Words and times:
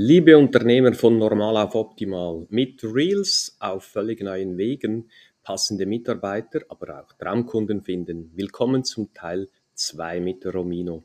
Liebe 0.00 0.38
Unternehmer 0.38 0.94
von 0.94 1.18
Normal 1.18 1.56
auf 1.56 1.74
Optimal, 1.74 2.46
mit 2.50 2.84
Reels 2.84 3.56
auf 3.58 3.82
völlig 3.82 4.22
neuen 4.22 4.56
Wegen, 4.56 5.10
passende 5.42 5.86
Mitarbeiter, 5.86 6.60
aber 6.68 7.00
auch 7.00 7.12
Traumkunden 7.14 7.82
finden. 7.82 8.30
Willkommen 8.36 8.84
zum 8.84 9.12
Teil 9.12 9.48
2 9.74 10.20
mit 10.20 10.46
Romino. 10.46 11.02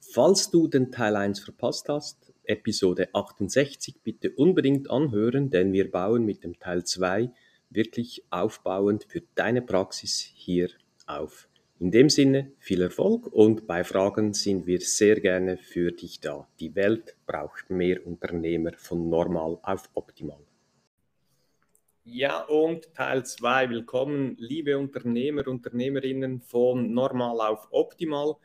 Falls 0.00 0.50
du 0.50 0.66
den 0.66 0.90
Teil 0.90 1.14
1 1.14 1.38
verpasst 1.38 1.88
hast, 1.88 2.32
Episode 2.42 3.10
68, 3.12 4.02
bitte 4.02 4.32
unbedingt 4.32 4.90
anhören, 4.90 5.50
denn 5.50 5.72
wir 5.72 5.88
bauen 5.88 6.24
mit 6.24 6.42
dem 6.42 6.58
Teil 6.58 6.82
2 6.82 7.30
wirklich 7.70 8.24
aufbauend 8.30 9.04
für 9.04 9.22
deine 9.36 9.62
Praxis 9.62 10.32
hier 10.34 10.70
auf. 11.06 11.48
In 11.78 11.90
dem 11.90 12.08
Sinne 12.08 12.52
viel 12.58 12.80
Erfolg 12.80 13.26
und 13.26 13.66
bei 13.66 13.84
Fragen 13.84 14.32
sind 14.32 14.66
wir 14.66 14.80
sehr 14.80 15.20
gerne 15.20 15.58
für 15.58 15.92
dich 15.92 16.20
da. 16.20 16.48
Die 16.58 16.74
Welt 16.74 17.14
braucht 17.26 17.68
mehr 17.68 18.06
Unternehmer 18.06 18.72
von 18.78 19.10
normal 19.10 19.58
auf 19.62 19.90
optimal. 19.92 20.40
Ja, 22.04 22.44
und 22.44 22.94
Teil 22.94 23.26
2. 23.26 23.68
Willkommen, 23.68 24.36
liebe 24.38 24.78
Unternehmer, 24.78 25.46
Unternehmerinnen 25.46 26.40
von 26.40 26.94
normal 26.94 27.42
auf 27.42 27.68
optimal. 27.70 28.36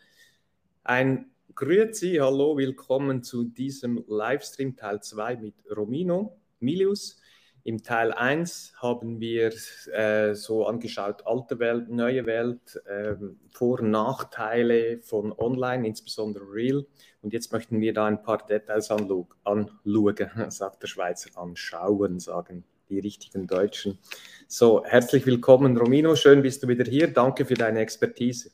Ein 0.84 1.32
Grüezi, 1.56 2.18
hallo, 2.20 2.58
willkommen 2.58 3.24
zu 3.24 3.46
diesem 3.46 4.04
Livestream 4.10 4.76
Teil 4.76 5.02
2 5.02 5.38
mit 5.38 5.56
Romino 5.74 6.38
Milius. 6.60 7.21
Im 7.64 7.84
Teil 7.84 8.12
1 8.12 8.74
haben 8.78 9.20
wir 9.20 9.54
äh, 9.94 10.34
so 10.34 10.66
angeschaut, 10.66 11.28
alte 11.28 11.60
Welt, 11.60 11.90
neue 11.90 12.26
Welt, 12.26 12.82
äh, 12.88 13.16
Vor- 13.52 13.82
und 13.82 13.92
Nachteile 13.92 15.00
von 15.02 15.32
Online, 15.32 15.88
insbesondere 15.88 16.46
Real. 16.52 16.86
Und 17.22 17.34
jetzt 17.34 17.54
möchten 17.54 17.80
wir 17.80 17.94
da 17.94 18.06
ein 18.06 18.24
paar 18.24 18.46
Details 18.46 18.90
anschauen, 18.90 19.70
sagt 20.50 20.82
der 20.82 20.88
Schweizer, 20.88 21.30
anschauen, 21.40 22.20
sagen 22.20 22.64
die 22.90 23.00
richtigen 23.00 23.46
Deutschen. 23.46 24.00
So, 24.48 24.84
herzlich 24.84 25.26
willkommen, 25.26 25.78
Romino. 25.78 26.16
Schön 26.16 26.42
bist 26.42 26.64
du 26.64 26.68
wieder 26.68 26.84
hier. 26.84 27.14
Danke 27.14 27.46
für 27.46 27.54
deine 27.54 27.80
Expertise. 27.80 28.52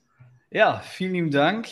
Ja, 0.51 0.79
vielen 0.79 1.13
lieben 1.13 1.31
Dank. 1.31 1.67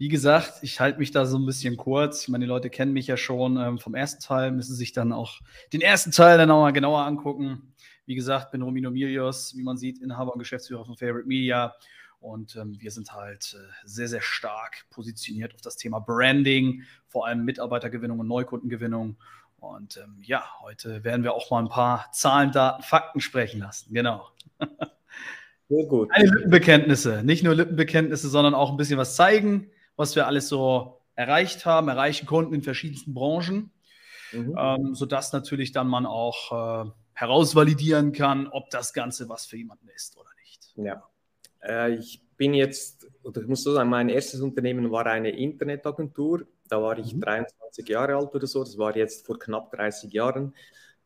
Wie 0.00 0.08
gesagt, 0.08 0.60
ich 0.62 0.80
halte 0.80 0.98
mich 0.98 1.10
da 1.10 1.26
so 1.26 1.36
ein 1.36 1.44
bisschen 1.44 1.76
kurz. 1.76 2.22
Ich 2.22 2.30
meine, 2.30 2.46
die 2.46 2.48
Leute 2.48 2.70
kennen 2.70 2.94
mich 2.94 3.06
ja 3.06 3.18
schon 3.18 3.58
ähm, 3.58 3.78
vom 3.78 3.94
ersten 3.94 4.22
Teil, 4.22 4.50
müssen 4.50 4.74
sich 4.74 4.94
dann 4.94 5.12
auch 5.12 5.40
den 5.74 5.82
ersten 5.82 6.10
Teil 6.10 6.38
dann 6.38 6.48
nochmal 6.48 6.72
genauer 6.72 7.04
angucken. 7.04 7.74
Wie 8.06 8.14
gesagt, 8.14 8.50
bin 8.50 8.62
Romino 8.62 8.90
Milios, 8.90 9.54
wie 9.58 9.62
man 9.62 9.76
sieht, 9.76 10.00
Inhaber 10.00 10.32
und 10.32 10.38
Geschäftsführer 10.38 10.86
von 10.86 10.96
Favorite 10.96 11.28
Media. 11.28 11.74
Und 12.18 12.56
ähm, 12.56 12.80
wir 12.80 12.90
sind 12.92 13.12
halt 13.12 13.54
äh, 13.54 13.72
sehr, 13.84 14.08
sehr 14.08 14.22
stark 14.22 14.86
positioniert 14.88 15.54
auf 15.54 15.60
das 15.60 15.76
Thema 15.76 15.98
Branding, 15.98 16.82
vor 17.06 17.26
allem 17.26 17.44
Mitarbeitergewinnung 17.44 18.20
und 18.20 18.26
Neukundengewinnung. 18.26 19.18
Und 19.58 19.98
ähm, 19.98 20.16
ja, 20.22 20.46
heute 20.62 21.04
werden 21.04 21.24
wir 21.24 21.34
auch 21.34 21.50
mal 21.50 21.58
ein 21.58 21.68
paar 21.68 22.10
Zahlen, 22.12 22.52
Daten, 22.52 22.82
Fakten 22.82 23.20
sprechen 23.20 23.60
lassen. 23.60 23.92
Genau. 23.92 24.30
Sehr 25.68 25.84
gut. 25.84 26.10
Keine 26.10 26.30
Lippenbekenntnisse. 26.30 27.22
Nicht 27.22 27.44
nur 27.44 27.54
Lippenbekenntnisse, 27.54 28.30
sondern 28.30 28.54
auch 28.54 28.70
ein 28.70 28.78
bisschen 28.78 28.96
was 28.96 29.14
zeigen 29.14 29.70
was 30.00 30.16
wir 30.16 30.26
alles 30.26 30.48
so 30.48 30.98
erreicht 31.14 31.66
haben, 31.66 31.88
erreichen 31.88 32.26
konnten 32.26 32.54
in 32.54 32.62
verschiedensten 32.62 33.12
Branchen, 33.12 33.70
mhm. 34.32 34.56
ähm, 34.58 34.94
sodass 34.94 35.32
natürlich 35.34 35.72
dann 35.72 35.86
man 35.86 36.06
auch 36.06 36.86
äh, 36.86 36.90
herausvalidieren 37.12 38.12
kann, 38.12 38.48
ob 38.48 38.70
das 38.70 38.94
Ganze 38.94 39.28
was 39.28 39.44
für 39.44 39.58
jemanden 39.58 39.88
ist 39.90 40.16
oder 40.16 40.30
nicht. 40.40 40.72
Ja, 40.76 41.02
äh, 41.62 41.94
ich 41.94 42.22
bin 42.38 42.54
jetzt, 42.54 43.06
oder 43.22 43.42
ich 43.42 43.46
muss 43.46 43.62
so 43.62 43.74
sagen, 43.74 43.90
mein 43.90 44.08
erstes 44.08 44.40
Unternehmen 44.40 44.90
war 44.90 45.04
eine 45.04 45.30
Internetagentur. 45.30 46.46
Da 46.70 46.82
war 46.82 46.98
ich 46.98 47.14
mhm. 47.14 47.20
23 47.20 47.86
Jahre 47.86 48.16
alt 48.16 48.34
oder 48.34 48.46
so. 48.46 48.64
Das 48.64 48.78
war 48.78 48.96
jetzt 48.96 49.26
vor 49.26 49.38
knapp 49.38 49.70
30 49.72 50.10
Jahren. 50.14 50.54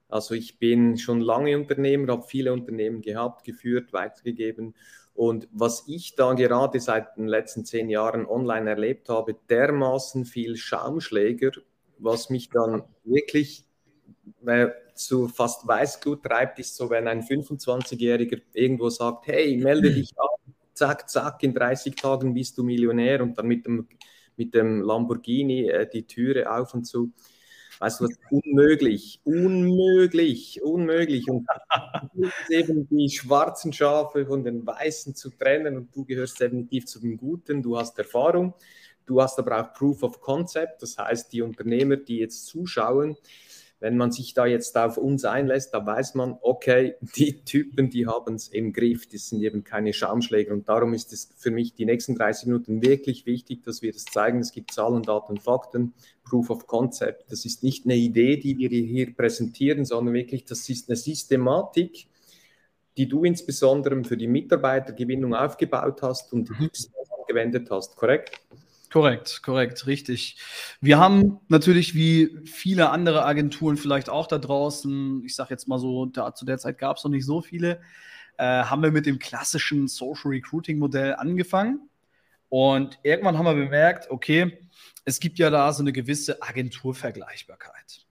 Also 0.08 0.34
ich 0.34 0.60
bin 0.60 0.98
schon 0.98 1.20
lange 1.20 1.58
Unternehmer, 1.58 2.12
habe 2.12 2.22
viele 2.28 2.52
Unternehmen 2.52 3.02
gehabt, 3.02 3.42
geführt, 3.42 3.92
weitergegeben 3.92 4.76
und 5.14 5.48
was 5.52 5.84
ich 5.86 6.16
da 6.16 6.34
gerade 6.34 6.80
seit 6.80 7.16
den 7.16 7.28
letzten 7.28 7.64
zehn 7.64 7.88
Jahren 7.88 8.26
online 8.26 8.68
erlebt 8.68 9.08
habe, 9.08 9.36
dermaßen 9.48 10.24
viel 10.24 10.56
Schaumschläger, 10.56 11.52
was 11.98 12.30
mich 12.30 12.50
dann 12.50 12.82
wirklich 13.04 13.64
äh, 14.44 14.68
zu 14.94 15.28
fast 15.28 15.66
Weißglut 15.66 16.22
treibt, 16.24 16.58
ist 16.58 16.76
so, 16.76 16.90
wenn 16.90 17.06
ein 17.06 17.22
25-Jähriger 17.22 18.40
irgendwo 18.52 18.90
sagt, 18.90 19.28
hey, 19.28 19.56
melde 19.56 19.92
dich 19.92 20.12
an, 20.16 20.54
zack, 20.74 21.08
zack, 21.08 21.42
in 21.42 21.54
30 21.54 21.94
Tagen 21.94 22.34
bist 22.34 22.58
du 22.58 22.64
Millionär 22.64 23.22
und 23.22 23.38
dann 23.38 23.46
mit 23.46 23.66
dem, 23.66 23.88
mit 24.36 24.52
dem 24.54 24.82
Lamborghini 24.82 25.68
äh, 25.68 25.88
die 25.88 26.06
Türe 26.06 26.50
auf 26.50 26.74
und 26.74 26.84
zu. 26.84 27.12
Weißt 27.78 28.00
du 28.00 28.04
was? 28.04 28.12
Unmöglich, 28.30 29.20
unmöglich, 29.24 30.62
unmöglich. 30.62 31.28
Und 31.28 31.46
eben 32.48 32.88
die 32.88 33.10
schwarzen 33.10 33.72
Schafe 33.72 34.26
von 34.26 34.44
den 34.44 34.66
weißen 34.66 35.14
zu 35.14 35.30
trennen 35.30 35.76
und 35.76 35.94
du 35.94 36.04
gehörst 36.04 36.40
definitiv 36.40 36.86
zu 36.86 37.00
den 37.00 37.16
Guten, 37.16 37.62
du 37.62 37.76
hast 37.78 37.98
Erfahrung, 37.98 38.54
du 39.06 39.20
hast 39.20 39.38
aber 39.38 39.60
auch 39.60 39.72
Proof 39.72 40.02
of 40.02 40.20
Concept, 40.20 40.82
das 40.82 40.98
heißt, 40.98 41.32
die 41.32 41.42
Unternehmer, 41.42 41.96
die 41.96 42.18
jetzt 42.18 42.46
zuschauen, 42.46 43.16
wenn 43.84 43.98
man 43.98 44.10
sich 44.10 44.32
da 44.32 44.46
jetzt 44.46 44.78
auf 44.78 44.96
uns 44.96 45.26
einlässt, 45.26 45.74
da 45.74 45.84
weiß 45.84 46.14
man, 46.14 46.38
okay, 46.40 46.94
die 47.16 47.44
Typen, 47.44 47.90
die 47.90 48.06
haben 48.06 48.36
es 48.36 48.48
im 48.48 48.72
Griff, 48.72 49.06
die 49.06 49.18
sind 49.18 49.42
eben 49.42 49.62
keine 49.62 49.92
Schaumschläger. 49.92 50.54
Und 50.54 50.70
darum 50.70 50.94
ist 50.94 51.12
es 51.12 51.28
für 51.36 51.50
mich 51.50 51.74
die 51.74 51.84
nächsten 51.84 52.14
30 52.14 52.46
Minuten 52.46 52.80
wirklich 52.80 53.26
wichtig, 53.26 53.62
dass 53.62 53.82
wir 53.82 53.92
das 53.92 54.06
zeigen. 54.06 54.40
Es 54.40 54.52
gibt 54.52 54.72
Zahlen, 54.72 55.02
Daten, 55.02 55.36
Fakten, 55.36 55.92
Proof 56.24 56.48
of 56.48 56.66
Concept. 56.66 57.30
Das 57.30 57.44
ist 57.44 57.62
nicht 57.62 57.84
eine 57.84 57.96
Idee, 57.96 58.38
die 58.38 58.56
wir 58.56 58.70
hier 58.70 59.14
präsentieren, 59.14 59.84
sondern 59.84 60.14
wirklich, 60.14 60.46
das 60.46 60.66
ist 60.70 60.88
eine 60.88 60.96
Systematik, 60.96 62.06
die 62.96 63.06
du 63.06 63.24
insbesondere 63.24 64.02
für 64.02 64.16
die 64.16 64.28
Mitarbeitergewinnung 64.28 65.34
aufgebaut 65.34 66.00
hast 66.00 66.32
und 66.32 66.48
mhm. 66.48 66.70
angewendet 67.18 67.70
hast, 67.70 67.96
korrekt? 67.96 68.40
Korrekt, 68.94 69.42
korrekt, 69.42 69.88
richtig. 69.88 70.36
Wir 70.80 70.98
haben 70.98 71.40
natürlich 71.48 71.96
wie 71.96 72.38
viele 72.44 72.90
andere 72.90 73.24
Agenturen 73.24 73.76
vielleicht 73.76 74.08
auch 74.08 74.28
da 74.28 74.38
draußen, 74.38 75.24
ich 75.24 75.34
sage 75.34 75.50
jetzt 75.50 75.66
mal 75.66 75.80
so, 75.80 76.06
da, 76.06 76.32
zu 76.32 76.44
der 76.44 76.58
Zeit 76.58 76.78
gab 76.78 76.96
es 76.98 77.02
noch 77.02 77.10
nicht 77.10 77.26
so 77.26 77.42
viele, 77.42 77.80
äh, 78.38 78.44
haben 78.44 78.84
wir 78.84 78.92
mit 78.92 79.06
dem 79.06 79.18
klassischen 79.18 79.88
Social 79.88 80.30
Recruiting 80.30 80.78
Modell 80.78 81.16
angefangen. 81.16 81.90
Und 82.48 83.00
irgendwann 83.02 83.36
haben 83.36 83.46
wir 83.46 83.54
bemerkt, 83.54 84.12
okay, 84.12 84.58
es 85.04 85.18
gibt 85.18 85.40
ja 85.40 85.50
da 85.50 85.72
so 85.72 85.82
eine 85.82 85.92
gewisse 85.92 86.40
Agenturvergleichbarkeit. 86.40 88.06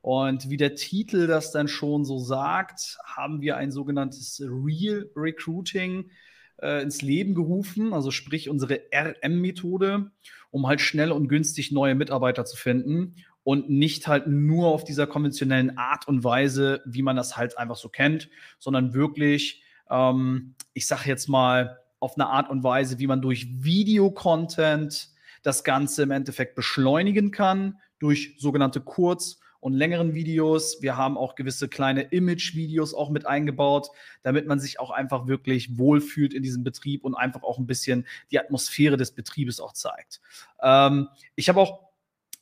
Und 0.00 0.48
wie 0.48 0.56
der 0.56 0.76
Titel 0.76 1.26
das 1.26 1.52
dann 1.52 1.68
schon 1.68 2.06
so 2.06 2.18
sagt, 2.18 2.96
haben 3.04 3.42
wir 3.42 3.58
ein 3.58 3.70
sogenanntes 3.70 4.40
Real 4.42 5.10
Recruiting 5.14 6.10
äh, 6.62 6.82
ins 6.82 7.02
Leben 7.02 7.34
gerufen, 7.34 7.92
also 7.92 8.10
sprich 8.10 8.48
unsere 8.48 8.80
RM-Methode, 8.94 10.10
um 10.50 10.66
halt 10.66 10.80
schnell 10.80 11.12
und 11.12 11.28
günstig 11.28 11.72
neue 11.72 11.94
Mitarbeiter 11.94 12.44
zu 12.44 12.56
finden 12.56 13.16
und 13.44 13.68
nicht 13.68 14.06
halt 14.06 14.26
nur 14.26 14.68
auf 14.68 14.84
dieser 14.84 15.06
konventionellen 15.06 15.76
Art 15.76 16.06
und 16.06 16.24
Weise, 16.24 16.80
wie 16.86 17.02
man 17.02 17.16
das 17.16 17.36
halt 17.36 17.58
einfach 17.58 17.76
so 17.76 17.88
kennt, 17.88 18.30
sondern 18.58 18.94
wirklich, 18.94 19.62
ähm, 19.90 20.54
ich 20.72 20.86
sage 20.86 21.08
jetzt 21.08 21.28
mal, 21.28 21.78
auf 21.98 22.16
eine 22.16 22.28
Art 22.28 22.50
und 22.50 22.64
Weise, 22.64 22.98
wie 22.98 23.06
man 23.06 23.22
durch 23.22 23.46
Videocontent 23.62 25.10
das 25.42 25.62
Ganze 25.64 26.02
im 26.02 26.10
Endeffekt 26.10 26.54
beschleunigen 26.54 27.30
kann, 27.30 27.78
durch 27.98 28.34
sogenannte 28.38 28.80
Kurz- 28.80 29.41
und 29.62 29.74
längeren 29.74 30.12
Videos. 30.12 30.82
Wir 30.82 30.96
haben 30.96 31.16
auch 31.16 31.36
gewisse 31.36 31.68
kleine 31.68 32.02
Image-Videos 32.02 32.94
auch 32.94 33.10
mit 33.10 33.26
eingebaut, 33.26 33.90
damit 34.24 34.48
man 34.48 34.58
sich 34.58 34.80
auch 34.80 34.90
einfach 34.90 35.28
wirklich 35.28 35.78
wohlfühlt 35.78 36.34
in 36.34 36.42
diesem 36.42 36.64
Betrieb 36.64 37.04
und 37.04 37.14
einfach 37.14 37.44
auch 37.44 37.58
ein 37.58 37.66
bisschen 37.66 38.04
die 38.32 38.40
Atmosphäre 38.40 38.96
des 38.96 39.12
Betriebes 39.12 39.60
auch 39.60 39.72
zeigt. 39.72 40.20
Ähm, 40.60 41.08
ich 41.36 41.48
habe 41.48 41.60
auch 41.60 41.91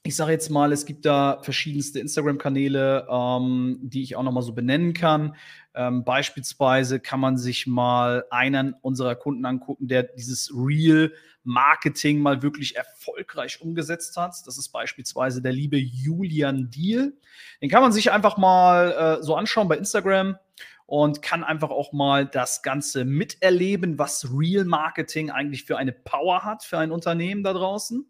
ich 0.03 0.17
sage 0.17 0.33
jetzt 0.33 0.49
mal, 0.49 0.73
es 0.73 0.87
gibt 0.87 1.05
da 1.05 1.41
verschiedenste 1.43 2.01
Instagram-Kanäle, 2.01 3.07
ähm, 3.11 3.79
die 3.83 4.03
ich 4.03 4.17
auch 4.17 4.23
nochmal 4.23 4.43
so 4.43 4.55
benennen 4.55 4.95
kann. 4.95 5.37
Ähm, 5.75 6.05
beispielsweise 6.05 7.01
kann 7.01 7.21
man 7.21 7.37
sich 7.37 7.67
mal 7.67 8.25
einen 8.31 8.75
unserer 8.81 9.15
Kunden 9.15 9.45
angucken, 9.45 9.89
der 9.89 10.05
dieses 10.05 10.53
Real 10.55 11.13
Marketing 11.45 12.21
mal 12.21 12.43
wirklich 12.43 12.77
erfolgreich 12.77 13.61
umgesetzt 13.61 14.17
hat. 14.17 14.35
Das 14.47 14.57
ist 14.57 14.71
beispielsweise 14.71 15.43
der 15.43 15.53
liebe 15.53 15.77
Julian 15.77 16.71
Deal. 16.71 17.13
Den 17.61 17.69
kann 17.69 17.83
man 17.83 17.93
sich 17.93 18.11
einfach 18.11 18.39
mal 18.39 19.19
äh, 19.21 19.23
so 19.23 19.35
anschauen 19.35 19.69
bei 19.69 19.77
Instagram 19.77 20.39
und 20.87 21.21
kann 21.23 21.45
einfach 21.45 21.71
auch 21.71 21.93
mal 21.93 22.27
das 22.27 22.63
Ganze 22.63 23.05
miterleben, 23.05 23.99
was 23.99 24.29
Real 24.35 24.65
Marketing 24.65 25.31
eigentlich 25.31 25.65
für 25.65 25.77
eine 25.77 25.93
Power 25.93 26.43
hat 26.43 26.65
für 26.65 26.79
ein 26.79 26.91
Unternehmen 26.91 27.43
da 27.43 27.53
draußen 27.53 28.07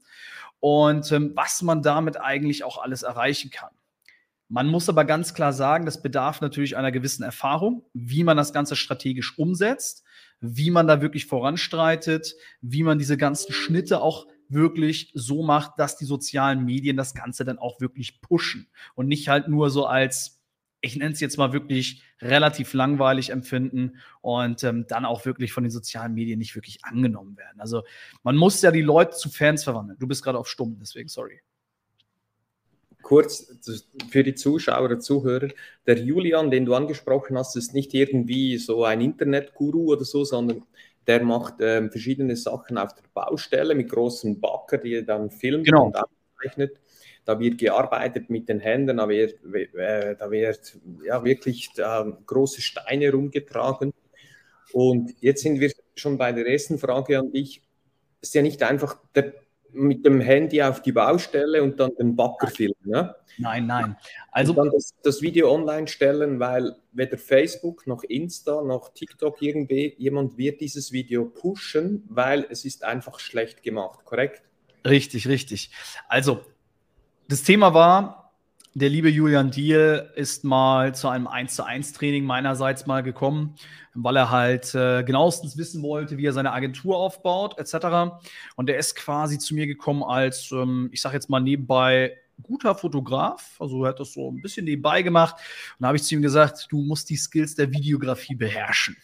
und 0.61 1.11
ähm, 1.13 1.33
was 1.35 1.63
man 1.63 1.83
damit 1.83 2.21
eigentlich 2.21 2.65
auch 2.65 2.79
alles 2.79 3.03
erreichen 3.03 3.51
kann. 3.51 3.71
Man 4.49 4.67
muss 4.67 4.89
aber 4.89 5.05
ganz 5.05 5.33
klar 5.33 5.53
sagen, 5.53 5.87
das 5.87 6.03
bedarf 6.03 6.41
natürlich 6.41 6.77
einer 6.77 6.91
gewissen 6.91 7.23
Erfahrung, 7.23 7.85
wie 7.95 8.25
man 8.25 8.37
das 8.37 8.53
Ganze 8.53 8.75
strategisch 8.75 9.39
umsetzt, 9.39 10.03
wie 10.41 10.71
man 10.71 10.89
da 10.89 11.01
wirklich 11.01 11.27
voranstreitet, 11.27 12.35
wie 12.61 12.83
man 12.83 12.99
diese 12.99 13.17
ganzen 13.17 13.53
Schnitte 13.53 14.01
auch 14.01 14.27
wirklich 14.49 15.13
so 15.15 15.45
macht, 15.45 15.79
dass 15.79 15.97
die 15.97 16.05
sozialen 16.05 16.65
Medien 16.65 16.97
das 16.97 17.15
Ganze 17.15 17.45
dann 17.45 17.59
auch 17.59 17.81
wirklich 17.81 18.21
pushen 18.21 18.69
und 18.97 19.07
nicht 19.07 19.29
halt 19.29 19.47
nur 19.47 19.71
so 19.71 19.87
als, 19.87 20.40
ich 20.81 20.97
nenne 20.97 21.13
es 21.13 21.21
jetzt 21.21 21.37
mal 21.37 21.53
wirklich 21.53 22.03
relativ 22.21 22.73
langweilig 22.73 23.31
empfinden 23.31 23.99
und 24.23 24.65
ähm, 24.65 24.87
dann 24.89 25.05
auch 25.05 25.25
wirklich 25.27 25.53
von 25.53 25.65
den 25.65 25.71
sozialen 25.71 26.15
Medien 26.15 26.39
nicht 26.39 26.55
wirklich 26.55 26.85
angenommen 26.85 27.37
werden. 27.37 27.61
Also 27.61 27.83
man 28.23 28.37
muss 28.37 28.63
ja 28.63 28.71
die 28.71 28.83
Leute 28.83 29.17
zu 29.17 29.29
Fans 29.29 29.65
verwandeln. 29.65 29.99
Du 29.99 30.07
bist 30.07 30.25
gerade 30.25 30.39
auf 30.39 30.49
Stumm, 30.49 30.79
deswegen 30.81 31.09
sorry 31.09 31.41
kurz 33.03 33.53
für 34.11 34.23
die 34.23 34.35
Zuschauer 34.35 34.91
und 34.91 35.03
Zuhörer, 35.03 35.49
der 35.87 35.99
Julian, 35.99 36.51
den 36.51 36.65
du 36.65 36.75
angesprochen 36.75 37.37
hast, 37.37 37.57
ist 37.57 37.75
nicht 37.75 37.95
irgendwie 37.95 38.59
so 38.59 38.85
ein 38.85 39.01
Internetguru 39.01 39.93
oder 39.93 40.05
so, 40.05 40.25
sondern 40.25 40.63
der 41.07 41.25
macht 41.25 41.55
ähm, 41.61 41.91
verschiedene 41.91 42.37
Sachen 42.37 42.79
auf 42.79 42.95
der 42.95 43.03
Baustelle 43.13 43.75
mit 43.75 43.89
großen 43.89 44.41
Bagger, 44.41 44.79
die 44.79 44.95
er 44.95 45.03
dann 45.03 45.31
filmt 45.31 45.65
genau. 45.65 45.87
und 45.87 45.97
aufzeichnet. 45.97 46.79
Da 47.25 47.39
wird 47.39 47.59
gearbeitet 47.59 48.31
mit 48.31 48.49
den 48.49 48.61
Händen, 48.61 48.97
da 48.97 49.09
wird, 49.09 49.39
äh, 49.55 50.17
da 50.17 50.31
wird 50.31 50.77
ja, 51.05 51.23
wirklich 51.25 51.71
äh, 51.77 52.05
große 52.27 52.61
Steine 52.61 53.13
rumgetragen. 53.13 53.93
Und 54.73 55.15
jetzt 55.21 55.43
sind 55.43 55.61
wir 55.61 55.73
schon 55.95 56.17
bei 56.19 56.33
der 56.33 56.47
ersten 56.47 56.79
Frage 56.79 57.19
an 57.19 57.33
dich. 57.33 57.63
Es 58.21 58.29
ist 58.29 58.35
ja 58.35 58.43
nicht 58.43 58.63
einfach 58.63 58.99
der 59.15 59.35
mit 59.73 60.05
dem 60.05 60.21
Handy 60.21 60.63
auf 60.63 60.83
die 60.83 60.93
Baustelle 60.93 61.63
und 61.63 61.79
dann 61.79 61.95
den 61.97 62.17
Bagger 62.17 62.49
filmen. 62.49 62.75
Ne? 62.85 63.15
Nein, 63.39 63.67
nein. 63.67 63.97
Also 64.31 64.53
und 64.53 64.59
dann 64.59 64.71
das, 64.71 64.95
das, 65.03 65.23
Video 65.23 65.53
online 65.53 65.87
stellen, 65.87 66.41
weil 66.41 66.77
weder 66.93 67.19
Facebook 67.19 67.87
noch 67.87 68.03
Insta 68.03 68.63
noch 68.63 68.93
TikTok 68.93 69.41
irgendwie 69.41 69.95
jemand 69.99 70.37
wird 70.39 70.61
dieses 70.61 70.93
Video 70.93 71.25
pushen, 71.27 72.05
weil 72.09 72.47
es 72.51 72.65
ist 72.65 72.85
einfach 72.85 73.21
schlecht 73.21 73.63
gemacht, 73.63 74.05
korrekt? 74.05 74.43
Richtig, 74.85 75.29
richtig. 75.29 75.71
Also 76.09 76.41
das 77.31 77.45
Thema 77.45 77.75
war, 77.75 78.33
der 78.75 78.89
liebe 78.89 79.09
Julian 79.09 79.53
Diel 79.53 80.11
ist 80.17 80.43
mal 80.43 80.97
zu 80.97 81.09
einem 81.09 81.29
1 81.29 81.55
zu 81.55 81.65
1 81.65 81.93
Training 81.93 82.25
meinerseits 82.25 82.87
mal 82.87 83.05
gekommen, 83.05 83.55
weil 83.95 84.17
er 84.17 84.31
halt 84.31 84.75
äh, 84.75 85.05
genauestens 85.05 85.57
wissen 85.57 85.81
wollte, 85.85 86.19
wie 86.19 86.27
er 86.27 86.33
seine 86.33 86.53
Agentur 86.53 86.97
aufbaut, 86.97 87.57
etc. 87.57 88.17
Und 88.57 88.69
er 88.69 88.79
ist 88.79 88.97
quasi 88.97 89.39
zu 89.39 89.55
mir 89.55 89.69
gekommen 89.69 90.03
als, 90.03 90.51
ähm, 90.51 90.89
ich 90.91 91.01
sage 91.01 91.15
jetzt 91.15 91.31
mal 91.31 91.39
nebenbei, 91.39 92.17
guter 92.43 92.75
Fotograf. 92.75 93.57
Also 93.59 93.85
er 93.85 93.91
hat 93.91 94.01
das 94.01 94.13
so 94.13 94.31
ein 94.31 94.41
bisschen 94.41 94.65
nebenbei 94.65 95.03
gemacht. 95.03 95.37
Und 95.79 95.83
da 95.83 95.89
habe 95.89 95.97
ich 95.97 96.05
zu 96.05 96.15
ihm 96.15 96.23
gesagt, 96.23 96.67
du 96.71 96.83
musst 96.83 97.11
die 97.11 97.17
Skills 97.17 97.55
der 97.55 97.73
Videografie 97.73 98.35
beherrschen. 98.35 98.97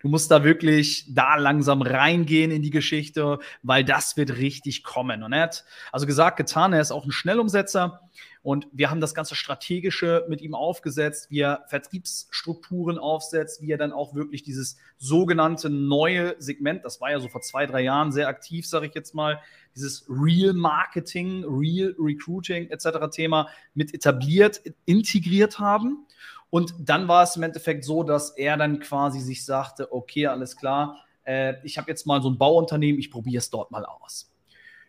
Du 0.00 0.08
musst 0.08 0.30
da 0.30 0.44
wirklich 0.44 1.06
da 1.08 1.36
langsam 1.36 1.82
reingehen 1.82 2.50
in 2.50 2.62
die 2.62 2.70
Geschichte, 2.70 3.38
weil 3.62 3.84
das 3.84 4.16
wird 4.16 4.36
richtig 4.36 4.84
kommen. 4.84 5.22
Und 5.22 5.32
er 5.32 5.42
hat 5.42 5.64
also 5.92 6.06
gesagt, 6.06 6.36
getan, 6.36 6.72
er 6.72 6.80
ist 6.80 6.92
auch 6.92 7.04
ein 7.04 7.12
Schnellumsetzer. 7.12 8.00
Und 8.44 8.68
wir 8.72 8.90
haben 8.90 9.00
das 9.00 9.14
ganze 9.14 9.34
Strategische 9.34 10.26
mit 10.28 10.42
ihm 10.42 10.54
aufgesetzt, 10.54 11.30
wie 11.30 11.40
er 11.40 11.64
Vertriebsstrukturen 11.68 12.98
aufsetzt, 12.98 13.62
wie 13.62 13.72
er 13.72 13.78
dann 13.78 13.90
auch 13.90 14.14
wirklich 14.14 14.42
dieses 14.42 14.76
sogenannte 14.98 15.70
neue 15.70 16.36
Segment, 16.38 16.84
das 16.84 17.00
war 17.00 17.10
ja 17.10 17.20
so 17.20 17.28
vor 17.28 17.40
zwei, 17.40 17.64
drei 17.64 17.80
Jahren 17.80 18.12
sehr 18.12 18.28
aktiv, 18.28 18.68
sage 18.68 18.86
ich 18.86 18.94
jetzt 18.94 19.14
mal, 19.14 19.40
dieses 19.74 20.04
Real 20.10 20.52
Marketing, 20.52 21.42
Real 21.46 21.96
Recruiting 21.98 22.68
etc. 22.68 23.08
Thema 23.10 23.48
mit 23.72 23.94
etabliert, 23.94 24.60
integriert 24.84 25.58
haben. 25.58 26.06
Und 26.50 26.74
dann 26.78 27.08
war 27.08 27.22
es 27.22 27.36
im 27.36 27.44
Endeffekt 27.44 27.82
so, 27.82 28.02
dass 28.02 28.28
er 28.28 28.58
dann 28.58 28.78
quasi 28.78 29.20
sich 29.20 29.46
sagte, 29.46 29.90
okay, 29.90 30.26
alles 30.26 30.54
klar, 30.54 31.02
äh, 31.24 31.54
ich 31.64 31.78
habe 31.78 31.90
jetzt 31.90 32.06
mal 32.06 32.20
so 32.20 32.28
ein 32.28 32.36
Bauunternehmen, 32.36 33.00
ich 33.00 33.10
probiere 33.10 33.38
es 33.38 33.48
dort 33.48 33.70
mal 33.70 33.86
aus. 33.86 34.30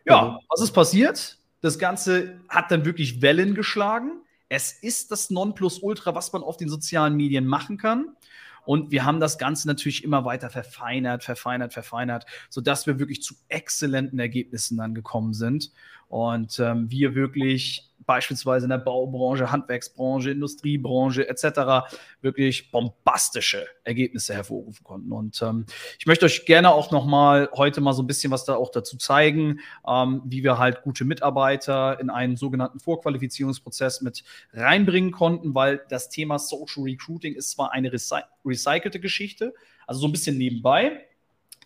Ja, 0.04 0.22
mhm. 0.22 0.38
was 0.50 0.60
ist 0.60 0.72
passiert? 0.72 1.38
Das 1.60 1.78
Ganze 1.78 2.40
hat 2.48 2.70
dann 2.70 2.84
wirklich 2.84 3.22
Wellen 3.22 3.54
geschlagen. 3.54 4.22
Es 4.48 4.72
ist 4.72 5.10
das 5.10 5.30
Nonplusultra, 5.30 6.14
was 6.14 6.32
man 6.32 6.42
auf 6.42 6.56
den 6.56 6.68
sozialen 6.68 7.16
Medien 7.16 7.46
machen 7.46 7.78
kann. 7.78 8.16
Und 8.64 8.90
wir 8.90 9.04
haben 9.04 9.20
das 9.20 9.38
Ganze 9.38 9.68
natürlich 9.68 10.02
immer 10.02 10.24
weiter 10.24 10.50
verfeinert, 10.50 11.22
verfeinert, 11.22 11.72
verfeinert, 11.72 12.26
sodass 12.50 12.86
wir 12.86 12.98
wirklich 12.98 13.22
zu 13.22 13.34
exzellenten 13.48 14.18
Ergebnissen 14.18 14.76
dann 14.76 14.94
gekommen 14.94 15.34
sind. 15.34 15.72
Und 16.08 16.58
ähm, 16.58 16.90
wir 16.90 17.14
wirklich 17.14 17.88
beispielsweise 18.06 18.66
in 18.66 18.70
der 18.70 18.78
Baubranche, 18.78 19.50
Handwerksbranche, 19.50 20.30
Industriebranche 20.30 21.28
etc. 21.28 21.88
wirklich 22.20 22.70
bombastische 22.70 23.66
Ergebnisse 23.84 24.34
hervorrufen 24.34 24.84
konnten. 24.84 25.12
Und 25.12 25.40
ähm, 25.42 25.66
ich 25.98 26.06
möchte 26.06 26.24
euch 26.24 26.46
gerne 26.46 26.72
auch 26.72 26.90
noch 26.90 27.04
mal 27.04 27.50
heute 27.54 27.80
mal 27.80 27.92
so 27.92 28.02
ein 28.02 28.06
bisschen 28.06 28.30
was 28.30 28.44
da 28.44 28.54
auch 28.54 28.70
dazu 28.70 28.96
zeigen, 28.96 29.60
ähm, 29.86 30.22
wie 30.24 30.42
wir 30.42 30.58
halt 30.58 30.82
gute 30.82 31.04
Mitarbeiter 31.04 31.98
in 32.00 32.10
einen 32.10 32.36
sogenannten 32.36 32.80
Vorqualifizierungsprozess 32.80 34.00
mit 34.00 34.24
reinbringen 34.52 35.10
konnten, 35.10 35.54
weil 35.54 35.82
das 35.88 36.08
Thema 36.08 36.38
Social 36.38 36.84
Recruiting 36.84 37.34
ist 37.34 37.50
zwar 37.50 37.72
eine 37.72 37.92
recy 37.92 38.20
recycelte 38.44 39.00
Geschichte, 39.00 39.54
also 39.86 40.00
so 40.00 40.06
ein 40.06 40.12
bisschen 40.12 40.38
nebenbei, 40.38 41.04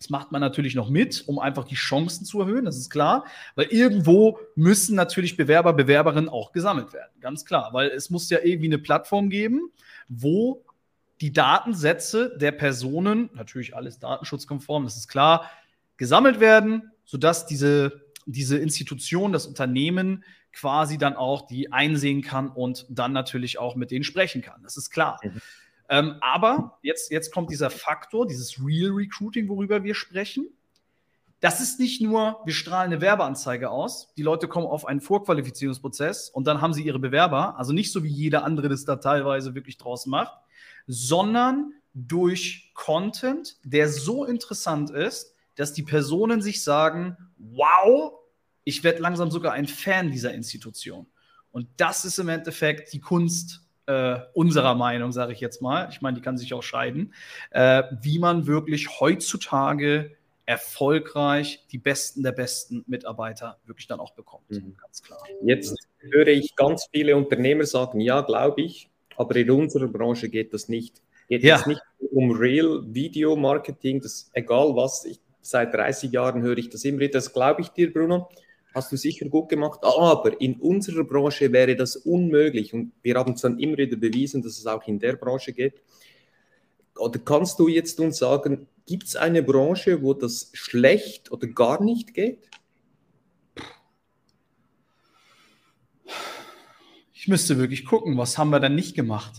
das 0.01 0.09
macht 0.09 0.31
man 0.31 0.41
natürlich 0.41 0.73
noch 0.73 0.89
mit, 0.89 1.25
um 1.27 1.37
einfach 1.37 1.63
die 1.63 1.75
Chancen 1.75 2.25
zu 2.25 2.41
erhöhen, 2.41 2.65
das 2.65 2.75
ist 2.75 2.89
klar. 2.89 3.23
Weil 3.53 3.67
irgendwo 3.67 4.39
müssen 4.55 4.95
natürlich 4.95 5.37
Bewerber, 5.37 5.73
Bewerberinnen 5.73 6.27
auch 6.27 6.53
gesammelt 6.53 6.91
werden. 6.91 7.11
Ganz 7.19 7.45
klar. 7.45 7.69
Weil 7.71 7.89
es 7.89 8.09
muss 8.09 8.27
ja 8.31 8.39
irgendwie 8.41 8.65
eine 8.65 8.79
Plattform 8.79 9.29
geben, 9.29 9.69
wo 10.09 10.65
die 11.21 11.31
Datensätze 11.31 12.35
der 12.35 12.51
Personen, 12.51 13.29
natürlich 13.35 13.75
alles 13.75 13.99
datenschutzkonform, 13.99 14.85
das 14.85 14.97
ist 14.97 15.07
klar, 15.07 15.51
gesammelt 15.97 16.39
werden, 16.39 16.91
sodass 17.05 17.45
diese, 17.45 18.01
diese 18.25 18.57
Institution, 18.57 19.31
das 19.31 19.45
Unternehmen 19.45 20.23
quasi 20.51 20.97
dann 20.97 21.15
auch 21.15 21.45
die 21.45 21.71
einsehen 21.71 22.23
kann 22.23 22.49
und 22.49 22.87
dann 22.89 23.13
natürlich 23.13 23.59
auch 23.59 23.75
mit 23.75 23.91
denen 23.91 24.03
sprechen 24.03 24.41
kann. 24.41 24.63
Das 24.63 24.77
ist 24.77 24.89
klar. 24.89 25.19
Mhm. 25.21 25.41
Ähm, 25.91 26.15
aber 26.21 26.79
jetzt, 26.83 27.11
jetzt 27.11 27.33
kommt 27.33 27.51
dieser 27.51 27.69
Faktor, 27.69 28.25
dieses 28.25 28.57
Real 28.65 28.91
Recruiting, 28.91 29.49
worüber 29.49 29.83
wir 29.83 29.93
sprechen. 29.93 30.47
Das 31.41 31.59
ist 31.59 31.79
nicht 31.79 32.01
nur, 32.01 32.39
wir 32.45 32.53
strahlen 32.53 32.93
eine 32.93 33.01
Werbeanzeige 33.01 33.69
aus, 33.69 34.13
die 34.15 34.21
Leute 34.21 34.47
kommen 34.47 34.67
auf 34.67 34.85
einen 34.85 35.01
Vorqualifizierungsprozess 35.01 36.29
und 36.29 36.47
dann 36.47 36.61
haben 36.61 36.73
sie 36.73 36.83
ihre 36.83 36.99
Bewerber, 36.99 37.57
also 37.57 37.73
nicht 37.73 37.91
so 37.91 38.03
wie 38.03 38.09
jeder 38.09 38.45
andere 38.45 38.69
das 38.69 38.85
da 38.85 38.95
teilweise 38.95 39.53
wirklich 39.53 39.77
draus 39.77 40.05
macht, 40.05 40.37
sondern 40.87 41.73
durch 41.93 42.71
Content, 42.73 43.57
der 43.63 43.89
so 43.89 44.23
interessant 44.23 44.91
ist, 44.91 45.35
dass 45.55 45.73
die 45.73 45.83
Personen 45.83 46.41
sich 46.41 46.63
sagen, 46.63 47.17
wow, 47.37 48.13
ich 48.63 48.83
werde 48.85 49.01
langsam 49.01 49.29
sogar 49.29 49.53
ein 49.53 49.67
Fan 49.67 50.09
dieser 50.09 50.33
Institution. 50.33 51.07
Und 51.51 51.67
das 51.75 52.05
ist 52.05 52.17
im 52.17 52.29
Endeffekt 52.29 52.93
die 52.93 53.01
Kunst 53.01 53.61
äh, 53.91 54.19
unserer 54.33 54.75
Meinung, 54.75 55.11
sage 55.11 55.33
ich 55.33 55.39
jetzt 55.39 55.61
mal, 55.61 55.89
ich 55.91 56.01
meine, 56.01 56.15
die 56.15 56.21
kann 56.21 56.37
sich 56.37 56.53
auch 56.53 56.63
scheiden, 56.63 57.13
äh, 57.51 57.83
wie 58.01 58.19
man 58.19 58.47
wirklich 58.47 58.99
heutzutage 58.99 60.15
erfolgreich 60.45 61.65
die 61.71 61.77
Besten 61.77 62.23
der 62.23 62.31
besten 62.31 62.83
Mitarbeiter 62.87 63.57
wirklich 63.65 63.87
dann 63.87 63.99
auch 63.99 64.13
bekommt. 64.13 64.49
Mhm. 64.49 64.75
Ganz 64.81 65.01
klar. 65.01 65.19
Jetzt 65.43 65.75
höre 65.99 66.27
ich 66.27 66.55
ganz 66.55 66.87
viele 66.91 67.15
Unternehmer 67.15 67.65
sagen, 67.65 67.99
ja, 67.99 68.21
glaube 68.21 68.61
ich, 68.61 68.89
aber 69.17 69.35
in 69.35 69.51
unserer 69.51 69.87
Branche 69.87 70.29
geht 70.29 70.53
das 70.53 70.67
nicht. 70.67 71.01
Geht 71.27 71.43
ja. 71.43 71.57
es 71.57 71.65
nicht 71.65 71.81
um 72.11 72.31
Real 72.31 72.83
Video 72.87 73.35
Marketing, 73.35 74.01
das 74.01 74.29
egal 74.33 74.75
was, 74.75 75.05
ich, 75.05 75.19
seit 75.41 75.73
30 75.73 76.11
Jahren 76.11 76.41
höre 76.41 76.57
ich 76.57 76.69
das 76.69 76.83
immer 76.85 76.99
wieder, 76.99 77.13
das 77.13 77.31
glaube 77.31 77.61
ich 77.61 77.69
dir, 77.69 77.91
Bruno 77.91 78.29
hast 78.73 78.91
du 78.91 78.97
sicher 78.97 79.27
gut 79.27 79.49
gemacht, 79.49 79.79
aber 79.83 80.39
in 80.39 80.55
unserer 80.55 81.03
Branche 81.03 81.51
wäre 81.51 81.75
das 81.75 81.95
unmöglich 81.95 82.73
und 82.73 82.93
wir 83.01 83.15
haben 83.15 83.33
es 83.33 83.41
dann 83.41 83.59
immer 83.59 83.77
wieder 83.77 83.97
bewiesen, 83.97 84.41
dass 84.41 84.57
es 84.57 84.65
auch 84.65 84.85
in 84.87 84.99
der 84.99 85.13
Branche 85.13 85.53
geht. 85.53 85.81
Oder 86.97 87.19
kannst 87.19 87.59
du 87.59 87.67
jetzt 87.67 87.99
uns 87.99 88.17
sagen, 88.17 88.67
gibt 88.85 89.05
es 89.05 89.15
eine 89.15 89.43
Branche, 89.43 90.01
wo 90.01 90.13
das 90.13 90.49
schlecht 90.53 91.31
oder 91.31 91.47
gar 91.47 91.83
nicht 91.83 92.13
geht? 92.13 92.49
Ich 97.13 97.27
müsste 97.27 97.57
wirklich 97.57 97.85
gucken, 97.85 98.17
was 98.17 98.37
haben 98.37 98.49
wir 98.49 98.59
denn 98.59 98.75
nicht 98.75 98.95
gemacht? 98.95 99.33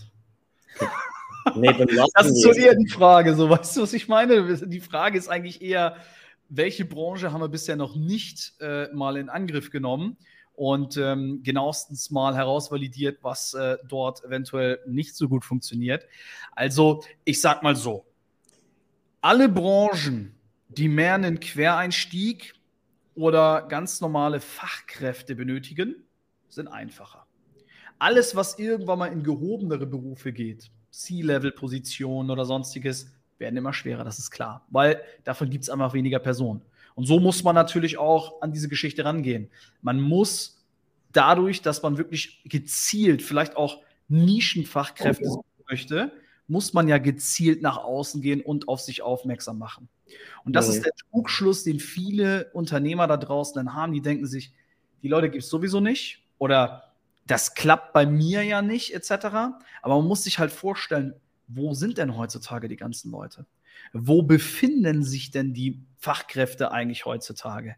nee, 1.55 1.67
das 2.15 2.27
ist 2.27 2.41
so 2.41 2.51
eher 2.53 2.75
die 2.75 2.89
Frage, 2.89 3.35
so 3.35 3.49
weißt 3.49 3.77
du, 3.77 3.81
was 3.81 3.93
ich 3.93 4.07
meine? 4.07 4.57
Die 4.57 4.79
Frage 4.79 5.17
ist 5.17 5.27
eigentlich 5.27 5.61
eher, 5.61 5.97
welche 6.55 6.85
Branche 6.85 7.31
haben 7.31 7.41
wir 7.41 7.49
bisher 7.49 7.75
noch 7.75 7.95
nicht 7.95 8.53
äh, 8.59 8.87
mal 8.93 9.17
in 9.17 9.29
Angriff 9.29 9.71
genommen 9.71 10.17
und 10.53 10.97
ähm, 10.97 11.41
genauestens 11.41 12.11
mal 12.11 12.35
herausvalidiert, 12.35 13.19
was 13.23 13.55
äh, 13.55 13.77
dort 13.87 14.23
eventuell 14.23 14.79
nicht 14.87 15.15
so 15.15 15.27
gut 15.27 15.43
funktioniert. 15.43 16.05
Also, 16.51 17.03
ich 17.25 17.41
sag 17.41 17.63
mal 17.63 17.75
so: 17.75 18.05
Alle 19.21 19.49
Branchen, 19.49 20.35
die 20.67 20.89
mehr 20.89 21.15
einen 21.15 21.39
Quereinstieg 21.39 22.53
oder 23.15 23.63
ganz 23.67 23.99
normale 23.99 24.39
Fachkräfte 24.39 25.35
benötigen, 25.35 25.95
sind 26.49 26.67
einfacher. 26.67 27.25
Alles, 27.97 28.35
was 28.35 28.59
irgendwann 28.59 28.99
mal 28.99 29.07
in 29.07 29.23
gehobenere 29.23 29.87
Berufe 29.87 30.33
geht, 30.33 30.69
C-Level-Positionen 30.91 32.29
oder 32.29 32.45
sonstiges, 32.45 33.11
werden 33.37 33.57
immer 33.57 33.73
schwerer, 33.73 34.03
das 34.03 34.19
ist 34.19 34.31
klar. 34.31 34.65
Weil 34.69 35.01
davon 35.23 35.49
gibt 35.49 35.63
es 35.63 35.69
einfach 35.69 35.93
weniger 35.93 36.19
Personen. 36.19 36.61
Und 36.95 37.05
so 37.05 37.19
muss 37.19 37.43
man 37.43 37.55
natürlich 37.55 37.97
auch 37.97 38.41
an 38.41 38.51
diese 38.51 38.69
Geschichte 38.69 39.03
rangehen. 39.05 39.49
Man 39.81 39.99
muss 39.99 40.63
dadurch, 41.11 41.61
dass 41.61 41.81
man 41.81 41.97
wirklich 41.97 42.43
gezielt 42.45 43.21
vielleicht 43.21 43.55
auch 43.55 43.81
Nischenfachkräfte 44.07 45.25
okay. 45.25 45.47
möchte, 45.69 46.11
muss 46.47 46.73
man 46.73 46.87
ja 46.87 46.97
gezielt 46.97 47.61
nach 47.61 47.77
außen 47.77 48.21
gehen 48.21 48.41
und 48.41 48.67
auf 48.67 48.81
sich 48.81 49.01
aufmerksam 49.01 49.57
machen. 49.57 49.87
Und 50.43 50.55
das 50.55 50.67
okay. 50.67 50.77
ist 50.77 50.85
der 50.85 50.93
Trugschluss, 51.09 51.63
den 51.63 51.79
viele 51.79 52.51
Unternehmer 52.53 53.07
da 53.07 53.17
draußen 53.17 53.55
dann 53.55 53.73
haben. 53.73 53.93
Die 53.93 54.01
denken 54.01 54.25
sich, 54.25 54.53
die 55.01 55.07
Leute 55.07 55.29
gibt 55.29 55.43
es 55.43 55.49
sowieso 55.49 55.79
nicht 55.79 56.23
oder 56.37 56.93
das 57.25 57.53
klappt 57.55 57.93
bei 57.93 58.05
mir 58.05 58.43
ja 58.43 58.61
nicht, 58.61 58.93
etc. 58.93 59.25
Aber 59.81 59.97
man 59.97 60.07
muss 60.07 60.23
sich 60.25 60.39
halt 60.39 60.51
vorstellen, 60.51 61.13
wo 61.47 61.73
sind 61.73 61.97
denn 61.97 62.15
heutzutage 62.15 62.67
die 62.67 62.75
ganzen 62.75 63.11
Leute? 63.11 63.45
Wo 63.91 64.21
befinden 64.23 65.03
sich 65.03 65.31
denn 65.31 65.53
die 65.53 65.83
Fachkräfte 65.97 66.71
eigentlich 66.71 67.05
heutzutage? 67.05 67.75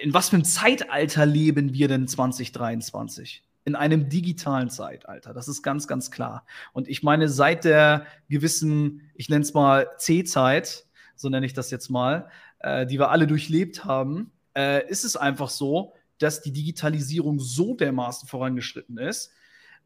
In 0.00 0.14
was 0.14 0.28
für 0.28 0.36
einem 0.36 0.44
Zeitalter 0.44 1.26
leben 1.26 1.72
wir 1.72 1.88
denn 1.88 2.06
2023? 2.06 3.42
In 3.64 3.74
einem 3.74 4.08
digitalen 4.08 4.70
Zeitalter, 4.70 5.34
das 5.34 5.48
ist 5.48 5.62
ganz, 5.62 5.86
ganz 5.86 6.10
klar. 6.10 6.46
Und 6.72 6.88
ich 6.88 7.02
meine, 7.02 7.28
seit 7.28 7.64
der 7.64 8.06
gewissen, 8.28 9.10
ich 9.14 9.28
nenne 9.28 9.42
es 9.42 9.52
mal 9.52 9.88
C-Zeit, 9.98 10.86
so 11.16 11.28
nenne 11.28 11.44
ich 11.44 11.52
das 11.52 11.70
jetzt 11.70 11.90
mal, 11.90 12.30
äh, 12.60 12.86
die 12.86 12.98
wir 12.98 13.10
alle 13.10 13.26
durchlebt 13.26 13.84
haben, 13.84 14.30
äh, 14.56 14.88
ist 14.88 15.04
es 15.04 15.16
einfach 15.16 15.50
so, 15.50 15.94
dass 16.18 16.42
die 16.42 16.52
Digitalisierung 16.52 17.40
so 17.40 17.74
dermaßen 17.74 18.28
vorangeschritten 18.28 18.98
ist, 18.98 19.32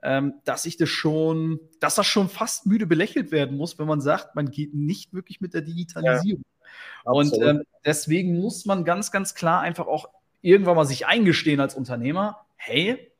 ähm, 0.02 0.34
dass 0.44 0.66
ich 0.66 0.76
das 0.76 0.88
schon, 0.88 1.60
dass 1.80 1.94
das 1.94 2.06
schon 2.06 2.28
fast 2.28 2.66
müde 2.66 2.86
belächelt 2.86 3.30
werden 3.30 3.56
muss, 3.56 3.78
wenn 3.78 3.86
man 3.86 4.00
sagt, 4.00 4.34
man 4.34 4.50
geht 4.50 4.74
nicht 4.74 5.12
wirklich 5.12 5.40
mit 5.40 5.54
der 5.54 5.62
Digitalisierung. 5.62 6.42
Ja, 7.04 7.12
und 7.12 7.36
ähm, 7.40 7.62
deswegen 7.84 8.40
muss 8.40 8.64
man 8.64 8.84
ganz, 8.84 9.10
ganz 9.10 9.34
klar 9.34 9.60
einfach 9.60 9.86
auch 9.86 10.08
irgendwann 10.40 10.76
mal 10.76 10.84
sich 10.84 11.06
eingestehen 11.06 11.60
als 11.60 11.74
Unternehmer, 11.74 12.46
hey, 12.56 13.12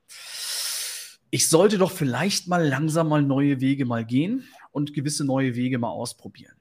ich 1.31 1.49
sollte 1.49 1.79
doch 1.79 1.91
vielleicht 1.91 2.49
mal 2.49 2.67
langsam 2.67 3.09
mal 3.09 3.23
neue 3.23 3.61
Wege 3.61 3.87
mal 3.87 4.05
gehen 4.05 4.45
und 4.71 4.93
gewisse 4.93 5.25
neue 5.25 5.55
Wege 5.55 5.79
mal 5.79 5.89
ausprobieren. 5.89 6.55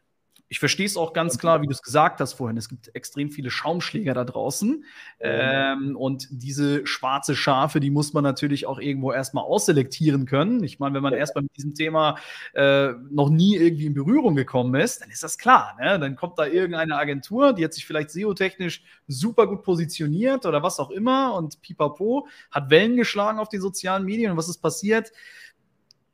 Ich 0.52 0.60
verstehe 0.60 0.86
es 0.86 0.98
auch 0.98 1.14
ganz 1.14 1.38
klar, 1.38 1.62
wie 1.62 1.66
du 1.66 1.72
es 1.72 1.82
gesagt 1.82 2.20
hast 2.20 2.34
vorhin. 2.34 2.58
Es 2.58 2.68
gibt 2.68 2.94
extrem 2.94 3.32
viele 3.32 3.50
Schaumschläger 3.50 4.14
da 4.14 4.26
draußen. 4.26 4.84
Ähm, 5.22 5.96
und 5.96 6.28
diese 6.30 6.86
schwarze 6.86 7.38
Schafe, 7.38 7.80
die 7.80 7.90
muss 7.90 8.12
man 8.12 8.26
natürlich 8.26 8.66
auch 8.66 8.78
irgendwo 8.78 9.14
erstmal 9.14 9.46
ausselektieren 9.46 10.26
können. 10.26 10.62
Ich 10.62 10.78
meine, 10.78 10.94
wenn 10.94 11.04
man 11.04 11.14
erstmal 11.14 11.44
mit 11.44 11.56
diesem 11.56 11.74
Thema 11.74 12.18
äh, 12.54 12.90
noch 13.10 13.30
nie 13.30 13.56
irgendwie 13.56 13.86
in 13.86 13.94
Berührung 13.94 14.36
gekommen 14.36 14.76
ist, 14.76 15.02
dann 15.02 15.10
ist 15.10 15.24
das 15.24 15.38
klar. 15.38 15.78
Ne? 15.80 15.98
Dann 15.98 16.18
kommt 16.18 16.38
da 16.38 16.46
irgendeine 16.46 16.98
Agentur, 16.98 17.54
die 17.54 17.64
hat 17.64 17.74
sich 17.74 17.86
vielleicht 17.86 18.12
SEO-technisch 18.12 18.84
super 19.08 19.48
gut 19.48 19.64
positioniert 19.64 20.46
oder 20.46 20.62
was 20.62 20.82
auch 20.82 20.92
immer 20.92 21.34
und 21.34 21.62
pipapo, 21.62 22.28
hat 22.52 22.70
Wellen 22.70 22.98
geschlagen 22.98 23.40
auf 23.40 23.48
den 23.48 23.62
sozialen 23.62 24.04
Medien. 24.04 24.32
Und 24.32 24.38
was 24.38 24.50
ist 24.50 24.58
passiert? 24.58 25.14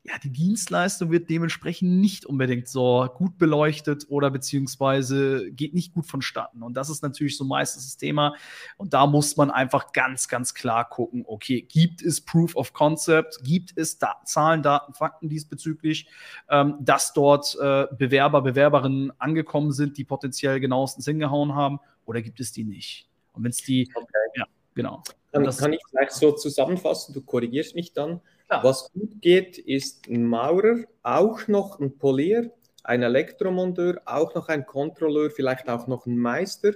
Ja, 0.07 0.13
die 0.23 0.29
Dienstleistung 0.29 1.11
wird 1.11 1.29
dementsprechend 1.29 1.99
nicht 1.99 2.25
unbedingt 2.25 2.69
so 2.69 3.09
gut 3.13 3.37
beleuchtet 3.37 4.05
oder 4.07 4.31
beziehungsweise 4.31 5.51
geht 5.51 5.73
nicht 5.73 5.93
gut 5.93 6.05
vonstatten. 6.05 6.63
Und 6.63 6.75
das 6.75 6.89
ist 6.89 7.03
natürlich 7.03 7.35
so 7.35 7.43
meistens 7.43 7.87
das 7.87 7.97
Thema. 7.97 8.33
Und 8.77 8.93
da 8.93 9.05
muss 9.05 9.35
man 9.35 9.51
einfach 9.51 9.91
ganz, 9.91 10.29
ganz 10.29 10.53
klar 10.53 10.87
gucken, 10.87 11.25
okay, 11.27 11.61
gibt 11.61 12.01
es 12.01 12.21
Proof 12.21 12.55
of 12.55 12.71
Concept? 12.71 13.39
Gibt 13.43 13.73
es 13.75 13.97
da 13.97 14.15
Zahlen, 14.23 14.63
Daten, 14.63 14.93
Fakten 14.93 15.27
diesbezüglich, 15.27 16.07
ähm, 16.49 16.75
dass 16.79 17.11
dort 17.11 17.57
äh, 17.59 17.87
Bewerber, 17.97 18.41
Bewerberinnen 18.41 19.11
angekommen 19.19 19.73
sind, 19.73 19.97
die 19.97 20.05
potenziell 20.05 20.61
genauestens 20.61 21.03
hingehauen 21.03 21.53
haben? 21.53 21.79
Oder 22.05 22.21
gibt 22.21 22.39
es 22.39 22.53
die 22.53 22.63
nicht? 22.63 23.09
Und 23.33 23.43
wenn 23.43 23.51
es 23.51 23.57
die, 23.57 23.91
okay. 23.93 24.07
ja, 24.35 24.45
genau. 24.73 25.03
Dann 25.33 25.45
kann 25.53 25.73
ich 25.73 25.81
vielleicht 25.89 26.13
so 26.13 26.31
zusammenfassen, 26.31 27.13
du 27.13 27.21
korrigierst 27.21 27.75
mich 27.75 27.91
dann. 27.91 28.21
Klar. 28.47 28.63
Was 28.63 28.91
gut 28.93 29.21
geht, 29.21 29.57
ist 29.57 30.07
ein 30.07 30.25
Maurer, 30.25 30.83
auch 31.03 31.47
noch 31.47 31.79
ein 31.79 31.97
Polier, 31.97 32.51
ein 32.83 33.03
Elektromonteur, 33.03 34.01
auch 34.05 34.33
noch 34.35 34.47
ein 34.47 34.65
Kontrolleur, 34.65 35.29
vielleicht 35.29 35.69
auch 35.69 35.87
noch 35.87 36.05
ein 36.05 36.17
Meister, 36.17 36.71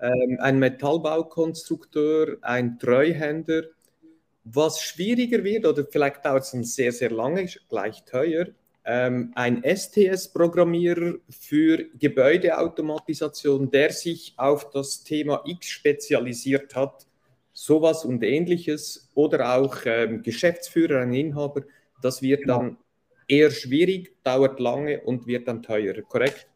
ähm, 0.00 0.38
ein 0.40 0.60
Metallbaukonstrukteur, 0.60 2.38
ein 2.42 2.78
Treuhänder. 2.78 3.64
Was 4.44 4.82
schwieriger 4.82 5.42
wird, 5.42 5.66
oder 5.66 5.84
vielleicht 5.84 6.24
dauert 6.24 6.42
es 6.42 6.74
sehr, 6.74 6.92
sehr 6.92 7.10
lange, 7.10 7.48
gleich 7.68 8.04
teuer, 8.04 8.46
ähm, 8.84 9.32
ein 9.34 9.64
STS-Programmierer 9.64 11.14
für 11.30 11.86
Gebäudeautomatisation, 11.98 13.70
der 13.70 13.90
sich 13.92 14.34
auf 14.36 14.70
das 14.70 15.02
Thema 15.02 15.42
X 15.46 15.68
spezialisiert 15.68 16.76
hat, 16.76 17.06
sowas 17.54 18.04
und 18.04 18.22
ähnliches 18.22 19.10
oder 19.14 19.56
auch 19.56 19.78
ähm, 19.86 20.22
Geschäftsführer, 20.22 21.00
ein 21.00 21.14
Inhaber, 21.14 21.62
das 22.02 22.20
wird 22.20 22.42
genau. 22.42 22.58
dann 22.58 22.76
eher 23.28 23.50
schwierig, 23.50 24.22
dauert 24.22 24.60
lange 24.60 25.00
und 25.00 25.26
wird 25.26 25.48
dann 25.48 25.62
teurer, 25.62 26.02
korrekt? 26.02 26.48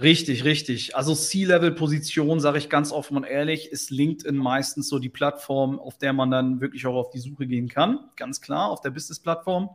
Richtig, 0.00 0.44
richtig. 0.44 0.96
Also 0.96 1.14
C-Level-Position, 1.14 2.40
sage 2.40 2.58
ich 2.58 2.68
ganz 2.68 2.92
offen 2.92 3.16
und 3.16 3.24
ehrlich, 3.24 3.70
ist 3.70 3.90
LinkedIn 3.90 4.36
meistens 4.36 4.88
so 4.88 4.98
die 4.98 5.08
Plattform, 5.08 5.78
auf 5.78 5.96
der 5.98 6.12
man 6.12 6.30
dann 6.30 6.60
wirklich 6.60 6.86
auch 6.86 6.94
auf 6.94 7.10
die 7.10 7.20
Suche 7.20 7.46
gehen 7.46 7.68
kann. 7.68 8.00
Ganz 8.16 8.40
klar, 8.40 8.70
auf 8.70 8.80
der 8.80 8.90
Business-Plattform. 8.90 9.70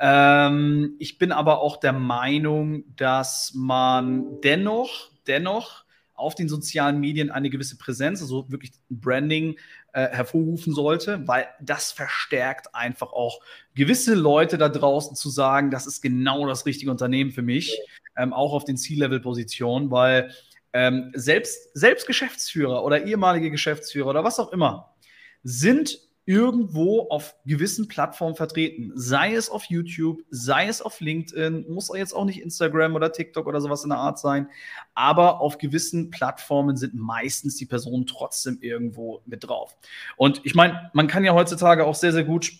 Ähm, 0.00 0.94
ich 0.98 1.18
bin 1.18 1.32
aber 1.32 1.60
auch 1.60 1.76
der 1.76 1.92
Meinung, 1.92 2.84
dass 2.96 3.52
man 3.54 4.40
dennoch, 4.42 5.10
dennoch 5.26 5.84
auf 6.18 6.34
den 6.34 6.48
sozialen 6.48 7.00
Medien 7.00 7.30
eine 7.30 7.50
gewisse 7.50 7.78
Präsenz, 7.78 8.20
also 8.20 8.50
wirklich 8.50 8.72
Branding 8.90 9.56
äh, 9.92 10.08
hervorrufen 10.08 10.74
sollte, 10.74 11.26
weil 11.26 11.46
das 11.60 11.92
verstärkt 11.92 12.74
einfach 12.74 13.12
auch 13.12 13.40
gewisse 13.74 14.14
Leute 14.14 14.58
da 14.58 14.68
draußen 14.68 15.16
zu 15.16 15.30
sagen, 15.30 15.70
das 15.70 15.86
ist 15.86 16.02
genau 16.02 16.46
das 16.46 16.66
richtige 16.66 16.90
Unternehmen 16.90 17.30
für 17.30 17.42
mich, 17.42 17.78
ähm, 18.16 18.32
auch 18.32 18.52
auf 18.52 18.64
den 18.64 18.76
C-Level-Positionen, 18.76 19.90
weil 19.90 20.32
ähm, 20.72 21.12
selbst, 21.14 21.70
selbst 21.74 22.06
Geschäftsführer 22.06 22.84
oder 22.84 23.04
ehemalige 23.04 23.50
Geschäftsführer 23.50 24.08
oder 24.08 24.24
was 24.24 24.38
auch 24.38 24.52
immer 24.52 24.94
sind 25.42 26.07
irgendwo 26.28 27.08
auf 27.08 27.36
gewissen 27.46 27.88
Plattformen 27.88 28.36
vertreten. 28.36 28.92
Sei 28.94 29.32
es 29.32 29.48
auf 29.48 29.64
YouTube, 29.64 30.20
sei 30.28 30.68
es 30.68 30.82
auf 30.82 31.00
LinkedIn, 31.00 31.64
muss 31.70 31.90
jetzt 31.96 32.12
auch 32.12 32.26
nicht 32.26 32.42
Instagram 32.42 32.94
oder 32.94 33.12
TikTok 33.12 33.46
oder 33.46 33.62
sowas 33.62 33.82
in 33.82 33.88
der 33.88 33.98
Art 33.98 34.18
sein. 34.18 34.46
Aber 34.92 35.40
auf 35.40 35.56
gewissen 35.56 36.10
Plattformen 36.10 36.76
sind 36.76 36.92
meistens 36.92 37.56
die 37.56 37.64
Personen 37.64 38.04
trotzdem 38.04 38.58
irgendwo 38.60 39.22
mit 39.24 39.48
drauf. 39.48 39.78
Und 40.18 40.42
ich 40.44 40.54
meine, 40.54 40.90
man 40.92 41.06
kann 41.06 41.24
ja 41.24 41.32
heutzutage 41.32 41.86
auch 41.86 41.94
sehr, 41.94 42.12
sehr 42.12 42.24
gut 42.24 42.52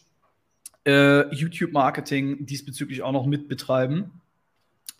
äh, 0.86 1.28
YouTube-Marketing 1.34 2.46
diesbezüglich 2.46 3.02
auch 3.02 3.12
noch 3.12 3.26
mitbetreiben 3.26 4.12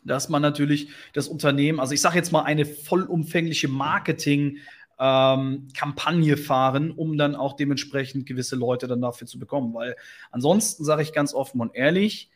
dass 0.04 0.30
man 0.30 0.40
natürlich 0.40 0.88
das 1.12 1.28
Unternehmen, 1.28 1.80
also 1.80 1.92
ich 1.92 2.00
sage 2.00 2.16
jetzt 2.16 2.32
mal 2.32 2.42
eine 2.42 2.64
vollumfängliche 2.64 3.68
Marketing- 3.68 4.58
ähm, 4.98 5.68
Kampagne 5.76 6.36
fahren, 6.36 6.90
um 6.90 7.16
dann 7.16 7.36
auch 7.36 7.54
dementsprechend 7.54 8.26
gewisse 8.26 8.56
Leute 8.56 8.86
dann 8.86 9.00
dafür 9.00 9.26
zu 9.26 9.38
bekommen. 9.38 9.74
Weil 9.74 9.96
ansonsten 10.30 10.84
sage 10.84 11.02
ich 11.02 11.12
ganz 11.12 11.34
offen 11.34 11.60
und 11.60 11.74
ehrlich, 11.74 12.30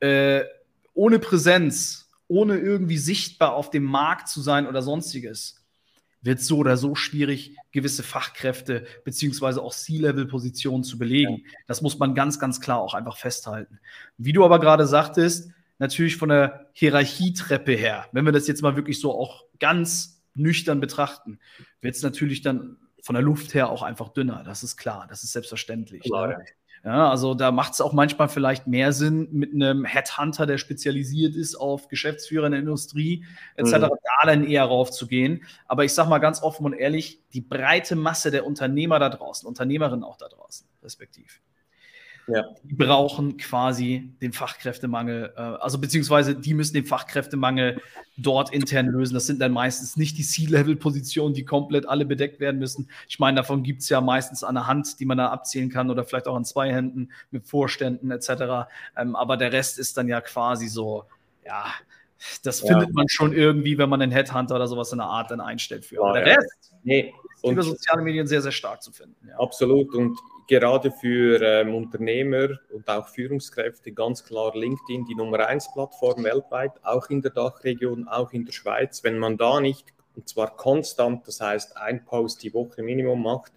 äh, 0.00 0.42
ohne 0.94 1.18
Präsenz, 1.18 2.10
ohne 2.28 2.58
irgendwie 2.58 2.98
sichtbar 2.98 3.54
auf 3.54 3.70
dem 3.70 3.84
Markt 3.84 4.28
zu 4.28 4.40
sein 4.40 4.66
oder 4.66 4.82
sonstiges, 4.82 5.64
wird 6.22 6.40
so 6.40 6.58
oder 6.58 6.76
so 6.76 6.94
schwierig, 6.94 7.56
gewisse 7.72 8.02
Fachkräfte 8.02 8.86
beziehungsweise 9.04 9.62
auch 9.62 9.72
C-Level-Positionen 9.72 10.84
zu 10.84 10.98
belegen. 10.98 11.38
Ja. 11.38 11.52
Das 11.66 11.80
muss 11.80 11.98
man 11.98 12.14
ganz, 12.14 12.38
ganz 12.38 12.60
klar 12.60 12.80
auch 12.80 12.94
einfach 12.94 13.16
festhalten. 13.16 13.80
Wie 14.18 14.32
du 14.32 14.44
aber 14.44 14.60
gerade 14.60 14.86
sagtest, 14.86 15.50
natürlich 15.78 16.16
von 16.16 16.28
der 16.28 16.68
Hierarchietreppe 16.72 17.72
her, 17.72 18.06
wenn 18.12 18.26
wir 18.26 18.32
das 18.32 18.46
jetzt 18.46 18.62
mal 18.62 18.76
wirklich 18.76 19.00
so 19.00 19.18
auch 19.18 19.44
ganz 19.58 20.19
nüchtern 20.40 20.80
betrachten, 20.80 21.38
wird 21.80 21.94
es 21.94 22.02
natürlich 22.02 22.42
dann 22.42 22.76
von 23.02 23.14
der 23.14 23.22
Luft 23.22 23.54
her 23.54 23.70
auch 23.70 23.82
einfach 23.82 24.08
dünner. 24.10 24.42
Das 24.44 24.62
ist 24.62 24.76
klar, 24.76 25.06
das 25.08 25.22
ist 25.22 25.32
selbstverständlich. 25.32 26.02
Klar, 26.02 26.28
ne? 26.28 26.44
ja. 26.84 27.10
also 27.10 27.34
da 27.34 27.50
macht 27.50 27.72
es 27.72 27.80
auch 27.80 27.92
manchmal 27.92 28.28
vielleicht 28.28 28.66
mehr 28.66 28.92
Sinn, 28.92 29.28
mit 29.32 29.54
einem 29.54 29.84
Headhunter, 29.84 30.46
der 30.46 30.58
spezialisiert 30.58 31.34
ist 31.34 31.54
auf 31.54 31.88
Geschäftsführer 31.88 32.46
in 32.46 32.52
der 32.52 32.60
Industrie 32.60 33.24
etc., 33.56 33.72
mhm. 33.72 33.80
da 33.80 33.90
dann 34.26 34.44
eher 34.44 34.64
raufzugehen. 34.64 35.44
Aber 35.66 35.84
ich 35.84 35.92
sage 35.92 36.10
mal 36.10 36.18
ganz 36.18 36.42
offen 36.42 36.66
und 36.66 36.74
ehrlich, 36.74 37.20
die 37.32 37.40
breite 37.40 37.96
Masse 37.96 38.30
der 38.30 38.46
Unternehmer 38.46 38.98
da 38.98 39.08
draußen, 39.08 39.46
Unternehmerinnen 39.46 40.04
auch 40.04 40.16
da 40.16 40.28
draußen, 40.28 40.66
respektiv, 40.82 41.40
ja. 42.26 42.44
Die 42.62 42.74
brauchen 42.74 43.36
quasi 43.36 44.12
den 44.20 44.32
Fachkräftemangel, 44.32 45.32
äh, 45.36 45.40
also 45.40 45.78
beziehungsweise 45.78 46.34
die 46.34 46.54
müssen 46.54 46.74
den 46.74 46.84
Fachkräftemangel 46.84 47.80
dort 48.16 48.52
intern 48.52 48.86
lösen. 48.86 49.14
Das 49.14 49.26
sind 49.26 49.40
dann 49.40 49.52
meistens 49.52 49.96
nicht 49.96 50.18
die 50.18 50.22
C-Level-Positionen, 50.22 51.34
die 51.34 51.44
komplett 51.44 51.88
alle 51.88 52.04
bedeckt 52.04 52.40
werden 52.40 52.58
müssen. 52.58 52.88
Ich 53.08 53.18
meine, 53.18 53.36
davon 53.36 53.62
gibt 53.62 53.82
es 53.82 53.88
ja 53.88 54.00
meistens 54.00 54.44
an 54.44 54.54
der 54.54 54.66
Hand, 54.66 55.00
die 55.00 55.04
man 55.04 55.18
da 55.18 55.28
abzählen 55.28 55.70
kann 55.70 55.90
oder 55.90 56.04
vielleicht 56.04 56.28
auch 56.28 56.36
an 56.36 56.44
zwei 56.44 56.72
Händen 56.72 57.10
mit 57.30 57.46
Vorständen 57.46 58.10
etc. 58.10 58.68
Ähm, 58.96 59.16
aber 59.16 59.36
der 59.36 59.52
Rest 59.52 59.78
ist 59.78 59.96
dann 59.96 60.08
ja 60.08 60.20
quasi 60.20 60.68
so, 60.68 61.04
ja, 61.44 61.66
Das 62.42 62.60
ja. 62.62 62.68
findet 62.68 62.94
man 62.94 63.08
schon 63.08 63.32
irgendwie, 63.32 63.78
wenn 63.78 63.88
man 63.88 64.02
einen 64.02 64.12
Headhunter 64.12 64.56
oder 64.56 64.68
sowas 64.68 64.92
in 64.92 64.98
der 64.98 65.06
Art 65.06 65.30
dann 65.30 65.40
einstellt 65.40 65.84
für. 65.84 66.02
Aber 66.02 66.14
der 66.14 66.36
Rest 66.36 66.72
nee. 66.82 67.14
ist 67.42 67.50
über 67.50 67.62
soziale 67.62 68.02
Medien 68.02 68.26
sehr, 68.26 68.42
sehr 68.42 68.52
stark 68.52 68.82
zu 68.82 68.92
finden. 68.92 69.28
Ja. 69.28 69.38
Absolut. 69.38 69.94
Und 69.94 70.18
gerade 70.50 70.90
für 70.90 71.40
ähm, 71.40 71.76
Unternehmer 71.76 72.58
und 72.72 72.88
auch 72.88 73.08
Führungskräfte 73.08 73.92
ganz 73.92 74.24
klar 74.24 74.52
LinkedIn 74.56 75.04
die 75.04 75.14
Nummer 75.14 75.46
1 75.46 75.72
Plattform 75.72 76.24
weltweit, 76.24 76.72
auch 76.82 77.08
in 77.08 77.22
der 77.22 77.30
Dachregion, 77.30 78.08
auch 78.08 78.32
in 78.32 78.44
der 78.44 78.52
Schweiz. 78.52 79.04
Wenn 79.04 79.16
man 79.16 79.36
da 79.38 79.60
nicht, 79.60 79.94
und 80.16 80.28
zwar 80.28 80.56
konstant, 80.56 81.26
das 81.28 81.40
heißt 81.40 81.76
ein 81.76 82.04
Post 82.04 82.42
die 82.42 82.52
Woche 82.52 82.82
Minimum 82.82 83.22
macht, 83.22 83.52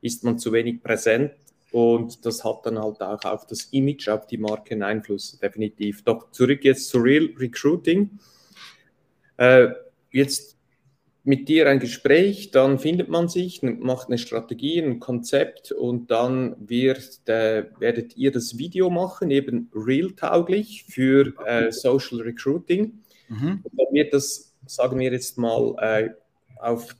ist 0.00 0.24
man 0.24 0.38
zu 0.38 0.50
wenig 0.50 0.82
präsent 0.82 1.32
und 1.72 2.24
das 2.24 2.42
hat 2.42 2.64
dann 2.64 2.78
halt 2.78 3.02
auch 3.02 3.22
auf 3.24 3.46
das 3.46 3.64
Image, 3.72 4.08
auf 4.08 4.26
die 4.26 4.38
Marke 4.38 4.72
einen 4.72 4.84
Einfluss, 4.84 5.38
definitiv. 5.38 6.04
Doch 6.04 6.30
zurück 6.30 6.64
jetzt 6.64 6.88
zu 6.88 7.00
Real 7.00 7.28
Recruiting. 7.36 8.18
Äh, 9.36 9.68
jetzt 10.10 10.57
mit 11.28 11.46
dir 11.46 11.68
ein 11.68 11.78
Gespräch, 11.78 12.52
dann 12.52 12.78
findet 12.78 13.10
man 13.10 13.28
sich, 13.28 13.62
macht 13.62 14.08
eine 14.08 14.16
Strategie, 14.16 14.80
ein 14.80 14.98
Konzept 14.98 15.72
und 15.72 16.10
dann 16.10 16.56
wird, 16.58 17.20
äh, 17.28 17.64
werdet 17.78 18.16
ihr 18.16 18.32
das 18.32 18.56
Video 18.56 18.88
machen, 18.88 19.30
eben 19.30 19.70
real-tauglich 19.74 20.86
für 20.88 21.34
äh, 21.44 21.70
Social 21.70 22.22
Recruiting. 22.22 23.04
Mhm. 23.28 23.60
Und 23.62 23.72
dann 23.76 23.86
wird 23.92 24.14
das, 24.14 24.56
sagen 24.64 24.98
wir 24.98 25.12
jetzt 25.12 25.36
mal, 25.36 25.74
äh, 25.82 26.10
auf 26.62 26.96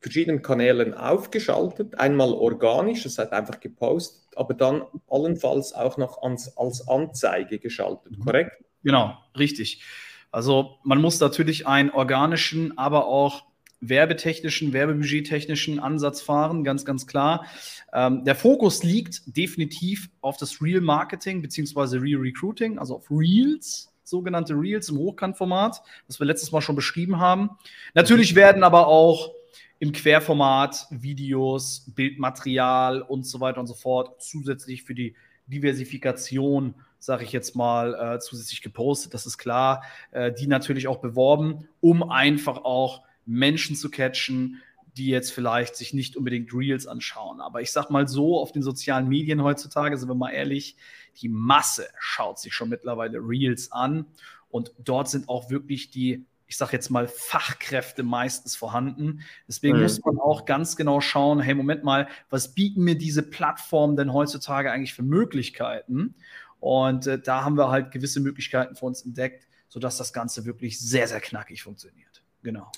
verschiedenen 0.00 0.40
Kanälen 0.40 0.94
aufgeschaltet, 0.94 1.98
einmal 1.98 2.32
organisch, 2.32 3.02
das 3.02 3.18
heißt 3.18 3.32
einfach 3.32 3.58
gepostet, 3.58 4.36
aber 4.36 4.54
dann 4.54 4.82
allenfalls 5.08 5.72
auch 5.72 5.96
noch 5.96 6.22
ans, 6.22 6.56
als 6.56 6.86
Anzeige 6.86 7.58
geschaltet, 7.58 8.18
mhm. 8.18 8.24
korrekt? 8.24 8.52
Genau, 8.84 9.18
richtig. 9.36 9.82
Also 10.30 10.76
man 10.84 11.00
muss 11.00 11.18
natürlich 11.18 11.66
einen 11.66 11.90
organischen, 11.90 12.78
aber 12.78 13.06
auch 13.06 13.42
werbetechnischen, 13.88 14.72
werbebudgettechnischen 14.72 15.78
Ansatz 15.78 16.22
fahren, 16.22 16.64
ganz, 16.64 16.84
ganz 16.84 17.06
klar. 17.06 17.46
Ähm, 17.92 18.24
der 18.24 18.34
Fokus 18.34 18.82
liegt 18.82 19.36
definitiv 19.36 20.10
auf 20.20 20.36
das 20.36 20.60
Real 20.60 20.80
Marketing 20.80 21.42
bzw. 21.42 21.98
Real 21.98 22.20
Recruiting, 22.20 22.78
also 22.78 22.96
auf 22.96 23.10
Reels, 23.10 23.92
sogenannte 24.02 24.54
Reels 24.54 24.88
im 24.88 24.98
Hochkantformat, 24.98 25.82
was 26.06 26.20
wir 26.20 26.26
letztes 26.26 26.52
Mal 26.52 26.60
schon 26.60 26.76
beschrieben 26.76 27.18
haben. 27.18 27.50
Natürlich 27.94 28.34
werden 28.34 28.62
aber 28.62 28.86
auch 28.86 29.32
im 29.78 29.92
Querformat 29.92 30.86
Videos, 30.90 31.90
Bildmaterial 31.94 33.02
und 33.02 33.26
so 33.26 33.40
weiter 33.40 33.60
und 33.60 33.66
so 33.66 33.74
fort 33.74 34.22
zusätzlich 34.22 34.82
für 34.82 34.94
die 34.94 35.14
Diversifikation, 35.46 36.74
sage 36.98 37.24
ich 37.24 37.32
jetzt 37.32 37.54
mal, 37.54 37.94
äh, 37.94 38.18
zusätzlich 38.18 38.62
gepostet. 38.62 39.12
Das 39.12 39.26
ist 39.26 39.36
klar, 39.36 39.82
äh, 40.10 40.32
die 40.32 40.46
natürlich 40.46 40.88
auch 40.88 40.98
beworben, 40.98 41.68
um 41.80 42.08
einfach 42.10 42.64
auch 42.64 43.02
Menschen 43.26 43.76
zu 43.76 43.90
catchen, 43.90 44.62
die 44.96 45.08
jetzt 45.08 45.32
vielleicht 45.32 45.76
sich 45.76 45.92
nicht 45.92 46.16
unbedingt 46.16 46.54
Reels 46.54 46.86
anschauen. 46.86 47.40
Aber 47.40 47.60
ich 47.60 47.72
sag 47.72 47.90
mal 47.90 48.06
so, 48.06 48.38
auf 48.38 48.52
den 48.52 48.62
sozialen 48.62 49.08
Medien 49.08 49.42
heutzutage, 49.42 49.96
sind 49.96 50.08
wir 50.08 50.14
mal 50.14 50.30
ehrlich, 50.30 50.76
die 51.20 51.28
Masse 51.28 51.88
schaut 51.98 52.38
sich 52.38 52.54
schon 52.54 52.68
mittlerweile 52.68 53.18
Reels 53.18 53.72
an. 53.72 54.06
Und 54.50 54.72
dort 54.78 55.08
sind 55.08 55.28
auch 55.28 55.50
wirklich 55.50 55.90
die, 55.90 56.26
ich 56.46 56.56
sag 56.56 56.72
jetzt 56.72 56.90
mal, 56.90 57.08
Fachkräfte 57.08 58.04
meistens 58.04 58.54
vorhanden. 58.54 59.22
Deswegen 59.48 59.78
mhm. 59.78 59.82
muss 59.82 60.04
man 60.04 60.18
auch 60.18 60.44
ganz 60.44 60.76
genau 60.76 61.00
schauen, 61.00 61.40
hey, 61.40 61.54
Moment 61.54 61.82
mal, 61.82 62.06
was 62.30 62.54
bieten 62.54 62.84
mir 62.84 62.96
diese 62.96 63.22
Plattformen 63.22 63.96
denn 63.96 64.12
heutzutage 64.12 64.70
eigentlich 64.70 64.94
für 64.94 65.02
Möglichkeiten? 65.02 66.14
Und 66.60 67.08
äh, 67.08 67.18
da 67.20 67.44
haben 67.44 67.58
wir 67.58 67.68
halt 67.68 67.90
gewisse 67.90 68.20
Möglichkeiten 68.20 68.76
für 68.76 68.86
uns 68.86 69.02
entdeckt, 69.02 69.48
sodass 69.68 69.96
das 69.96 70.12
Ganze 70.12 70.44
wirklich 70.44 70.78
sehr, 70.78 71.08
sehr 71.08 71.20
knackig 71.20 71.64
funktioniert. 71.64 72.22
Genau. 72.44 72.70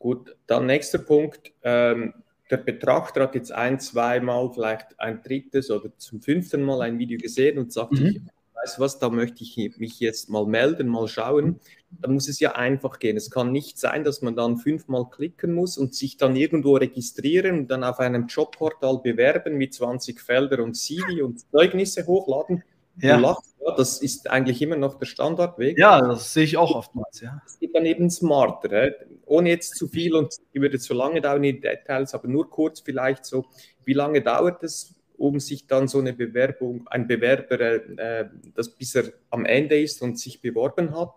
Gut, 0.00 0.34
dann 0.46 0.64
nächster 0.64 0.98
Punkt. 0.98 1.52
Ähm, 1.62 2.14
der 2.50 2.56
Betrachter 2.56 3.20
hat 3.22 3.34
jetzt 3.34 3.52
ein, 3.52 3.78
zweimal, 3.78 4.50
vielleicht 4.52 4.98
ein 4.98 5.22
drittes 5.22 5.70
oder 5.70 5.96
zum 5.98 6.22
fünften 6.22 6.62
Mal 6.62 6.80
ein 6.80 6.98
Video 6.98 7.18
gesehen 7.18 7.58
und 7.58 7.70
sagt, 7.70 7.92
mhm. 7.92 8.06
ich 8.06 8.20
weiß 8.54 8.80
was, 8.80 8.98
da 8.98 9.10
möchte 9.10 9.44
ich 9.44 9.76
mich 9.76 10.00
jetzt 10.00 10.30
mal 10.30 10.46
melden, 10.46 10.88
mal 10.88 11.06
schauen. 11.06 11.60
Da 11.90 12.08
muss 12.08 12.28
es 12.28 12.40
ja 12.40 12.52
einfach 12.52 12.98
gehen. 12.98 13.18
Es 13.18 13.30
kann 13.30 13.52
nicht 13.52 13.78
sein, 13.78 14.02
dass 14.02 14.22
man 14.22 14.34
dann 14.34 14.56
fünfmal 14.56 15.04
klicken 15.10 15.52
muss 15.52 15.76
und 15.76 15.94
sich 15.94 16.16
dann 16.16 16.34
irgendwo 16.34 16.76
registrieren 16.76 17.58
und 17.58 17.70
dann 17.70 17.84
auf 17.84 18.00
einem 18.00 18.26
Jobportal 18.26 19.00
bewerben 19.02 19.58
mit 19.58 19.74
20 19.74 20.18
Felder 20.18 20.64
und 20.64 20.74
CV 20.78 21.22
und 21.22 21.40
Zeugnisse 21.50 22.06
hochladen. 22.06 22.64
Ja. 23.00 23.18
Lachst, 23.18 23.54
ja. 23.64 23.74
das 23.76 24.02
ist 24.02 24.30
eigentlich 24.30 24.60
immer 24.62 24.76
noch 24.76 24.98
der 24.98 25.06
Standardweg. 25.06 25.78
Ja, 25.78 26.00
das 26.00 26.32
sehe 26.32 26.44
ich 26.44 26.56
auch 26.56 26.74
oftmals. 26.74 27.20
Ja. 27.20 27.42
Es 27.46 27.58
geht 27.58 27.74
dann 27.74 27.86
eben 27.86 28.10
smarter, 28.10 28.92
ohne 29.26 29.50
jetzt 29.50 29.76
zu 29.76 29.88
viel 29.88 30.14
und 30.14 30.34
würde 30.52 30.78
zu 30.78 30.94
lange 30.94 31.20
dauern 31.20 31.44
in 31.44 31.60
Details, 31.60 32.14
aber 32.14 32.28
nur 32.28 32.48
kurz 32.48 32.80
vielleicht 32.80 33.24
so, 33.24 33.46
wie 33.84 33.94
lange 33.94 34.22
dauert 34.22 34.62
es, 34.62 34.94
um 35.16 35.38
sich 35.38 35.66
dann 35.66 35.86
so 35.86 35.98
eine 35.98 36.14
Bewerbung, 36.14 36.86
ein 36.88 37.06
Bewerber, 37.06 37.60
äh, 37.60 38.28
das 38.54 38.70
bis 38.70 38.94
er 38.94 39.04
am 39.28 39.44
Ende 39.44 39.78
ist 39.80 40.00
und 40.00 40.18
sich 40.18 40.40
beworben 40.40 40.98
hat? 40.98 41.12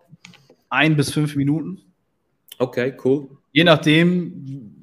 Ein 0.68 0.96
bis 0.96 1.10
fünf 1.12 1.36
Minuten. 1.36 1.80
Okay, 2.58 2.94
cool. 3.04 3.28
Je 3.52 3.64
nachdem, 3.64 4.73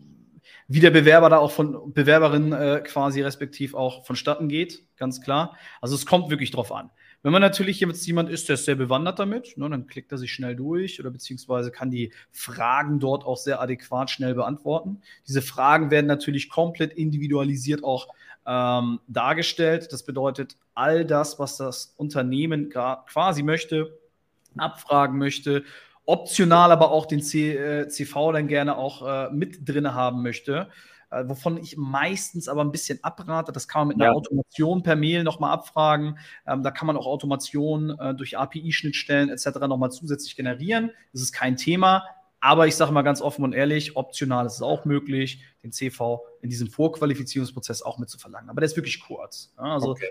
wie 0.74 0.80
der 0.80 0.92
Bewerber 0.92 1.30
da 1.30 1.38
auch 1.38 1.52
von 1.52 1.94
Bewerberin 1.94 2.54
äh, 2.54 2.82
quasi 2.82 3.22
respektiv 3.22 3.74
auch 3.74 4.06
vonstatten 4.06 4.48
geht, 4.48 4.86
ganz 4.96 5.20
klar. 5.20 5.58
Also 5.82 5.96
es 5.96 6.06
kommt 6.06 6.30
wirklich 6.30 6.52
drauf 6.52 6.72
an. 6.72 6.90
Wenn 7.24 7.34
man 7.34 7.42
natürlich 7.42 7.82
jetzt 7.82 8.08
jemand 8.08 8.30
ist, 8.30 8.48
der 8.48 8.54
ist 8.54 8.64
sehr 8.64 8.76
bewandert 8.76 9.20
damit, 9.20 9.58
ne, 9.58 9.70
dann 9.70 9.86
klickt 9.86 10.14
er 10.14 10.18
sich 10.18 10.32
schnell 10.32 10.56
durch 10.56 10.98
oder 11.02 11.12
beziehungsweise 11.12 11.72
kann 11.72 11.92
die 11.92 12.14
Fragen 12.32 13.02
dort 13.02 13.26
auch 13.26 13.36
sehr 13.36 13.60
adäquat 13.60 14.10
schnell 14.10 14.34
beantworten. 14.34 15.02
Diese 15.28 15.42
Fragen 15.42 15.92
werden 15.92 16.08
natürlich 16.08 16.50
komplett 16.50 16.94
individualisiert 16.94 17.84
auch 17.84 18.08
ähm, 18.46 19.02
dargestellt. 19.10 19.92
Das 19.92 20.04
bedeutet, 20.04 20.56
all 20.74 21.06
das, 21.06 21.38
was 21.38 21.58
das 21.58 21.94
Unternehmen 21.98 22.70
quasi 22.70 23.44
möchte, 23.44 24.00
abfragen 24.56 25.18
möchte 25.18 25.66
optional 26.06 26.72
aber 26.72 26.92
auch 26.92 27.06
den 27.06 27.22
C, 27.22 27.56
äh, 27.56 27.88
CV 27.88 28.32
dann 28.32 28.48
gerne 28.48 28.78
auch 28.78 29.08
äh, 29.08 29.30
mit 29.32 29.68
drin 29.68 29.94
haben 29.94 30.24
möchte. 30.24 30.70
Äh, 31.12 31.28
wovon 31.28 31.58
ich 31.58 31.76
meistens 31.76 32.48
aber 32.48 32.64
ein 32.64 32.72
bisschen 32.72 33.04
abrate. 33.04 33.52
Das 33.52 33.68
kann 33.68 33.82
man 33.82 33.88
mit 33.90 33.98
einer 33.98 34.12
ja. 34.12 34.18
Automation 34.18 34.82
per 34.82 34.96
Mail 34.96 35.24
nochmal 35.24 35.52
abfragen. 35.52 36.18
Ähm, 36.48 36.64
da 36.64 36.72
kann 36.72 36.88
man 36.88 36.96
auch 36.96 37.06
Automation 37.06 37.98
äh, 38.00 38.16
durch 38.16 38.38
API-Schnittstellen 38.38 39.30
etc. 39.30 39.60
nochmal 39.68 39.92
zusätzlich 39.92 40.38
generieren. 40.38 40.92
Das 41.12 41.22
ist 41.22 41.34
kein 41.34 41.58
Thema. 41.58 42.06
Aber 42.40 42.66
ich 42.66 42.76
sage 42.76 42.92
mal 42.92 43.04
ganz 43.04 43.22
offen 43.22 43.44
und 43.44 43.54
ehrlich, 43.54 43.96
optional 43.98 44.48
ist 44.48 44.56
es 44.56 44.62
auch 44.64 44.86
möglich, 44.86 45.44
den 45.64 45.72
CV 45.72 46.24
in 46.42 46.50
diesem 46.50 46.70
Vorqualifizierungsprozess 46.70 47.84
auch 47.84 48.00
mit 48.00 48.10
zu 48.10 48.18
verlangen. 48.18 48.50
Aber 48.50 48.62
der 48.62 48.66
ist 48.66 48.76
wirklich 48.76 49.00
kurz. 49.00 49.54
Ja, 49.58 49.66
also 49.66 49.92
okay. 49.92 50.10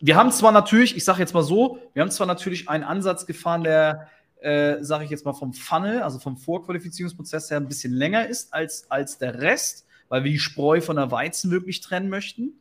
wir 0.00 0.16
haben 0.16 0.32
zwar 0.32 0.50
natürlich, 0.50 0.96
ich 0.96 1.04
sage 1.04 1.20
jetzt 1.20 1.32
mal 1.32 1.44
so, 1.44 1.78
wir 1.92 2.02
haben 2.02 2.10
zwar 2.10 2.26
natürlich 2.26 2.68
einen 2.68 2.82
Ansatz 2.82 3.24
gefahren, 3.24 3.62
der 3.62 4.08
äh, 4.40 4.82
sage 4.82 5.04
ich 5.04 5.10
jetzt 5.10 5.24
mal, 5.24 5.32
vom 5.32 5.52
Funnel, 5.52 6.02
also 6.02 6.18
vom 6.18 6.36
Vorqualifizierungsprozess 6.36 7.50
her 7.50 7.58
ein 7.58 7.68
bisschen 7.68 7.92
länger 7.92 8.26
ist 8.26 8.52
als, 8.52 8.90
als 8.90 9.18
der 9.18 9.40
Rest, 9.40 9.86
weil 10.08 10.24
wir 10.24 10.30
die 10.30 10.38
Spreu 10.38 10.80
von 10.80 10.96
der 10.96 11.10
Weizen 11.10 11.50
wirklich 11.50 11.80
trennen 11.80 12.08
möchten. 12.08 12.54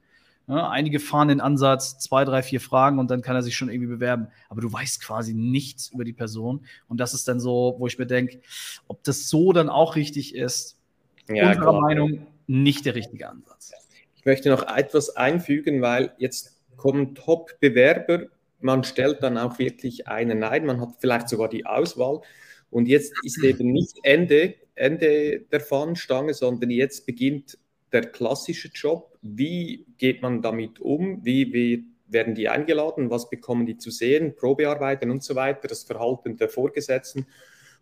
Ja, 0.47 0.67
einige 0.69 0.99
fahren 0.99 1.27
den 1.27 1.41
Ansatz, 1.41 1.99
zwei, 1.99 2.25
drei, 2.25 2.41
vier 2.41 2.59
Fragen 2.59 2.97
und 2.97 3.11
dann 3.11 3.21
kann 3.21 3.35
er 3.35 3.43
sich 3.43 3.55
schon 3.55 3.69
irgendwie 3.69 3.87
bewerben. 3.87 4.29
Aber 4.49 4.61
du 4.61 4.73
weißt 4.73 4.99
quasi 5.03 5.35
nichts 5.35 5.89
über 5.89 6.03
die 6.03 6.13
Person. 6.13 6.65
Und 6.87 6.99
das 6.99 7.13
ist 7.13 7.27
dann 7.27 7.39
so, 7.39 7.75
wo 7.77 7.85
ich 7.85 7.99
mir 7.99 8.07
denke, 8.07 8.41
ob 8.87 9.03
das 9.03 9.29
so 9.29 9.53
dann 9.53 9.69
auch 9.69 9.95
richtig 9.95 10.33
ist, 10.33 10.79
ja, 11.27 11.49
unserer 11.49 11.69
klar. 11.69 11.81
Meinung 11.81 12.25
nicht 12.47 12.85
der 12.85 12.95
richtige 12.95 13.29
Ansatz. 13.29 13.71
Ich 14.15 14.25
möchte 14.25 14.49
noch 14.49 14.67
etwas 14.67 15.15
einfügen, 15.15 15.83
weil 15.83 16.13
jetzt 16.17 16.59
kommen 16.77 17.13
Top-Bewerber 17.13 18.25
man 18.59 18.83
stellt 18.83 19.23
dann 19.23 19.37
auch 19.37 19.59
wirklich 19.59 20.07
einen 20.07 20.43
ein, 20.43 20.65
man 20.65 20.81
hat 20.81 20.95
vielleicht 20.99 21.29
sogar 21.29 21.49
die 21.49 21.65
Auswahl. 21.65 22.21
Und 22.69 22.87
jetzt 22.87 23.13
ist 23.23 23.43
eben 23.43 23.71
nicht 23.71 23.97
Ende, 24.03 24.55
Ende 24.75 25.41
der 25.51 25.59
Fahnenstange, 25.59 26.33
sondern 26.33 26.69
jetzt 26.69 27.05
beginnt 27.05 27.57
der 27.91 28.01
klassische 28.01 28.69
Job. 28.69 29.17
Wie 29.21 29.85
geht 29.97 30.21
man 30.21 30.41
damit 30.41 30.79
um? 30.79 31.25
Wie, 31.25 31.51
wie 31.53 31.85
werden 32.07 32.35
die 32.35 32.49
eingeladen? 32.49 33.09
Was 33.09 33.29
bekommen 33.29 33.65
die 33.65 33.77
zu 33.77 33.91
sehen? 33.91 34.35
Probearbeiten 34.35 35.09
und 35.09 35.23
so 35.23 35.35
weiter, 35.35 35.67
das 35.67 35.83
Verhalten 35.83 36.37
der 36.37 36.49
Vorgesetzten. 36.49 37.25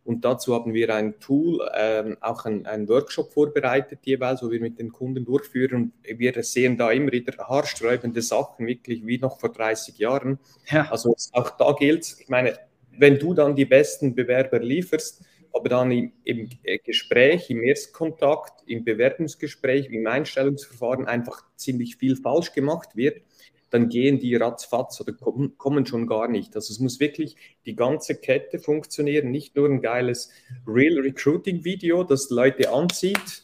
Und 0.08 0.24
dazu 0.24 0.56
haben 0.56 0.74
wir 0.74 0.96
ein 0.96 1.20
Tool, 1.20 1.60
ähm, 1.76 2.16
auch 2.22 2.46
ein, 2.46 2.88
Workshop 2.88 3.34
vorbereitet 3.34 4.00
jeweils, 4.06 4.42
wo 4.42 4.50
wir 4.50 4.62
mit 4.62 4.80
den 4.80 4.94
Kunden 4.94 5.26
durchführen. 5.26 5.92
Wir 6.02 6.42
sehen 6.44 6.78
da 6.78 6.92
immer 6.92 7.12
wieder 7.12 7.46
haarsträubende 7.46 8.22
Sachen, 8.22 8.68
wirklich 8.68 9.06
wie 9.06 9.18
noch 9.18 9.38
vor 9.38 9.52
30 9.52 9.98
Jahren. 9.98 10.40
Ja. 10.72 10.90
Also 10.90 11.14
auch 11.34 11.50
da 11.50 11.74
gilt 11.74 12.16
ich 12.22 12.30
meine, 12.30 12.58
wenn 12.98 13.20
du 13.20 13.34
dann 13.34 13.58
die 13.58 13.66
besten 13.66 14.16
Bewerber 14.16 14.60
lieferst, 14.60 15.26
aber 15.52 15.68
dann 15.68 15.92
im, 15.92 16.14
im 16.24 16.50
Gespräch, 16.86 17.50
im 17.50 17.62
Erstkontakt, 17.64 18.64
im 18.66 18.86
Bewerbungsgespräch, 18.86 19.90
im 19.90 20.08
Einstellungsverfahren 20.08 21.06
einfach 21.06 21.44
ziemlich 21.58 21.98
viel 21.98 22.16
falsch 22.16 22.54
gemacht 22.54 22.96
wird, 22.96 23.24
dann 23.70 23.90
gehen 23.90 24.20
die 24.20 24.36
ratzfatz 24.36 25.02
oder 25.02 25.14
kommen, 25.14 25.86
schon 25.86 26.08
gar 26.08 26.28
nicht. 26.28 26.56
Also 26.56 26.72
es 26.72 26.80
muss 26.80 27.00
wirklich 27.00 27.36
die 27.66 27.76
ganze 27.76 28.16
Kette 28.16 28.60
funktionieren, 28.60 29.32
nicht 29.32 29.56
nur 29.56 29.68
ein 29.68 29.82
geiles 29.82 30.32
Real 30.66 31.00
Recruiting 31.00 31.64
Video, 31.64 32.04
das 32.04 32.30
Leute 32.30 32.72
anzieht, 32.72 33.44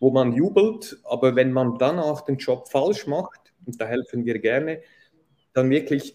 wo 0.00 0.10
man 0.10 0.32
jubelt, 0.32 0.98
aber 1.04 1.34
wenn 1.34 1.52
man 1.52 1.78
danach 1.78 2.20
den 2.20 2.36
Job 2.36 2.68
falsch 2.68 3.06
macht, 3.06 3.52
und 3.66 3.80
da 3.80 3.86
helfen 3.86 4.24
wir 4.24 4.38
gerne, 4.38 4.80
dann 5.52 5.70
wirklich, 5.70 6.14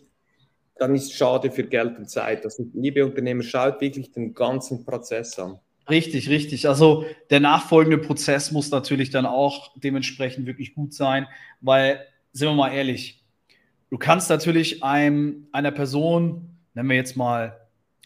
dann 0.77 0.95
ist 0.95 1.13
schade 1.13 1.51
für 1.51 1.63
Geld 1.63 1.97
und 1.97 2.09
Zeit. 2.09 2.45
Also 2.45 2.65
liebe 2.73 3.05
Unternehmer, 3.05 3.43
schaut 3.43 3.81
wirklich 3.81 4.11
den 4.11 4.33
ganzen 4.33 4.85
Prozess 4.85 5.37
an. 5.37 5.59
Richtig, 5.89 6.29
richtig. 6.29 6.67
Also 6.67 7.05
der 7.29 7.41
nachfolgende 7.41 7.97
Prozess 7.97 8.51
muss 8.51 8.71
natürlich 8.71 9.09
dann 9.09 9.25
auch 9.25 9.73
dementsprechend 9.77 10.47
wirklich 10.47 10.73
gut 10.73 10.93
sein, 10.93 11.27
weil, 11.61 11.99
sind 12.31 12.47
wir 12.47 12.55
mal 12.55 12.73
ehrlich, 12.73 13.22
du 13.93 13.99
kannst 13.99 14.27
natürlich 14.31 14.83
einem, 14.83 15.47
einer 15.51 15.69
Person, 15.69 16.57
nennen 16.73 16.89
wir 16.89 16.95
jetzt 16.95 17.15
mal 17.15 17.61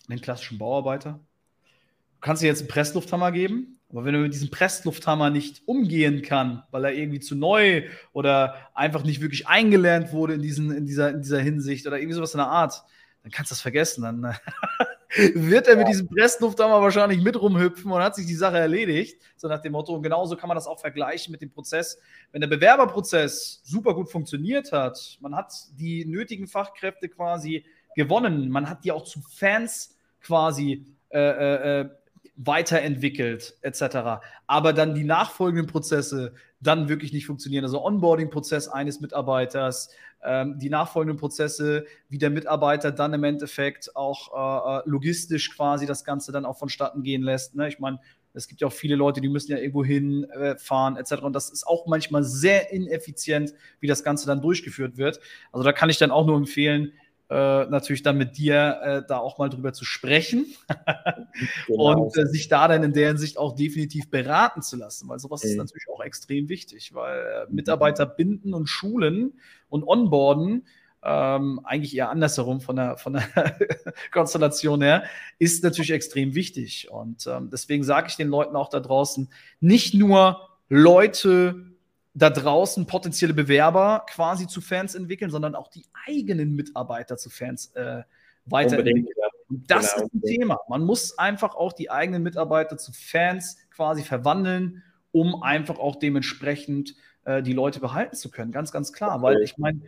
einen 0.09 0.19
klassischen 0.19 0.57
Bauarbeiter, 0.57 1.11
du 1.11 2.19
kannst 2.19 2.43
dir 2.43 2.47
jetzt 2.47 2.59
einen 2.59 2.67
Presslufthammer 2.67 3.31
geben, 3.31 3.79
aber 3.89 4.03
wenn 4.03 4.13
er 4.13 4.19
mit 4.19 4.33
diesem 4.33 4.49
Presslufthammer 4.49 5.29
nicht 5.29 5.61
umgehen 5.65 6.23
kann, 6.23 6.63
weil 6.71 6.83
er 6.83 6.93
irgendwie 6.93 7.21
zu 7.21 7.35
neu 7.35 7.83
oder 8.11 8.69
einfach 8.75 9.05
nicht 9.05 9.21
wirklich 9.21 9.47
eingelernt 9.47 10.11
wurde 10.11 10.33
in, 10.33 10.41
diesen, 10.41 10.71
in, 10.71 10.85
dieser, 10.85 11.11
in 11.11 11.21
dieser 11.21 11.39
Hinsicht 11.39 11.87
oder 11.87 11.97
irgendwie 11.97 12.15
sowas 12.15 12.33
in 12.33 12.39
der 12.39 12.47
Art, 12.47 12.83
dann 13.23 13.31
kannst 13.31 13.51
du 13.51 13.53
das 13.53 13.61
vergessen. 13.61 14.01
Dann 14.01 14.35
wird 15.15 15.67
er 15.67 15.77
mit 15.77 15.87
diesem 15.87 16.07
Presslufthammer 16.07 16.81
wahrscheinlich 16.81 17.21
mit 17.21 17.39
rumhüpfen 17.39 17.91
und 17.91 18.01
hat 18.01 18.15
sich 18.15 18.25
die 18.25 18.35
Sache 18.35 18.57
erledigt. 18.57 19.21
So 19.35 19.47
nach 19.47 19.61
dem 19.61 19.71
Motto. 19.71 19.93
Und 19.93 20.03
genauso 20.03 20.35
kann 20.35 20.47
man 20.47 20.55
das 20.55 20.67
auch 20.67 20.79
vergleichen 20.79 21.31
mit 21.31 21.41
dem 21.41 21.49
Prozess. 21.49 21.99
Wenn 22.31 22.41
der 22.41 22.47
Bewerberprozess 22.47 23.61
super 23.63 23.93
gut 23.93 24.09
funktioniert 24.09 24.71
hat, 24.71 25.17
man 25.21 25.35
hat 25.35 25.53
die 25.77 26.05
nötigen 26.05 26.47
Fachkräfte 26.47 27.09
quasi 27.09 27.65
gewonnen, 27.95 28.49
man 28.49 28.69
hat 28.69 28.83
die 28.83 28.91
auch 28.91 29.03
zu 29.03 29.21
Fans 29.21 29.95
quasi 30.21 30.85
äh, 31.09 31.19
äh, 31.19 31.81
äh 31.81 31.89
weiterentwickelt, 32.37 33.57
etc. 33.61 34.21
Aber 34.45 34.71
dann 34.71 34.93
die 34.93 35.03
nachfolgenden 35.03 35.65
Prozesse 35.65 36.35
dann 36.59 36.89
wirklich 36.89 37.13
nicht 37.13 37.25
funktionieren. 37.25 37.63
Also 37.63 37.83
Onboarding-Prozess 37.83 38.67
eines 38.67 38.99
Mitarbeiters, 38.99 39.89
ähm, 40.23 40.57
die 40.57 40.69
nachfolgenden 40.69 41.19
Prozesse, 41.19 41.85
wie 42.09 42.17
der 42.17 42.29
Mitarbeiter 42.29 42.91
dann 42.91 43.13
im 43.13 43.23
Endeffekt 43.23 43.95
auch 43.95 44.33
äh, 44.33 44.79
äh 44.79 44.89
logistisch 44.89 45.55
quasi 45.55 45.85
das 45.85 46.03
Ganze 46.03 46.31
dann 46.31 46.45
auch 46.45 46.57
vonstatten 46.57 47.03
gehen 47.03 47.21
lässt. 47.21 47.55
Ne? 47.55 47.67
Ich 47.67 47.79
meine, 47.79 47.99
es 48.33 48.47
gibt 48.47 48.61
ja 48.61 48.67
auch 48.67 48.73
viele 48.73 48.95
Leute, 48.95 49.21
die 49.21 49.29
müssen 49.29 49.51
ja 49.51 49.57
irgendwo 49.57 49.83
hinfahren, 49.83 50.95
äh, 50.95 50.99
etc. 50.99 51.23
Und 51.23 51.33
das 51.33 51.49
ist 51.49 51.65
auch 51.65 51.87
manchmal 51.87 52.23
sehr 52.23 52.71
ineffizient, 52.71 53.53
wie 53.79 53.87
das 53.87 54.03
Ganze 54.03 54.27
dann 54.27 54.41
durchgeführt 54.41 54.97
wird. 54.97 55.19
Also 55.51 55.63
da 55.63 55.73
kann 55.73 55.89
ich 55.89 55.97
dann 55.97 56.11
auch 56.11 56.25
nur 56.25 56.37
empfehlen, 56.37 56.93
äh, 57.29 57.65
natürlich 57.65 58.03
dann 58.03 58.17
mit 58.17 58.37
dir 58.37 58.79
äh, 58.81 59.01
da 59.07 59.17
auch 59.17 59.37
mal 59.37 59.49
drüber 59.49 59.73
zu 59.73 59.83
sprechen 59.83 60.45
genau. 61.67 62.05
und 62.05 62.17
äh, 62.17 62.25
sich 62.27 62.47
da 62.47 62.67
dann 62.67 62.83
in 62.83 62.93
der 62.93 63.09
Hinsicht 63.09 63.37
auch 63.37 63.53
definitiv 63.53 64.09
beraten 64.09 64.61
zu 64.61 64.77
lassen, 64.77 65.09
weil 65.09 65.19
sowas 65.19 65.43
mhm. 65.43 65.49
ist 65.49 65.57
natürlich 65.57 65.89
auch 65.93 66.01
extrem 66.01 66.47
wichtig, 66.47 66.93
weil 66.93 67.19
äh, 67.19 67.53
Mitarbeiter 67.53 68.05
binden 68.05 68.53
und 68.53 68.67
schulen 68.67 69.33
und 69.67 69.85
onboarden 69.85 70.65
ähm, 71.03 71.61
eigentlich 71.63 71.95
eher 71.95 72.09
andersherum 72.09 72.61
von 72.61 72.75
der, 72.75 72.97
von 72.97 73.13
der 73.13 73.23
Konstellation 74.11 74.81
her, 74.81 75.03
ist 75.37 75.63
natürlich 75.63 75.91
extrem 75.91 76.33
wichtig. 76.33 76.89
Und 76.91 77.27
ähm, 77.27 77.49
deswegen 77.51 77.83
sage 77.83 78.07
ich 78.09 78.15
den 78.15 78.29
Leuten 78.29 78.55
auch 78.55 78.69
da 78.69 78.79
draußen, 78.79 79.29
nicht 79.59 79.93
nur 79.93 80.49
Leute 80.69 81.76
da 82.17 82.31
draußen 82.31 82.87
potenzielle 82.87 83.35
Bewerber 83.35 84.03
quasi 84.09 84.47
zu 84.47 84.59
Fans 84.59 84.95
entwickeln, 84.95 85.29
sondern 85.29 85.53
auch 85.53 85.67
die 85.67 85.85
eigenen 86.07 86.55
Mitarbeiter 86.55 87.15
zu 87.15 87.29
Fans 87.29 87.67
äh, 87.75 88.01
weiterentwickeln. 88.45 89.05
Ja. 89.05 89.27
Das 89.49 89.93
genau. 89.93 90.05
ist 90.07 90.13
ein 90.13 90.21
Thema. 90.21 90.59
Man 90.67 90.83
muss 90.83 91.17
einfach 91.19 91.53
auch 91.53 91.73
die 91.73 91.91
eigenen 91.91 92.23
Mitarbeiter 92.23 92.77
zu 92.77 92.91
Fans 92.91 93.57
quasi 93.69 94.01
verwandeln, 94.01 94.83
um 95.11 95.43
einfach 95.43 95.77
auch 95.77 95.95
dementsprechend 95.95 96.95
äh, 97.25 97.43
die 97.43 97.53
Leute 97.53 97.79
behalten 97.79 98.15
zu 98.15 98.31
können. 98.31 98.51
Ganz, 98.51 98.71
ganz 98.71 98.93
klar. 98.93 99.21
Weil 99.21 99.43
ich 99.43 99.59
meine, 99.59 99.81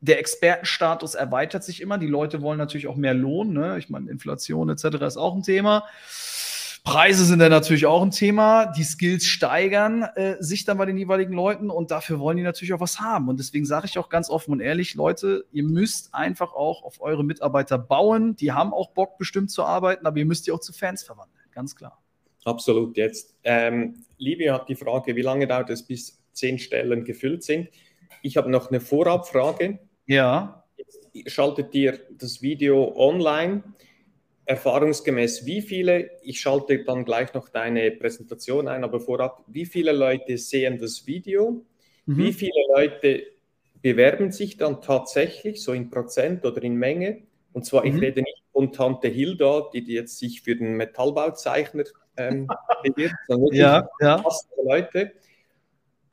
der 0.00 0.20
Expertenstatus 0.20 1.16
erweitert 1.16 1.64
sich 1.64 1.80
immer. 1.80 1.98
Die 1.98 2.06
Leute 2.06 2.42
wollen 2.42 2.58
natürlich 2.58 2.86
auch 2.86 2.96
mehr 2.96 3.14
Lohn. 3.14 3.52
Ne? 3.52 3.76
Ich 3.78 3.90
meine, 3.90 4.08
Inflation 4.08 4.68
etc. 4.68 4.84
ist 5.02 5.16
auch 5.16 5.34
ein 5.34 5.42
Thema. 5.42 5.84
Preise 6.86 7.24
sind 7.24 7.40
dann 7.40 7.50
natürlich 7.50 7.84
auch 7.84 8.00
ein 8.00 8.12
Thema. 8.12 8.66
Die 8.66 8.84
Skills 8.84 9.24
steigern 9.24 10.04
äh, 10.14 10.36
sich 10.38 10.64
dann 10.64 10.78
bei 10.78 10.86
den 10.86 10.96
jeweiligen 10.96 11.32
Leuten 11.32 11.68
und 11.68 11.90
dafür 11.90 12.20
wollen 12.20 12.36
die 12.36 12.44
natürlich 12.44 12.72
auch 12.72 12.78
was 12.78 13.00
haben. 13.00 13.28
Und 13.28 13.40
deswegen 13.40 13.66
sage 13.66 13.86
ich 13.86 13.98
auch 13.98 14.08
ganz 14.08 14.30
offen 14.30 14.52
und 14.52 14.60
ehrlich, 14.60 14.94
Leute, 14.94 15.46
ihr 15.50 15.64
müsst 15.64 16.14
einfach 16.14 16.52
auch 16.54 16.84
auf 16.84 17.00
eure 17.00 17.24
Mitarbeiter 17.24 17.76
bauen. 17.76 18.36
Die 18.36 18.52
haben 18.52 18.72
auch 18.72 18.90
Bock, 18.90 19.18
bestimmt 19.18 19.50
zu 19.50 19.64
arbeiten, 19.64 20.06
aber 20.06 20.18
ihr 20.18 20.26
müsst 20.26 20.46
die 20.46 20.52
auch 20.52 20.60
zu 20.60 20.72
Fans 20.72 21.02
verwandeln. 21.02 21.42
Ganz 21.50 21.74
klar. 21.74 22.00
Absolut. 22.44 22.96
Jetzt, 22.96 23.34
ähm, 23.42 24.04
Livia 24.18 24.54
hat 24.54 24.68
die 24.68 24.76
Frage, 24.76 25.16
wie 25.16 25.22
lange 25.22 25.48
dauert 25.48 25.70
es, 25.70 25.82
bis 25.82 26.22
zehn 26.34 26.56
Stellen 26.56 27.04
gefüllt 27.04 27.42
sind? 27.42 27.68
Ich 28.22 28.36
habe 28.36 28.48
noch 28.48 28.68
eine 28.68 28.78
Vorabfrage. 28.78 29.80
Ja. 30.06 30.62
Jetzt 30.76 31.32
schaltet 31.32 31.74
ihr 31.74 31.98
das 32.16 32.42
Video 32.42 32.94
online 32.96 33.64
erfahrungsgemäß, 34.46 35.44
wie 35.44 35.60
viele, 35.60 36.10
ich 36.22 36.40
schalte 36.40 36.84
dann 36.84 37.04
gleich 37.04 37.34
noch 37.34 37.48
deine 37.48 37.90
Präsentation 37.90 38.68
ein, 38.68 38.84
aber 38.84 39.00
vorab, 39.00 39.44
wie 39.48 39.66
viele 39.66 39.92
Leute 39.92 40.38
sehen 40.38 40.78
das 40.78 41.06
Video? 41.06 41.64
Mhm. 42.06 42.16
Wie 42.16 42.32
viele 42.32 42.60
Leute 42.74 43.24
bewerben 43.82 44.30
sich 44.30 44.56
dann 44.56 44.80
tatsächlich, 44.80 45.62
so 45.62 45.72
in 45.72 45.90
Prozent 45.90 46.44
oder 46.44 46.62
in 46.62 46.76
Menge? 46.76 47.24
Und 47.52 47.66
zwar, 47.66 47.84
mhm. 47.84 47.96
ich 47.96 48.02
rede 48.02 48.22
nicht 48.22 48.42
von 48.52 48.72
Tante 48.72 49.08
Hilda, 49.08 49.68
die, 49.72 49.80
jetzt 49.92 50.18
sich 50.18 50.42
für 50.42 50.54
den 50.54 50.76
Metallbauzeichner 50.76 51.84
ähm, 52.16 52.46
bewirbt, 52.84 53.16
sondern 53.26 53.50
wirklich 53.50 53.60
ja, 53.60 53.88
ja. 54.00 54.24
Leute. 54.64 55.12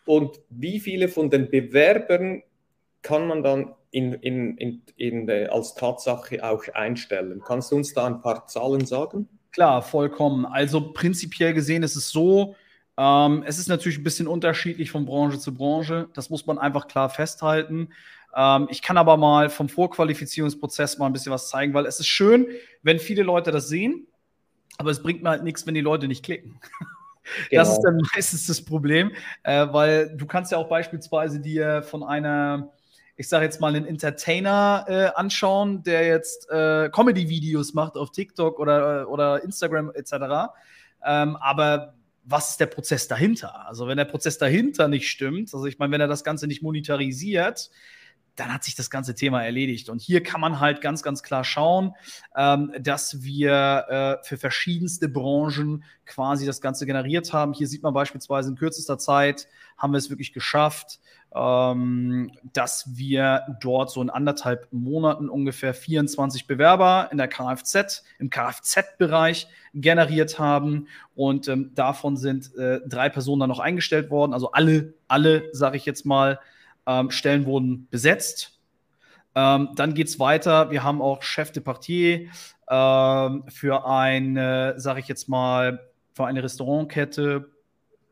Und 0.05 0.41
wie 0.49 0.79
viele 0.79 1.07
von 1.07 1.29
den 1.29 1.49
Bewerbern 1.49 2.43
kann 3.03 3.27
man 3.27 3.43
dann 3.43 3.75
in, 3.93 4.13
in, 4.13 4.57
in, 4.57 4.81
in, 4.97 5.29
als 5.49 5.75
Tatsache 5.75 6.43
auch 6.43 6.63
einstellen. 6.73 7.41
Kannst 7.45 7.71
du 7.71 7.75
uns 7.75 7.93
da 7.93 8.07
ein 8.07 8.21
paar 8.21 8.47
Zahlen 8.47 8.85
sagen? 8.85 9.29
Klar, 9.51 9.83
vollkommen. 9.83 10.47
Also 10.47 10.93
prinzipiell 10.93 11.53
gesehen 11.53 11.83
ist 11.83 11.95
es 11.95 12.09
so, 12.09 12.55
ähm, 12.97 13.43
es 13.45 13.59
ist 13.59 13.69
natürlich 13.69 13.99
ein 13.99 14.03
bisschen 14.03 14.27
unterschiedlich 14.27 14.89
von 14.89 15.05
Branche 15.05 15.37
zu 15.37 15.53
Branche. 15.53 16.09
Das 16.15 16.31
muss 16.31 16.47
man 16.47 16.57
einfach 16.57 16.87
klar 16.87 17.07
festhalten. 17.09 17.89
Ähm, 18.35 18.67
ich 18.71 18.81
kann 18.81 18.97
aber 18.97 19.15
mal 19.15 19.49
vom 19.49 19.69
Vorqualifizierungsprozess 19.69 20.97
mal 20.97 21.05
ein 21.05 21.13
bisschen 21.13 21.31
was 21.31 21.49
zeigen, 21.49 21.75
weil 21.75 21.85
es 21.85 21.99
ist 21.99 22.07
schön, 22.07 22.47
wenn 22.81 22.97
viele 22.97 23.21
Leute 23.21 23.51
das 23.51 23.67
sehen, 23.67 24.07
aber 24.79 24.89
es 24.89 25.03
bringt 25.03 25.21
mir 25.21 25.29
halt 25.29 25.43
nichts, 25.43 25.67
wenn 25.67 25.75
die 25.75 25.81
Leute 25.81 26.07
nicht 26.07 26.25
klicken. 26.25 26.59
Genau. 26.59 26.81
Das 27.51 27.69
ist 27.69 27.81
dann 27.81 28.01
meistens 28.13 28.47
das 28.47 28.65
Problem, 28.65 29.13
äh, 29.43 29.65
weil 29.71 30.13
du 30.17 30.25
kannst 30.25 30.51
ja 30.51 30.57
auch 30.57 30.67
beispielsweise 30.67 31.39
dir 31.39 31.81
von 31.81 32.03
einer 32.03 32.73
ich 33.15 33.29
sage 33.29 33.45
jetzt 33.45 33.61
mal, 33.61 33.75
einen 33.75 33.85
Entertainer 33.85 34.85
äh, 34.87 35.05
anschauen, 35.15 35.83
der 35.83 36.05
jetzt 36.05 36.49
äh, 36.49 36.89
Comedy-Videos 36.89 37.73
macht 37.73 37.95
auf 37.95 38.11
TikTok 38.11 38.59
oder, 38.59 39.01
äh, 39.01 39.05
oder 39.05 39.43
Instagram 39.43 39.91
etc. 39.93 40.13
Ähm, 41.05 41.35
aber 41.37 41.93
was 42.23 42.51
ist 42.51 42.59
der 42.59 42.67
Prozess 42.67 43.07
dahinter? 43.07 43.67
Also 43.67 43.87
wenn 43.87 43.97
der 43.97 44.05
Prozess 44.05 44.37
dahinter 44.37 44.87
nicht 44.87 45.09
stimmt, 45.09 45.53
also 45.53 45.65
ich 45.65 45.77
meine, 45.77 45.91
wenn 45.91 46.01
er 46.01 46.07
das 46.07 46.23
Ganze 46.23 46.47
nicht 46.47 46.63
monetarisiert, 46.63 47.69
dann 48.35 48.51
hat 48.51 48.63
sich 48.63 48.73
das 48.75 48.89
ganze 48.89 49.13
Thema 49.13 49.43
erledigt. 49.43 49.89
Und 49.89 50.01
hier 50.01 50.23
kann 50.23 50.41
man 50.41 50.59
halt 50.59 50.81
ganz, 50.81 51.03
ganz 51.03 51.21
klar 51.21 51.43
schauen, 51.43 51.93
ähm, 52.35 52.73
dass 52.79 53.21
wir 53.21 54.19
äh, 54.21 54.25
für 54.25 54.37
verschiedenste 54.37 55.07
Branchen 55.07 55.83
quasi 56.05 56.45
das 56.45 56.59
Ganze 56.59 56.85
generiert 56.85 57.31
haben. 57.31 57.53
Hier 57.53 57.67
sieht 57.67 57.83
man 57.83 57.93
beispielsweise 57.93 58.49
in 58.49 58.55
kürzester 58.55 58.97
Zeit 58.97 59.47
haben 59.77 59.91
wir 59.91 59.97
es 59.97 60.09
wirklich 60.09 60.33
geschafft, 60.33 60.99
ähm, 61.35 62.31
dass 62.53 62.95
wir 62.95 63.43
dort 63.59 63.89
so 63.89 64.01
in 64.01 64.09
anderthalb 64.09 64.67
Monaten 64.71 65.29
ungefähr 65.29 65.73
24 65.73 66.45
Bewerber 66.45 67.09
in 67.11 67.17
der 67.17 67.27
Kfz, 67.27 68.03
im 68.19 68.29
Kfz-Bereich 68.29 69.47
generiert 69.73 70.37
haben. 70.37 70.87
Und 71.15 71.47
ähm, 71.47 71.71
davon 71.73 72.17
sind 72.17 72.55
äh, 72.55 72.81
drei 72.87 73.09
Personen 73.09 73.41
dann 73.41 73.49
noch 73.49 73.59
eingestellt 73.59 74.11
worden. 74.11 74.33
Also 74.33 74.51
alle, 74.51 74.93
alle, 75.07 75.49
sage 75.53 75.77
ich 75.77 75.85
jetzt 75.85 76.05
mal, 76.05 76.39
ähm, 76.85 77.09
Stellen 77.09 77.45
wurden 77.45 77.87
besetzt. 77.89 78.59
Ähm, 79.35 79.69
dann 79.75 79.95
geht 79.95 80.07
es 80.07 80.19
weiter. 80.19 80.69
Wir 80.69 80.83
haben 80.83 81.01
auch 81.01 81.23
Chef 81.23 81.51
de 81.51 81.63
Partier 81.63 82.27
ähm, 82.69 83.43
für 83.47 83.87
eine, 83.87 84.75
sage 84.77 84.99
ich 84.99 85.07
jetzt 85.07 85.27
mal, 85.27 85.79
für 86.13 86.25
eine 86.25 86.43
Restaurantkette 86.43 87.52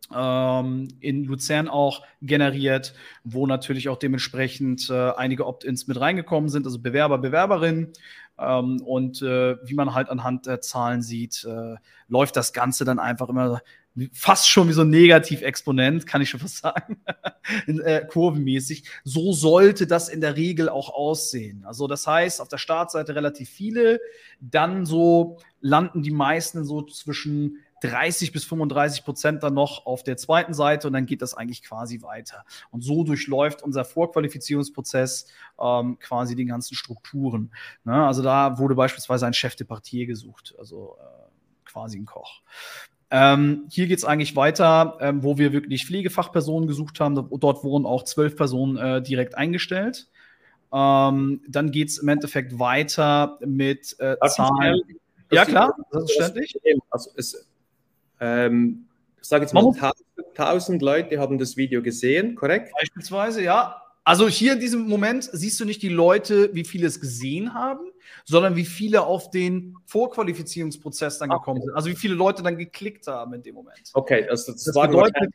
in 0.10 1.24
Luzern 1.24 1.70
auch 1.70 2.04
generiert, 2.22 2.94
wo 3.24 3.48
natürlich 3.48 3.88
auch 3.88 3.98
dementsprechend 3.98 4.90
äh, 4.90 5.12
einige 5.12 5.48
Opt-ins 5.48 5.88
mit 5.88 6.02
reingekommen 6.02 6.50
sind, 6.50 6.66
also 6.66 6.80
Bewerber, 6.80 7.18
Bewerberinnen. 7.18 7.94
Ähm, 8.38 8.82
und 8.84 9.22
äh, 9.22 9.56
wie 9.64 9.76
man 9.76 9.94
halt 9.94 10.10
anhand 10.10 10.48
der 10.48 10.60
Zahlen 10.60 11.02
sieht, 11.02 11.46
äh, 11.46 11.76
läuft 12.08 12.36
das 12.36 12.52
Ganze 12.52 12.84
dann 12.84 13.00
einfach 13.00 13.30
immer 13.30 13.62
fast 14.14 14.50
schon 14.50 14.70
wie 14.70 14.74
so 14.74 14.82
ein 14.82 14.90
Negativexponent, 14.90 16.08
kann 16.08 16.22
ich 16.22 16.30
schon 16.30 16.40
fast 16.40 16.58
sagen, 16.58 17.02
äh, 17.68 18.06
kurvenmäßig. 18.06 18.86
So 19.04 19.34
sollte 19.34 19.86
das 19.86 20.08
in 20.08 20.22
der 20.22 20.38
Regel 20.38 20.70
auch 20.70 20.90
aussehen. 20.90 21.66
Also 21.66 21.88
das 21.88 22.08
heißt, 22.08 22.42
auf 22.42 22.48
der 22.48 22.58
Startseite 22.58 23.16
relativ 23.16 23.50
viele, 23.50 24.00
dann 24.40 24.86
so 24.86 25.40
landen 25.60 26.04
die 26.04 26.12
meisten 26.12 26.64
so 26.64 26.84
zwischen 26.84 27.58
30 27.82 28.32
bis 28.32 28.46
35 28.46 29.04
Prozent 29.04 29.44
dann 29.44 29.54
noch 29.54 29.86
auf 29.86 30.04
der 30.04 30.15
zweiten 30.17 30.54
Seite 30.54 30.88
und 30.88 30.94
dann 30.94 31.06
geht 31.06 31.22
das 31.22 31.34
eigentlich 31.34 31.63
quasi 31.63 32.02
weiter. 32.02 32.46
Und 32.70 32.82
so 32.84 33.04
durchläuft 33.04 33.63
unser 33.63 33.86
Vorqualifizierungsprozess 33.86 35.28
ähm, 35.60 35.98
quasi 36.00 36.36
die 36.36 36.46
ganzen 36.46 36.76
Strukturen. 36.76 37.52
Ne? 37.84 38.06
Also 38.06 38.22
da 38.22 38.58
wurde 38.60 38.76
beispielsweise 38.76 39.26
ein 39.26 39.34
Chef 39.34 39.56
de 39.56 39.65
Partier 39.65 40.06
gesucht, 40.06 40.56
also 40.58 40.96
äh, 41.00 41.70
quasi 41.70 41.98
ein 41.98 42.06
Koch. 42.06 42.41
Ähm, 43.10 43.67
hier 43.70 43.88
geht 43.88 43.98
es 43.98 44.06
eigentlich 44.06 44.36
weiter, 44.38 44.98
ähm, 45.02 45.24
wo 45.24 45.38
wir 45.38 45.52
wirklich 45.52 45.86
Pflegefachpersonen 45.86 46.67
gesucht 46.67 47.00
haben. 47.02 47.15
Dort 47.15 47.63
wurden 47.63 47.86
auch 47.86 48.04
zwölf 48.04 48.38
Personen 48.38 48.78
äh, 48.78 49.02
direkt 49.02 49.36
eingestellt. 49.36 50.08
Ähm, 50.74 51.41
dann 51.48 51.72
geht 51.72 51.89
es 51.89 51.98
im 51.98 52.08
Endeffekt 52.08 52.58
weiter 52.58 53.38
mit 53.46 53.98
äh, 54.00 54.15
Zahlen. 54.30 54.82
Ja, 55.30 55.46
klar, 55.46 55.76
selbstverständlich. 55.91 56.56
Also 56.89 57.12
es, 57.15 57.48
ähm, 58.22 58.86
ich 59.22 59.28
sage 59.28 59.44
jetzt 59.44 59.54
mal, 59.54 59.74
1000 60.38 60.82
Leute 60.82 61.20
haben 61.20 61.38
das 61.38 61.58
Video 61.58 61.82
gesehen, 61.82 62.36
korrekt? 62.36 62.72
Beispielsweise, 62.80 63.44
ja. 63.44 63.82
Also 64.04 64.28
hier 64.28 64.54
in 64.54 64.60
diesem 64.60 64.88
Moment 64.88 65.30
siehst 65.32 65.60
du 65.60 65.66
nicht 65.66 65.82
die 65.84 65.90
Leute, 65.90 66.50
wie 66.54 66.64
viele 66.64 66.88
es 66.88 67.00
gesehen 67.00 67.54
haben, 67.54 67.92
sondern 68.26 68.56
wie 68.56 68.66
viele 68.66 69.04
auf 69.04 69.30
den 69.30 69.76
Vorqualifizierungsprozess 69.86 71.20
dann 71.20 71.30
gekommen 71.30 71.62
sind. 71.62 71.76
Also 71.76 71.90
wie 71.90 71.96
viele 71.96 72.16
Leute 72.16 72.42
dann 72.42 72.58
geklickt 72.58 73.06
haben 73.06 73.34
in 73.34 73.44
dem 73.44 73.54
Moment. 73.54 73.92
Okay, 73.94 74.28
also 74.28 74.54
das, 74.54 74.64
das 74.64 74.76
waren 74.76 74.90
bedeutet 74.90 75.32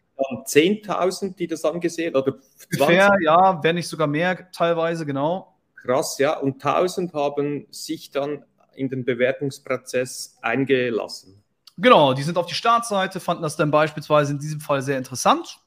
10.000, 0.47 1.37
die 1.37 1.47
das 1.47 1.65
angesehen 1.65 2.17
oder 2.17 2.39
20? 2.41 2.81
Ungefähr, 2.81 3.11
ja, 3.21 3.63
wenn 3.63 3.77
nicht 3.77 3.89
sogar 3.89 4.09
mehr 4.09 4.51
teilweise, 4.51 5.07
genau. 5.07 5.55
Krass, 5.77 6.19
ja. 6.19 6.37
Und 6.37 6.65
1000 6.65 7.13
haben 7.15 7.67
sich 7.71 8.11
dann 8.11 8.45
in 8.75 8.89
den 8.89 9.05
Bewertungsprozess 9.05 10.39
eingelassen. 10.43 11.43
Genau, 11.79 12.15
die 12.15 12.23
sind 12.23 12.39
auf 12.39 12.47
die 12.47 12.55
Startseite, 12.55 13.21
fanden 13.21 13.43
das 13.43 13.57
dann 13.57 13.71
beispielsweise 13.71 14.33
in 14.33 14.39
diesem 14.39 14.61
Fall 14.61 14.81
sehr 14.81 14.97
interessant 14.97 15.61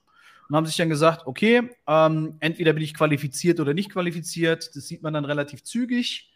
und 0.50 0.56
haben 0.56 0.65
sich 0.65 0.76
dann 0.76 0.89
gesagt, 0.89 1.28
okay, 1.28 1.69
ähm, 1.88 2.38
entweder 2.39 2.74
bin 2.74 2.82
ich 2.82 2.95
qualifiziert 2.95 3.60
oder 3.60 3.76
nicht 3.76 3.91
qualifiziert. 3.91 4.76
Das 4.76 4.88
sieht 4.88 5.04
man 5.04 5.13
dann 5.13 5.26
relativ 5.26 5.63
zügig, 5.63 6.32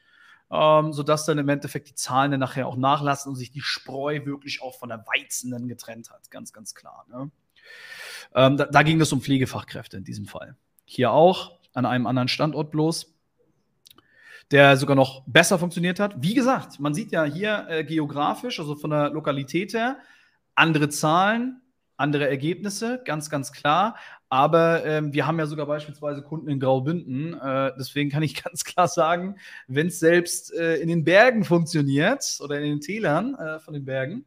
ähm, 0.51 0.93
sodass 0.93 1.25
dann 1.25 1.39
im 1.39 1.49
Endeffekt 1.49 1.89
die 1.89 1.95
Zahlen 1.95 2.29
dann 2.29 2.39
nachher 2.39 2.67
auch 2.67 2.77
nachlassen 2.77 3.31
und 3.31 3.35
sich 3.35 3.49
die 3.49 3.61
Spreu 3.61 4.23
wirklich 4.25 4.61
auch 4.61 4.77
von 4.77 4.89
der 4.89 5.03
Weizen 5.07 5.49
dann 5.49 5.67
getrennt 5.67 6.11
hat. 6.11 6.29
Ganz, 6.29 6.53
ganz 6.53 6.75
klar. 6.75 7.05
Ne? 7.09 7.31
Ähm, 8.35 8.57
da, 8.57 8.65
da 8.65 8.83
ging 8.83 9.01
es 9.01 9.11
um 9.11 9.21
Pflegefachkräfte 9.21 9.97
in 9.97 10.03
diesem 10.03 10.27
Fall. 10.27 10.55
Hier 10.85 11.11
auch, 11.11 11.59
an 11.73 11.87
einem 11.87 12.05
anderen 12.05 12.27
Standort 12.27 12.69
bloß 12.69 13.15
der 14.51 14.77
sogar 14.77 14.95
noch 14.95 15.23
besser 15.25 15.57
funktioniert 15.59 15.99
hat. 15.99 16.15
Wie 16.21 16.33
gesagt, 16.33 16.79
man 16.79 16.93
sieht 16.93 17.11
ja 17.11 17.23
hier 17.23 17.65
äh, 17.69 17.83
geografisch, 17.83 18.59
also 18.59 18.75
von 18.75 18.91
der 18.91 19.09
Lokalität 19.09 19.73
her, 19.73 19.97
andere 20.55 20.89
Zahlen, 20.89 21.61
andere 21.97 22.27
Ergebnisse, 22.27 23.01
ganz, 23.05 23.29
ganz 23.29 23.51
klar. 23.51 23.95
Aber 24.29 24.83
ähm, 24.83 25.13
wir 25.13 25.27
haben 25.27 25.37
ja 25.37 25.45
sogar 25.45 25.67
beispielsweise 25.67 26.23
Kunden 26.23 26.49
in 26.49 26.59
Graubünden. 26.59 27.39
Äh, 27.39 27.71
deswegen 27.77 28.09
kann 28.09 28.23
ich 28.23 28.41
ganz 28.43 28.63
klar 28.63 28.87
sagen, 28.87 29.37
wenn 29.67 29.87
es 29.87 29.99
selbst 29.99 30.53
äh, 30.53 30.75
in 30.77 30.87
den 30.87 31.03
Bergen 31.03 31.43
funktioniert 31.43 32.39
oder 32.41 32.59
in 32.59 32.63
den 32.63 32.81
Tälern 32.81 33.35
äh, 33.35 33.59
von 33.59 33.73
den 33.73 33.85
Bergen 33.85 34.25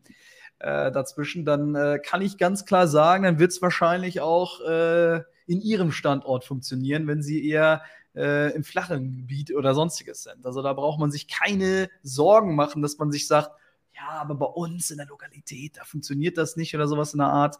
äh, 0.59 0.91
dazwischen, 0.93 1.45
dann 1.45 1.75
äh, 1.75 1.99
kann 1.99 2.23
ich 2.23 2.39
ganz 2.39 2.65
klar 2.65 2.87
sagen, 2.89 3.25
dann 3.25 3.39
wird 3.39 3.51
es 3.51 3.61
wahrscheinlich 3.61 4.21
auch 4.21 4.61
äh, 4.61 5.17
in 5.47 5.61
ihrem 5.61 5.93
Standort 5.93 6.45
funktionieren, 6.45 7.07
wenn 7.07 7.23
sie 7.23 7.49
eher 7.49 7.83
im 8.17 8.65
flachen 8.65 9.17
Gebiet 9.17 9.55
oder 9.55 9.75
sonstiges 9.75 10.23
sind. 10.23 10.47
Also 10.47 10.63
da 10.63 10.73
braucht 10.73 10.99
man 10.99 11.11
sich 11.11 11.29
keine 11.29 11.91
Sorgen 12.03 12.55
machen, 12.55 12.81
dass 12.81 12.99
man 12.99 13.13
sich 13.13 13.27
sagt, 13.27 13.51
ja, 13.95 14.09
aber 14.09 14.35
bei 14.35 14.47
uns 14.47 14.91
in 14.91 14.99
der 14.99 15.07
Lokalität, 15.07 15.77
da 15.77 15.85
funktioniert 15.85 16.39
das 16.39 16.57
nicht 16.57 16.75
oder 16.75 16.89
sowas 16.89 17.13
in 17.13 17.19
der 17.19 17.29
Art. 17.29 17.57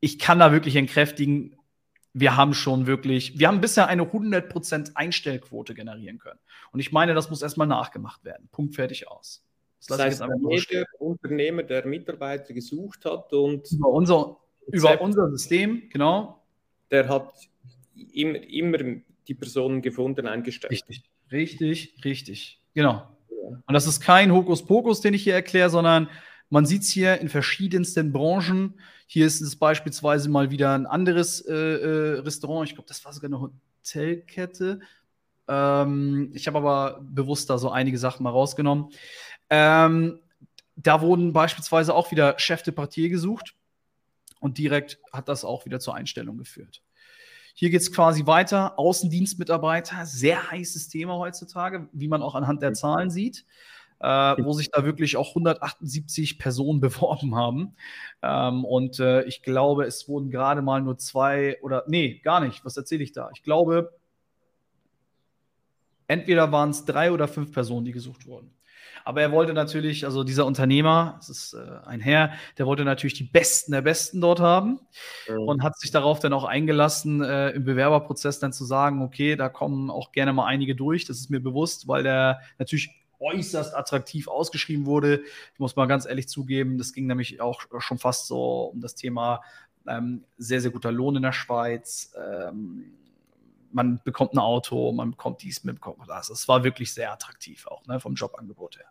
Ich 0.00 0.18
kann 0.18 0.38
da 0.38 0.52
wirklich 0.52 0.76
entkräftigen, 0.76 1.56
wir 2.12 2.36
haben 2.36 2.54
schon 2.54 2.86
wirklich, 2.86 3.38
wir 3.38 3.48
haben 3.48 3.60
bisher 3.60 3.88
eine 3.88 4.04
100% 4.04 4.92
Einstellquote 4.94 5.74
generieren 5.74 6.18
können. 6.18 6.38
Und 6.72 6.80
ich 6.80 6.92
meine, 6.92 7.14
das 7.14 7.28
muss 7.28 7.42
erstmal 7.42 7.66
nachgemacht 7.66 8.24
werden. 8.24 8.48
Punkt, 8.52 8.74
fertig 8.74 9.08
aus. 9.08 9.44
Das, 9.78 9.98
das 9.98 10.00
heißt, 10.00 10.24
jeder 10.48 10.86
Unternehmer, 10.98 11.62
der 11.62 11.86
Mitarbeiter 11.86 12.54
gesucht 12.54 13.04
hat 13.04 13.32
und 13.32 13.70
über 13.70 13.88
unser, 13.88 14.38
über 14.66 15.00
unser 15.00 15.30
System, 15.30 15.88
genau. 15.90 16.42
Der 16.90 17.08
hat 17.08 17.34
immer, 18.12 18.42
immer 18.48 18.78
die 19.28 19.34
Personen 19.34 19.82
gefunden, 19.82 20.26
eingestellt. 20.26 20.70
Richtig, 20.72 21.02
richtig, 21.30 22.04
richtig. 22.04 22.60
Genau. 22.74 23.08
Und 23.66 23.72
das 23.74 23.86
ist 23.86 24.00
kein 24.00 24.32
Hokuspokus, 24.32 25.00
den 25.00 25.14
ich 25.14 25.24
hier 25.24 25.34
erkläre, 25.34 25.70
sondern 25.70 26.08
man 26.50 26.66
sieht 26.66 26.82
es 26.82 26.90
hier 26.90 27.20
in 27.20 27.28
verschiedensten 27.28 28.12
Branchen. 28.12 28.80
Hier 29.06 29.26
ist 29.26 29.40
es 29.40 29.56
beispielsweise 29.56 30.28
mal 30.28 30.50
wieder 30.50 30.74
ein 30.74 30.86
anderes 30.86 31.40
äh, 31.40 31.54
äh, 31.54 32.18
Restaurant. 32.20 32.68
Ich 32.68 32.74
glaube, 32.74 32.88
das 32.88 33.04
war 33.04 33.12
sogar 33.12 33.28
eine 33.28 33.40
Hotelkette. 33.40 34.80
Ähm, 35.48 36.30
ich 36.34 36.46
habe 36.46 36.58
aber 36.58 37.00
bewusst 37.02 37.50
da 37.50 37.58
so 37.58 37.70
einige 37.70 37.98
Sachen 37.98 38.22
mal 38.22 38.30
rausgenommen. 38.30 38.90
Ähm, 39.50 40.20
da 40.76 41.00
wurden 41.00 41.32
beispielsweise 41.32 41.94
auch 41.94 42.10
wieder 42.10 42.38
Chef 42.38 42.62
de 42.62 42.74
Partier 42.74 43.08
gesucht 43.08 43.54
und 44.40 44.58
direkt 44.58 44.98
hat 45.12 45.28
das 45.28 45.44
auch 45.44 45.64
wieder 45.64 45.80
zur 45.80 45.94
Einstellung 45.94 46.36
geführt. 46.36 46.82
Hier 47.58 47.70
geht 47.70 47.80
es 47.80 47.90
quasi 47.90 48.26
weiter. 48.26 48.78
Außendienstmitarbeiter, 48.78 50.04
sehr 50.04 50.50
heißes 50.50 50.88
Thema 50.88 51.16
heutzutage, 51.16 51.88
wie 51.92 52.06
man 52.06 52.20
auch 52.20 52.34
anhand 52.34 52.60
der 52.60 52.74
Zahlen 52.74 53.08
sieht. 53.08 53.46
Äh, 53.98 54.06
wo 54.44 54.52
sich 54.52 54.70
da 54.70 54.84
wirklich 54.84 55.16
auch 55.16 55.30
178 55.30 56.38
Personen 56.38 56.80
beworben 56.82 57.34
haben. 57.34 57.74
Ähm, 58.20 58.66
und 58.66 59.00
äh, 59.00 59.22
ich 59.22 59.42
glaube, 59.42 59.86
es 59.86 60.06
wurden 60.06 60.30
gerade 60.30 60.60
mal 60.60 60.82
nur 60.82 60.98
zwei 60.98 61.58
oder 61.62 61.82
nee, 61.86 62.20
gar 62.22 62.40
nicht. 62.40 62.62
Was 62.66 62.76
erzähle 62.76 63.02
ich 63.02 63.12
da? 63.12 63.30
Ich 63.34 63.42
glaube, 63.42 63.98
entweder 66.08 66.52
waren 66.52 66.68
es 66.70 66.84
drei 66.84 67.10
oder 67.10 67.26
fünf 67.26 67.52
Personen, 67.52 67.86
die 67.86 67.92
gesucht 67.92 68.26
wurden. 68.26 68.55
Aber 69.06 69.22
er 69.22 69.30
wollte 69.30 69.52
natürlich, 69.52 70.04
also 70.04 70.24
dieser 70.24 70.44
Unternehmer, 70.46 71.14
das 71.18 71.28
ist 71.28 71.54
äh, 71.54 71.86
ein 71.86 72.00
Herr, 72.00 72.32
der 72.58 72.66
wollte 72.66 72.84
natürlich 72.84 73.14
die 73.14 73.22
Besten 73.22 73.70
der 73.70 73.82
Besten 73.82 74.20
dort 74.20 74.40
haben 74.40 74.80
mhm. 75.28 75.42
und 75.42 75.62
hat 75.62 75.78
sich 75.78 75.92
darauf 75.92 76.18
dann 76.18 76.32
auch 76.32 76.42
eingelassen, 76.42 77.22
äh, 77.22 77.50
im 77.50 77.64
Bewerberprozess 77.64 78.40
dann 78.40 78.52
zu 78.52 78.64
sagen, 78.64 79.02
okay, 79.02 79.36
da 79.36 79.48
kommen 79.48 79.90
auch 79.90 80.10
gerne 80.10 80.32
mal 80.32 80.46
einige 80.46 80.74
durch, 80.74 81.04
das 81.04 81.18
ist 81.18 81.30
mir 81.30 81.38
bewusst, 81.38 81.86
weil 81.86 82.02
der 82.02 82.40
natürlich 82.58 82.90
äußerst 83.20 83.76
attraktiv 83.76 84.26
ausgeschrieben 84.26 84.86
wurde. 84.86 85.20
Ich 85.52 85.60
muss 85.60 85.76
mal 85.76 85.86
ganz 85.86 86.04
ehrlich 86.04 86.26
zugeben, 86.26 86.76
das 86.76 86.92
ging 86.92 87.06
nämlich 87.06 87.40
auch 87.40 87.62
schon 87.78 87.98
fast 87.98 88.26
so 88.26 88.72
um 88.74 88.80
das 88.80 88.96
Thema 88.96 89.40
ähm, 89.86 90.24
sehr, 90.36 90.60
sehr 90.60 90.72
guter 90.72 90.90
Lohn 90.90 91.14
in 91.14 91.22
der 91.22 91.30
Schweiz, 91.30 92.12
ähm, 92.16 92.92
man 93.76 94.00
bekommt 94.02 94.32
ein 94.32 94.38
Auto, 94.38 94.90
man 94.90 95.10
bekommt 95.10 95.42
dies, 95.42 95.62
man 95.62 95.74
bekommt 95.74 95.98
das. 96.08 96.30
Es 96.30 96.48
war 96.48 96.64
wirklich 96.64 96.94
sehr 96.94 97.12
attraktiv 97.12 97.66
auch 97.66 97.86
ne, 97.86 98.00
vom 98.00 98.14
Jobangebot 98.14 98.78
her. 98.78 98.86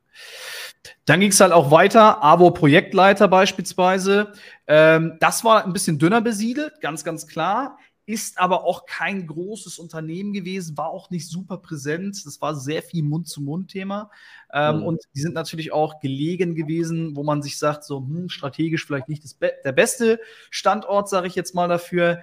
Dann 1.05 1.19
ging 1.19 1.31
es 1.31 1.39
halt 1.39 1.51
auch 1.51 1.71
weiter, 1.71 2.23
AWO 2.23 2.51
Projektleiter 2.51 3.27
beispielsweise. 3.27 4.31
Ähm, 4.67 5.17
das 5.19 5.43
war 5.43 5.65
ein 5.65 5.73
bisschen 5.73 5.97
dünner 5.97 6.21
besiedelt, 6.21 6.79
ganz, 6.81 7.03
ganz 7.03 7.25
klar. 7.25 7.79
Ist 8.05 8.37
aber 8.37 8.63
auch 8.63 8.85
kein 8.85 9.25
großes 9.25 9.79
Unternehmen 9.79 10.31
gewesen, 10.31 10.77
war 10.77 10.89
auch 10.89 11.09
nicht 11.09 11.27
super 11.27 11.57
präsent. 11.57 12.23
Das 12.23 12.39
war 12.39 12.53
sehr 12.53 12.83
viel 12.83 13.01
Mund-zu-Mund-Thema. 13.01 14.11
Ähm, 14.53 14.77
mhm. 14.77 14.83
Und 14.83 15.01
die 15.15 15.21
sind 15.21 15.33
natürlich 15.33 15.73
auch 15.73 15.99
gelegen 15.99 16.53
gewesen, 16.53 17.15
wo 17.15 17.23
man 17.23 17.41
sich 17.41 17.57
sagt, 17.57 17.83
so 17.83 18.01
hm, 18.01 18.29
strategisch 18.29 18.85
vielleicht 18.85 19.09
nicht 19.09 19.39
Be 19.39 19.53
der 19.63 19.71
beste 19.71 20.19
Standort, 20.51 21.09
sage 21.09 21.25
ich 21.25 21.33
jetzt 21.33 21.55
mal 21.55 21.67
dafür. 21.67 22.21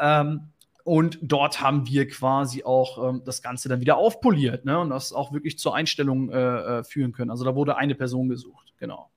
Ähm, 0.00 0.52
und 0.86 1.18
dort 1.20 1.60
haben 1.60 1.88
wir 1.88 2.06
quasi 2.06 2.62
auch 2.62 3.08
ähm, 3.08 3.22
das 3.24 3.42
Ganze 3.42 3.68
dann 3.68 3.80
wieder 3.80 3.96
aufpoliert 3.96 4.64
ne? 4.64 4.78
und 4.78 4.90
das 4.90 5.12
auch 5.12 5.32
wirklich 5.32 5.58
zur 5.58 5.74
Einstellung 5.74 6.30
äh, 6.30 6.36
äh 6.78 6.84
führen 6.84 7.10
können. 7.10 7.32
Also 7.32 7.44
da 7.44 7.56
wurde 7.56 7.76
eine 7.76 7.96
Person 7.96 8.28
gesucht, 8.28 8.72
genau. 8.78 9.10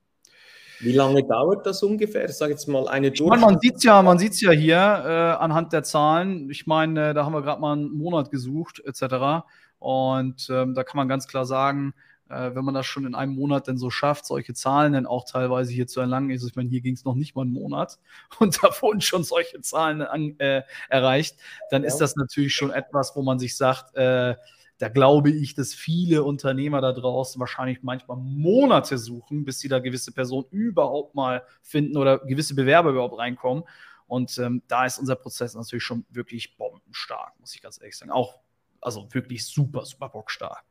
Wie 0.79 0.93
lange 0.93 1.23
dauert 1.23 1.67
das 1.67 1.83
ungefähr? 1.83 2.25
Ich 2.25 2.37
sage 2.37 2.53
jetzt 2.53 2.67
mal 2.67 2.87
eine 2.87 3.11
Durch. 3.11 3.29
Meine, 3.29 3.41
man 3.41 3.59
sieht 3.59 3.75
es 3.75 3.83
ja, 3.83 4.01
ja 4.01 4.51
hier 4.51 4.77
äh, 4.77 5.43
anhand 5.43 5.71
der 5.71 5.83
Zahlen. 5.83 6.49
Ich 6.49 6.65
meine, 6.65 7.09
äh, 7.09 7.13
da 7.13 7.23
haben 7.23 7.33
wir 7.33 7.43
gerade 7.43 7.61
mal 7.61 7.73
einen 7.73 7.91
Monat 7.91 8.31
gesucht, 8.31 8.81
etc. 8.83 9.45
Und 9.77 10.49
ähm, 10.49 10.73
da 10.73 10.83
kann 10.83 10.97
man 10.97 11.07
ganz 11.07 11.27
klar 11.27 11.45
sagen, 11.45 11.93
äh, 12.29 12.55
wenn 12.55 12.63
man 12.65 12.73
das 12.73 12.85
schon 12.85 13.05
in 13.05 13.15
einem 13.15 13.33
Monat 13.35 13.67
dann 13.67 13.77
so 13.77 13.89
schafft, 13.89 14.25
solche 14.25 14.53
Zahlen 14.53 14.93
dann 14.93 15.05
auch 15.05 15.25
teilweise 15.25 15.71
hier 15.73 15.87
zu 15.87 15.99
erlangen. 15.99 16.31
Also 16.31 16.47
ich 16.47 16.55
meine, 16.55 16.69
hier 16.69 16.81
ging 16.81 16.95
es 16.95 17.05
noch 17.05 17.15
nicht 17.15 17.35
mal 17.35 17.43
einen 17.43 17.53
Monat 17.53 17.99
und 18.39 18.63
da 18.63 18.69
wurden 18.81 19.01
schon 19.01 19.23
solche 19.23 19.61
Zahlen 19.61 20.01
an, 20.01 20.35
äh, 20.39 20.63
erreicht, 20.89 21.37
dann 21.69 21.83
ist 21.83 21.97
das 21.97 22.15
natürlich 22.15 22.53
schon 22.55 22.71
etwas, 22.71 23.15
wo 23.15 23.21
man 23.23 23.39
sich 23.39 23.57
sagt, 23.57 23.95
äh, 23.95 24.35
Da 24.77 24.87
glaube 24.89 25.29
ich, 25.29 25.55
dass 25.55 25.73
viele 25.73 26.23
Unternehmer 26.23 26.79
da 26.79 26.93
draußen 26.93 27.39
wahrscheinlich 27.39 27.83
manchmal 27.83 28.17
Monate 28.17 28.97
suchen, 28.97 29.43
bis 29.43 29.59
sie 29.59 29.67
da 29.67 29.79
gewisse 29.79 30.13
Personen 30.13 30.45
überhaupt 30.51 31.15
mal 31.15 31.43
finden 31.61 31.97
oder 31.97 32.19
gewisse 32.19 32.55
Bewerber 32.55 32.91
überhaupt 32.91 33.17
reinkommen. 33.17 33.65
Und 34.07 34.37
ähm, 34.39 34.63
da 34.67 34.85
ist 34.85 34.97
unser 34.97 35.15
Prozess 35.15 35.53
natürlich 35.53 35.83
schon 35.83 36.05
wirklich 36.09 36.55
bombenstark, 36.57 37.37
muss 37.39 37.53
ich 37.55 37.61
ganz 37.61 37.79
ehrlich 37.79 37.97
sagen. 37.97 38.11
Auch, 38.11 38.39
also 38.81 39.07
wirklich 39.11 39.45
super, 39.45 39.85
super 39.85 40.09
bockstark. 40.09 40.63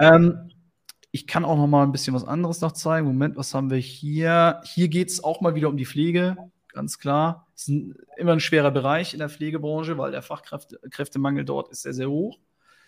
Ähm, 0.00 0.50
ich 1.10 1.26
kann 1.26 1.44
auch 1.44 1.56
noch 1.56 1.66
mal 1.66 1.82
ein 1.82 1.92
bisschen 1.92 2.14
was 2.14 2.24
anderes 2.24 2.60
noch 2.60 2.72
zeigen. 2.72 3.06
Moment, 3.06 3.36
was 3.36 3.54
haben 3.54 3.70
wir 3.70 3.78
hier? 3.78 4.60
Hier 4.64 4.88
geht 4.88 5.08
es 5.08 5.24
auch 5.24 5.40
mal 5.40 5.54
wieder 5.54 5.68
um 5.68 5.76
die 5.76 5.86
Pflege, 5.86 6.36
ganz 6.68 6.98
klar. 6.98 7.48
Es 7.54 7.62
ist 7.62 7.68
ein, 7.68 7.94
immer 8.16 8.32
ein 8.32 8.40
schwerer 8.40 8.70
Bereich 8.70 9.12
in 9.12 9.18
der 9.18 9.28
Pflegebranche, 9.28 9.98
weil 9.98 10.12
der 10.12 10.22
Fachkräftemangel 10.22 11.44
dort 11.44 11.70
ist 11.70 11.82
sehr, 11.82 11.94
sehr 11.94 12.10
hoch. 12.10 12.38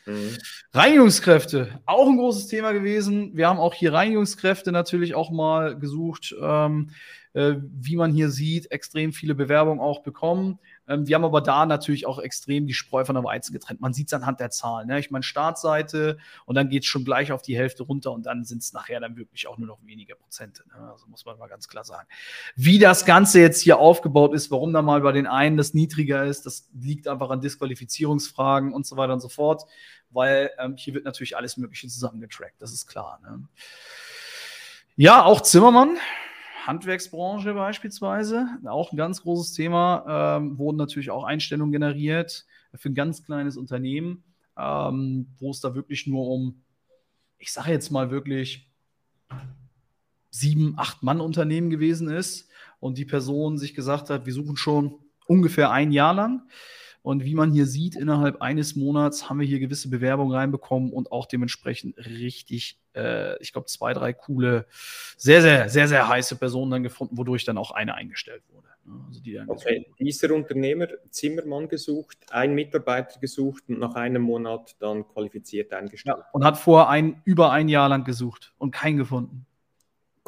Mhm. 0.07 0.37
Reinigungskräfte, 0.72 1.81
auch 1.87 2.09
ein 2.09 2.16
großes 2.16 2.48
Thema 2.48 2.72
gewesen. 2.72 3.37
Wir 3.37 3.48
haben 3.48 3.59
auch 3.59 3.74
hier 3.74 3.92
Reinigungskräfte 3.92 4.72
natürlich 4.72 5.14
auch 5.14 5.31
mal 5.31 5.78
gesucht. 5.78 6.35
Ähm, 6.40 6.90
äh, 7.35 7.55
wie 7.61 7.96
man 7.96 8.12
hier 8.12 8.31
sieht, 8.31 8.70
extrem 8.70 9.12
viele 9.12 9.35
Bewerbungen 9.35 9.81
auch 9.81 10.02
bekommen. 10.02 10.59
Ähm, 10.88 11.07
wir 11.07 11.14
haben 11.14 11.25
aber 11.25 11.40
da 11.40 11.66
natürlich 11.66 12.07
auch 12.07 12.18
extrem 12.18 12.66
die 12.66 12.75
Spreu 12.75 13.05
von 13.05 13.14
der 13.14 13.25
Weizen 13.25 13.53
getrennt. 13.53 13.81
Man 13.81 13.92
sieht 13.92 14.09
es 14.09 14.14
anhand 14.14 14.40
der 14.40 14.51
Zahlen. 14.51 14.88
Ne? 14.88 14.99
Ich 14.99 15.11
meine, 15.11 15.23
Startseite 15.23 16.18
und 16.45 16.55
dann 16.55 16.68
geht 16.68 16.83
es 16.83 16.88
schon 16.88 17.05
gleich 17.05 17.33
auf 17.33 17.42
die 17.42 17.57
Hälfte 17.57 17.85
runter 17.85 18.12
und 18.12 18.27
dann 18.27 18.45
sind 18.45 18.62
es 18.62 18.73
nachher 18.73 19.01
dann 19.01 19.16
wirklich 19.16 19.47
auch 19.47 19.59
nur 19.59 19.68
noch 19.68 19.79
weniger 19.85 20.14
Prozente. 20.14 20.64
Ne? 20.68 20.90
Also 20.90 21.07
muss 21.07 21.25
man 21.25 21.38
mal 21.38 21.49
ganz 21.49 21.68
klar 21.68 21.85
sagen. 21.85 22.09
Wie 22.57 22.79
das 22.79 23.05
Ganze 23.05 23.40
jetzt 23.40 23.61
hier 23.61 23.79
aufgebaut 23.79 24.35
ist, 24.35 24.51
warum 24.51 24.73
da 24.73 24.83
mal 24.83 25.01
bei 25.01 25.12
den 25.12 25.27
einen 25.27 25.57
das 25.57 25.75
niedriger 25.75 26.25
ist, 26.25 26.47
das 26.47 26.68
liegt 26.75 27.07
einfach 27.09 27.31
an 27.31 27.40
Disqualifizierungsfragen 27.40 28.73
und 28.73 28.87
so 28.87 28.97
weiter 28.97 29.12
und 29.12 29.21
so 29.21 29.29
fort, 29.29 29.64
weil 30.11 30.51
ähm, 30.59 30.77
hier 30.77 30.95
wird 30.95 31.05
natürlich 31.05 31.37
alles 31.37 31.57
Mögliche 31.57 31.88
zusammengetrackt. 31.88 32.61
Das 32.61 32.73
ist 32.73 32.87
klar. 32.87 33.21
Ne? 33.23 33.49
Ja, 34.97 35.25
auch 35.25 35.40
Zimmermann 35.40 35.97
Handwerksbranche 36.66 37.55
beispielsweise, 37.55 38.46
auch 38.66 38.92
ein 38.92 38.96
ganz 38.96 39.22
großes 39.22 39.53
Thema, 39.53 40.37
ähm, 40.37 40.59
wurden 40.59 40.77
natürlich 40.77 41.11
auch 41.11 41.25
Einstellungen 41.25 41.72
generiert 41.72 42.46
für 42.75 42.88
ein 42.88 42.94
ganz 42.94 43.25
kleines 43.25 43.57
Unternehmen, 43.57 44.25
ähm, 44.57 45.29
wo 45.38 45.51
es 45.51 45.61
da 45.61 45.75
wirklich 45.75 46.07
nur 46.07 46.29
um, 46.29 46.62
ich 47.38 47.53
sage 47.53 47.70
jetzt 47.70 47.90
mal 47.90 48.11
wirklich, 48.11 48.68
sieben, 50.31 50.75
acht 50.79 51.03
Mann 51.03 51.20
Unternehmen 51.20 51.70
gewesen 51.70 52.09
ist 52.09 52.48
und 52.81 52.98
die 52.98 53.05
Person 53.05 53.59
sich 53.59 53.75
gesagt 53.75 54.11
hat, 54.11 54.27
wir 54.27 54.33
suchen 54.33 54.57
schon 54.57 54.98
ungefähr 55.27 55.70
ein 55.70 55.92
Jahr 55.92 56.14
lang. 56.14 56.42
Und 57.03 57.25
wie 57.25 57.35
man 57.35 57.51
hier 57.51 57.67
sieht, 57.67 57.97
innerhalb 57.97 58.41
eines 58.41 58.77
Monats 58.77 59.29
haben 59.29 59.41
wir 59.41 59.47
hier 59.47 59.59
gewisse 59.59 59.91
Bewerbungen 59.91 60.35
reinbekommen 60.35 60.93
und 60.93 61.11
auch 61.11 61.27
dementsprechend 61.27 61.99
richtig, 61.99 62.79
äh, 62.95 63.41
ich 63.43 63.53
glaube, 63.53 63.67
zwei, 63.67 63.93
drei 63.93 64.12
coole, 64.12 64.67
sehr, 65.17 65.43
sehr, 65.43 65.69
sehr, 65.69 65.88
sehr 65.88 66.09
heiße 66.09 66.37
Personen 66.37 66.71
dann 66.71 66.83
gefunden, 66.85 67.19
wodurch 67.19 67.45
dann 67.45 67.59
auch 67.59 67.73
eine 67.73 67.95
eingestellt 67.95 68.45
wurde. 68.51 68.69
Ne? 68.85 69.05
Also 69.09 69.21
die 69.21 69.41
okay, 69.47 69.87
dieser 69.99 70.33
Unternehmer, 70.33 70.87
Zimmermann 71.11 71.69
gesucht, 71.69 72.19
ein 72.31 72.55
Mitarbeiter 72.55 73.19
gesucht 73.19 73.65
und 73.69 73.81
nach 73.81 73.95
einem 73.97 74.23
Monat 74.23 74.77
dann 74.79 75.07
qualifiziert 75.09 75.73
eingestellt. 75.73 76.19
Ja, 76.19 76.27
und 76.33 76.45
hat 76.45 76.57
vor 76.57 76.88
ein, 76.88 77.21
über 77.25 77.51
ein 77.51 77.69
Jahr 77.69 77.88
lang 77.88 78.05
gesucht 78.05 78.55
und 78.59 78.71
keinen 78.71 78.97
gefunden. 78.97 79.47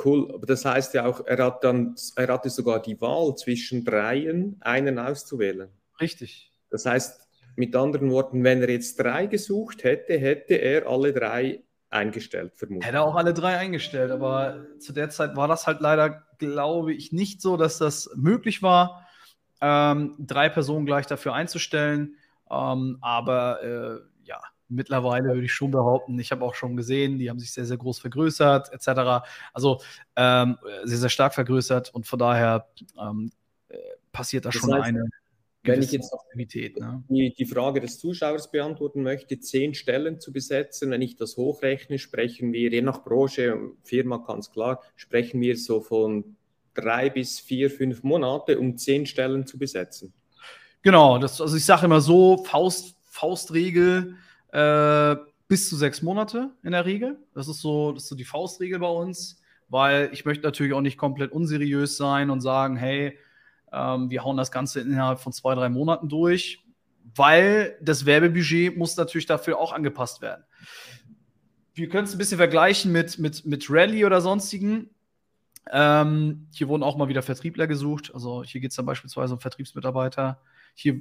Cool, 0.02 0.28
aber 0.34 0.46
das 0.46 0.64
heißt 0.64 0.94
ja 0.94 1.06
auch, 1.06 1.24
er 1.24 1.44
hat 1.44 1.62
dann, 1.62 1.94
er 2.16 2.28
hatte 2.28 2.50
sogar 2.50 2.82
die 2.82 3.00
Wahl 3.00 3.36
zwischen 3.36 3.84
dreien, 3.84 4.56
einen 4.60 4.98
auszuwählen. 4.98 5.68
Richtig. 6.00 6.50
Das 6.74 6.86
heißt, 6.86 7.28
mit 7.54 7.76
anderen 7.76 8.10
Worten, 8.10 8.42
wenn 8.42 8.60
er 8.60 8.68
jetzt 8.68 8.98
drei 8.98 9.26
gesucht 9.26 9.84
hätte, 9.84 10.18
hätte 10.18 10.54
er 10.54 10.88
alle 10.88 11.12
drei 11.12 11.62
eingestellt, 11.88 12.52
vermutlich. 12.56 12.84
Hätte 12.84 13.00
auch 13.00 13.14
alle 13.14 13.32
drei 13.32 13.56
eingestellt, 13.58 14.10
aber 14.10 14.66
zu 14.80 14.92
der 14.92 15.08
Zeit 15.08 15.36
war 15.36 15.46
das 15.46 15.68
halt 15.68 15.80
leider, 15.80 16.24
glaube 16.38 16.92
ich, 16.92 17.12
nicht 17.12 17.40
so, 17.40 17.56
dass 17.56 17.78
das 17.78 18.10
möglich 18.16 18.60
war, 18.60 19.06
ähm, 19.60 20.16
drei 20.18 20.48
Personen 20.48 20.84
gleich 20.84 21.06
dafür 21.06 21.34
einzustellen. 21.34 22.16
Ähm, 22.50 22.98
aber 23.00 23.62
äh, 23.62 24.00
ja, 24.24 24.40
mittlerweile 24.68 25.28
würde 25.28 25.44
ich 25.44 25.52
schon 25.52 25.70
behaupten, 25.70 26.18
ich 26.18 26.32
habe 26.32 26.44
auch 26.44 26.56
schon 26.56 26.76
gesehen, 26.76 27.20
die 27.20 27.30
haben 27.30 27.38
sich 27.38 27.52
sehr, 27.52 27.66
sehr 27.66 27.76
groß 27.76 28.00
vergrößert, 28.00 28.72
etc. 28.72 29.24
Also 29.52 29.80
ähm, 30.16 30.58
sehr, 30.82 30.98
sehr 30.98 31.08
stark 31.08 31.34
vergrößert 31.34 31.94
und 31.94 32.04
von 32.04 32.18
daher 32.18 32.66
ähm, 33.00 33.30
äh, 33.68 33.78
passiert 34.10 34.44
da 34.44 34.50
das 34.50 34.60
schon 34.60 34.74
heißt, 34.74 34.86
eine. 34.86 35.08
Wenn 35.64 35.82
ich 35.82 35.92
jetzt 35.92 36.12
ne? 36.12 37.02
die, 37.08 37.34
die, 37.36 37.46
Frage 37.46 37.80
des 37.80 37.98
Zuschauers 37.98 38.50
beantworten 38.50 39.02
möchte, 39.02 39.40
zehn 39.40 39.74
Stellen 39.74 40.20
zu 40.20 40.30
besetzen, 40.30 40.90
wenn 40.90 41.00
ich 41.00 41.16
das 41.16 41.38
hochrechne, 41.38 41.98
sprechen 41.98 42.52
wir 42.52 42.70
je 42.70 42.82
nach 42.82 43.02
Branche, 43.02 43.58
Firma 43.82 44.18
ganz 44.18 44.50
klar, 44.50 44.82
sprechen 44.94 45.40
wir 45.40 45.56
so 45.56 45.80
von 45.80 46.36
drei 46.74 47.08
bis 47.08 47.40
vier, 47.40 47.70
fünf 47.70 48.02
Monate, 48.02 48.58
um 48.58 48.76
zehn 48.76 49.06
Stellen 49.06 49.46
zu 49.46 49.58
besetzen. 49.58 50.12
Genau, 50.82 51.16
das, 51.18 51.40
also 51.40 51.56
ich 51.56 51.64
sage 51.64 51.86
immer 51.86 52.02
so, 52.02 52.44
Faust, 52.44 52.96
Faustregel 53.04 54.16
äh, 54.52 55.16
bis 55.48 55.70
zu 55.70 55.76
sechs 55.76 56.02
Monate 56.02 56.50
in 56.62 56.72
der 56.72 56.84
Regel. 56.84 57.18
Das 57.34 57.48
ist, 57.48 57.60
so, 57.60 57.92
das 57.92 58.02
ist 58.02 58.08
so 58.10 58.16
die 58.16 58.24
Faustregel 58.24 58.80
bei 58.80 58.88
uns, 58.88 59.40
weil 59.68 60.10
ich 60.12 60.26
möchte 60.26 60.44
natürlich 60.44 60.74
auch 60.74 60.82
nicht 60.82 60.98
komplett 60.98 61.32
unseriös 61.32 61.96
sein 61.96 62.28
und 62.28 62.42
sagen, 62.42 62.76
hey, 62.76 63.16
ähm, 63.74 64.10
wir 64.10 64.24
hauen 64.24 64.36
das 64.36 64.52
Ganze 64.52 64.80
innerhalb 64.80 65.20
von 65.20 65.32
zwei, 65.32 65.54
drei 65.54 65.68
Monaten 65.68 66.08
durch, 66.08 66.64
weil 67.14 67.76
das 67.82 68.06
Werbebudget 68.06 68.76
muss 68.76 68.96
natürlich 68.96 69.26
dafür 69.26 69.58
auch 69.58 69.72
angepasst 69.72 70.22
werden. 70.22 70.44
Wir 71.74 71.88
können 71.88 72.04
es 72.04 72.12
ein 72.12 72.18
bisschen 72.18 72.38
vergleichen 72.38 72.92
mit, 72.92 73.18
mit, 73.18 73.44
mit 73.44 73.66
Rally 73.68 74.04
oder 74.04 74.20
sonstigen. 74.20 74.90
Ähm, 75.72 76.46
hier 76.54 76.68
wurden 76.68 76.82
auch 76.82 76.96
mal 76.96 77.08
wieder 77.08 77.22
Vertriebler 77.22 77.66
gesucht. 77.66 78.12
Also 78.14 78.44
hier 78.44 78.60
geht 78.60 78.70
es 78.70 78.76
dann 78.76 78.86
beispielsweise 78.86 79.34
um 79.34 79.40
Vertriebsmitarbeiter. 79.40 80.40
Hier, 80.74 81.00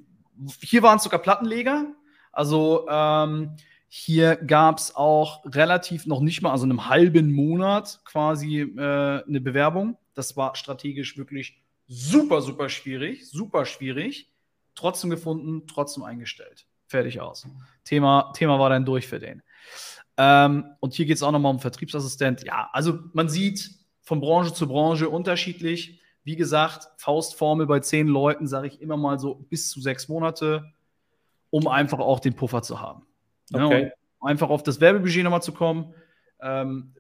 hier 0.62 0.82
waren 0.82 0.98
es 0.98 1.04
sogar 1.04 1.20
Plattenleger. 1.20 1.86
Also 2.32 2.88
ähm, 2.90 3.56
hier 3.88 4.36
gab 4.38 4.80
es 4.80 4.96
auch 4.96 5.46
relativ 5.46 6.08
noch 6.08 6.22
nicht 6.22 6.42
mal, 6.42 6.52
also 6.52 6.64
einem 6.64 6.90
halben 6.90 7.32
Monat 7.32 8.02
quasi 8.06 8.62
äh, 8.62 9.24
eine 9.24 9.42
Bewerbung. 9.42 9.98
Das 10.16 10.36
war 10.36 10.56
strategisch 10.56 11.18
wirklich 11.18 11.63
super, 11.88 12.42
super 12.42 12.70
schwierig, 12.70 13.30
super 13.30 13.66
schwierig. 13.66 14.32
Trotzdem 14.76 15.10
gefunden, 15.10 15.68
trotzdem 15.68 16.04
eingestellt. 16.04 16.66
Fertig 16.88 17.22
aus. 17.22 17.48
Thema, 17.84 18.32
Thema 18.34 18.60
war 18.60 18.70
dann 18.70 18.86
durch 18.86 19.08
für 19.08 19.20
den. 19.20 19.44
Ähm, 20.18 20.66
und 20.80 20.94
hier 20.94 21.06
geht 21.06 21.18
es 21.18 21.24
auch 21.24 21.32
nochmal 21.32 21.54
um 21.54 21.60
Vertriebsassistent. 21.60 22.44
Ja, 22.44 22.70
also 22.72 23.00
man 23.14 23.30
sieht 23.30 23.72
von 24.02 24.20
Branche 24.20 24.54
zu 24.54 24.68
Branche 24.68 25.10
unterschiedlich. 25.10 26.02
Wie 26.24 26.36
gesagt, 26.36 26.90
Faustformel 26.98 27.66
bei 27.66 27.80
zehn 27.80 28.08
Leuten 28.08 28.48
sage 28.48 28.68
ich 28.68 28.82
immer 28.82 28.98
mal 28.98 29.20
so 29.20 29.36
bis 29.36 29.70
zu 29.70 29.82
sechs 29.82 30.08
Monate, 30.08 30.72
um 31.50 31.68
einfach 31.68 32.00
auch 32.00 32.20
den 32.20 32.36
Puffer 32.36 32.62
zu 32.62 32.80
haben. 32.80 33.06
Okay. 33.54 33.84
Ja, 33.84 33.92
um 34.20 34.28
einfach 34.28 34.50
auf 34.50 34.64
das 34.64 34.80
Werbebudget 34.80 35.24
nochmal 35.24 35.42
zu 35.42 35.52
kommen. 35.52 35.94
Ähm, 36.42 36.96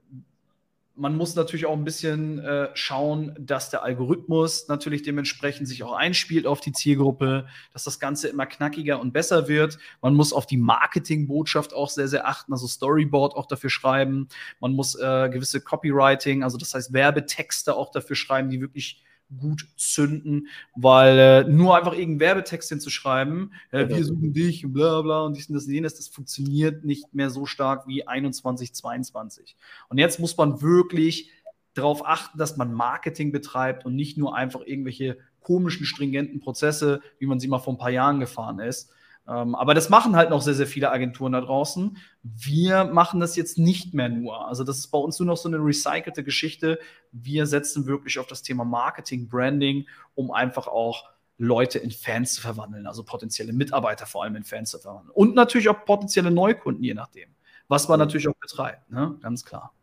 man 0.96 1.16
muss 1.16 1.36
natürlich 1.36 1.66
auch 1.66 1.74
ein 1.74 1.84
bisschen 1.84 2.40
äh, 2.40 2.70
schauen, 2.76 3.36
dass 3.40 3.72
der 3.72 3.84
Algorithmus 3.84 4.68
natürlich 4.68 5.02
dementsprechend 5.02 5.68
sich 5.68 5.84
auch 5.84 5.94
einspielt 5.94 6.46
auf 6.46 6.60
die 6.62 6.72
Zielgruppe, 6.72 7.48
dass 7.72 7.84
das 7.84 8.00
Ganze 8.00 8.28
immer 8.28 8.46
knackiger 8.46 9.00
und 9.00 9.12
besser 9.12 9.48
wird. 9.48 9.80
Man 10.02 10.14
muss 10.14 10.34
auf 10.34 10.46
die 10.46 10.58
Marketingbotschaft 10.58 11.74
auch 11.74 11.90
sehr, 11.90 12.08
sehr 12.08 12.28
achten, 12.28 12.54
also 12.54 12.68
Storyboard 12.68 13.36
auch 13.36 13.48
dafür 13.48 13.72
schreiben. 13.72 14.28
Man 14.60 14.74
muss 14.74 14.94
äh, 14.94 15.30
gewisse 15.30 15.62
Copywriting, 15.62 16.44
also 16.44 16.58
das 16.58 16.74
heißt 16.76 16.94
Werbetexte 16.94 17.76
auch 17.76 17.90
dafür 17.90 18.16
schreiben, 18.16 18.50
die 18.50 18.62
wirklich 18.62 19.04
gut 19.40 19.68
zünden, 19.78 20.48
weil 20.76 21.18
äh, 21.18 21.44
nur 21.44 21.78
einfach 21.78 21.94
irgendeinen 21.94 22.20
Werbetext 22.20 22.70
hinzuschreiben, 22.70 23.54
äh, 23.72 23.88
wir 23.88 24.04
suchen 24.04 24.34
dich 24.34 24.66
und 24.66 24.74
bla 24.74 25.02
bla 25.02 25.22
und 25.22 25.36
dies 25.38 25.50
und 25.50 25.56
das 25.56 25.66
und 25.66 25.74
jenes, 25.74 25.96
das 25.96 26.08
funktioniert 26.08 26.84
nicht 26.84 27.14
mehr 27.14 27.30
so 27.30 27.46
stark 27.46 27.88
wie 27.88 28.08
21, 28.08 28.74
22. 28.74 29.56
Und 29.90 29.98
jetzt 29.98 30.20
muss 30.20 30.36
man 30.38 30.62
wirklich 30.62 31.32
darauf 31.74 32.06
achten, 32.06 32.38
dass 32.38 32.58
man 32.58 32.74
Marketing 32.74 33.32
betreibt 33.32 33.86
und 33.86 33.96
nicht 33.96 34.18
nur 34.18 34.36
einfach 34.36 34.62
irgendwelche 34.66 35.18
komischen, 35.42 35.86
stringenten 35.86 36.40
Prozesse, 36.40 37.02
wie 37.20 37.26
man 37.26 37.40
sie 37.40 37.48
mal 37.48 37.60
vor 37.60 37.74
ein 37.74 37.80
paar 37.80 37.90
Jahren 37.90 38.20
gefahren 38.20 38.60
ist. 38.60 38.92
Ähm, 39.28 39.56
aber 39.56 39.74
das 39.74 39.90
machen 39.90 40.16
halt 40.16 40.30
noch 40.30 40.42
sehr, 40.42 40.54
sehr 40.54 40.68
viele 40.68 40.92
Agenturen 40.92 41.32
da 41.32 41.42
draußen. 41.42 41.98
Wir 42.24 42.84
machen 42.84 43.20
das 43.20 43.36
jetzt 43.36 43.58
nicht 43.58 43.94
mehr 43.94 44.10
nur. 44.10 44.48
Also 44.48 44.64
das 44.64 44.80
ist 44.80 44.88
bei 44.88 44.98
uns 44.98 45.20
nur 45.20 45.28
noch 45.28 45.38
so 45.38 45.48
eine 45.48 45.58
recycelte 45.58 46.24
Geschichte. 46.24 46.80
Wir 47.12 47.46
setzen 47.46 47.86
wirklich 47.86 48.20
auf 48.20 48.28
das 48.28 48.42
Thema 48.42 48.66
Marketing, 48.66 49.30
Branding, 49.30 49.88
um 50.16 50.32
einfach 50.32 50.68
auch 50.68 51.10
Leute 51.38 51.80
in 51.80 51.92
Fans 51.92 52.36
zu 52.36 52.42
verwandeln, 52.42 52.86
also 52.86 53.04
potenzielle 53.04 53.54
Mitarbeiter 53.54 54.06
vor 54.06 54.24
allem 54.24 54.36
in 54.36 54.44
Fans 54.44 54.72
zu 54.72 54.80
verwandeln. 54.80 55.12
Und 55.14 55.36
natürlich 55.36 55.70
auch 55.70 55.86
potenzielle 55.86 56.32
Neukunden, 56.32 56.84
je 56.84 56.94
nachdem. 56.94 57.30
Was 57.68 57.88
man 57.88 58.00
natürlich 58.00 58.28
auch 58.28 58.36
betreibt, 58.36 58.92
ne? 58.92 59.18
ganz 59.22 59.44
klar. 59.44 59.74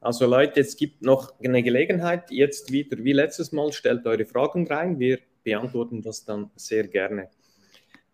Also 0.00 0.26
Leute, 0.26 0.60
es 0.60 0.76
gibt 0.76 1.02
noch 1.02 1.32
eine 1.40 1.62
Gelegenheit, 1.62 2.30
jetzt 2.30 2.70
wieder 2.70 2.98
wie 2.98 3.12
letztes 3.12 3.50
Mal, 3.52 3.72
stellt 3.72 4.06
eure 4.06 4.24
Fragen 4.24 4.66
rein, 4.66 4.98
wir 4.98 5.18
beantworten 5.42 6.02
das 6.02 6.24
dann 6.24 6.50
sehr 6.54 6.86
gerne. 6.86 7.28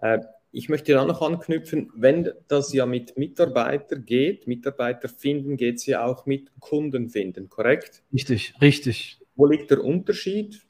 Äh, 0.05 0.20
ich 0.52 0.68
möchte 0.68 0.92
da 0.92 1.05
noch 1.05 1.20
anknüpfen, 1.20 1.90
wenn 1.96 2.30
das 2.46 2.72
ja 2.72 2.86
mit 2.86 3.18
Mitarbeiter 3.18 3.96
geht, 3.96 4.46
Mitarbeiter 4.46 5.09
finden, 5.09 5.57
geht 5.57 5.76
es 5.76 5.86
ja 5.86 6.05
auch 6.05 6.26
mit 6.26 6.52
Kunden 6.61 7.09
finden, 7.09 7.48
korrekt? 7.48 8.05
Richtig, 8.12 8.55
richtig. 8.61 9.18
Wo 9.34 9.46
liegt 9.46 9.72
der 9.72 9.82
Unterschied? 9.82 10.64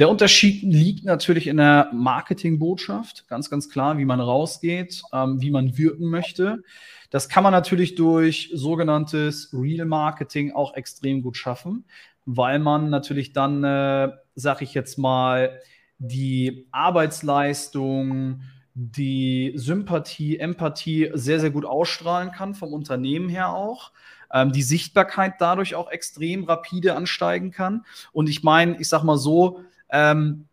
Der 0.00 0.08
Unterschied 0.08 0.62
liegt 0.62 1.04
natürlich 1.04 1.46
in 1.46 1.58
der 1.58 1.90
Marketingbotschaft, 1.92 3.28
ganz, 3.28 3.48
ganz 3.48 3.68
klar, 3.68 3.96
wie 3.96 4.04
man 4.04 4.20
rausgeht, 4.20 5.02
ähm, 5.12 5.40
wie 5.40 5.52
man 5.52 5.78
wirken 5.78 6.06
möchte. 6.06 6.64
Das 7.10 7.28
kann 7.28 7.44
man 7.44 7.52
natürlich 7.52 7.94
durch 7.94 8.50
sogenanntes 8.52 9.50
Real 9.52 9.86
Marketing 9.86 10.52
auch 10.52 10.74
extrem 10.74 11.22
gut 11.22 11.36
schaffen, 11.36 11.84
weil 12.24 12.58
man 12.58 12.90
natürlich 12.90 13.32
dann, 13.32 13.62
äh, 13.62 14.10
sag 14.34 14.62
ich 14.62 14.74
jetzt 14.74 14.98
mal, 14.98 15.60
die 15.98 16.66
Arbeitsleistung, 16.70 18.42
die 18.74 19.52
Sympathie, 19.56 20.38
Empathie 20.38 21.10
sehr, 21.14 21.40
sehr 21.40 21.50
gut 21.50 21.64
ausstrahlen 21.64 22.30
kann, 22.32 22.54
vom 22.54 22.72
Unternehmen 22.72 23.28
her 23.28 23.50
auch. 23.50 23.92
Ähm, 24.32 24.52
die 24.52 24.62
Sichtbarkeit 24.62 25.34
dadurch 25.38 25.74
auch 25.74 25.90
extrem 25.90 26.44
rapide 26.44 26.94
ansteigen 26.94 27.52
kann. 27.52 27.86
Und 28.12 28.28
ich 28.28 28.42
meine, 28.42 28.78
ich 28.80 28.88
sag 28.88 29.02
mal 29.02 29.16
so, 29.16 29.64
ähm, 29.88 30.46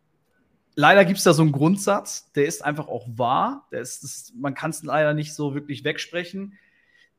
leider 0.76 1.04
gibt 1.06 1.18
es 1.18 1.24
da 1.24 1.34
so 1.34 1.42
einen 1.42 1.52
Grundsatz, 1.52 2.32
der 2.34 2.46
ist 2.46 2.64
einfach 2.64 2.88
auch 2.88 3.06
wahr. 3.10 3.68
Ist, 3.72 4.04
das, 4.04 4.32
man 4.36 4.54
kann 4.54 4.72
es 4.72 4.84
leider 4.84 5.14
nicht 5.14 5.34
so 5.34 5.54
wirklich 5.54 5.84
wegsprechen. 5.84 6.58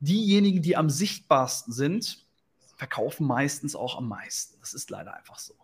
Diejenigen, 0.01 0.63
die 0.63 0.77
am 0.77 0.89
sichtbarsten 0.89 1.73
sind, 1.73 2.25
verkaufen 2.77 3.27
meistens 3.27 3.77
auch 3.77 3.99
am 3.99 4.09
meisten. 4.09 4.59
Das 4.61 4.75
ist 4.75 4.91
leider 4.91 5.15
einfach 5.15 5.39
so. 5.39 5.55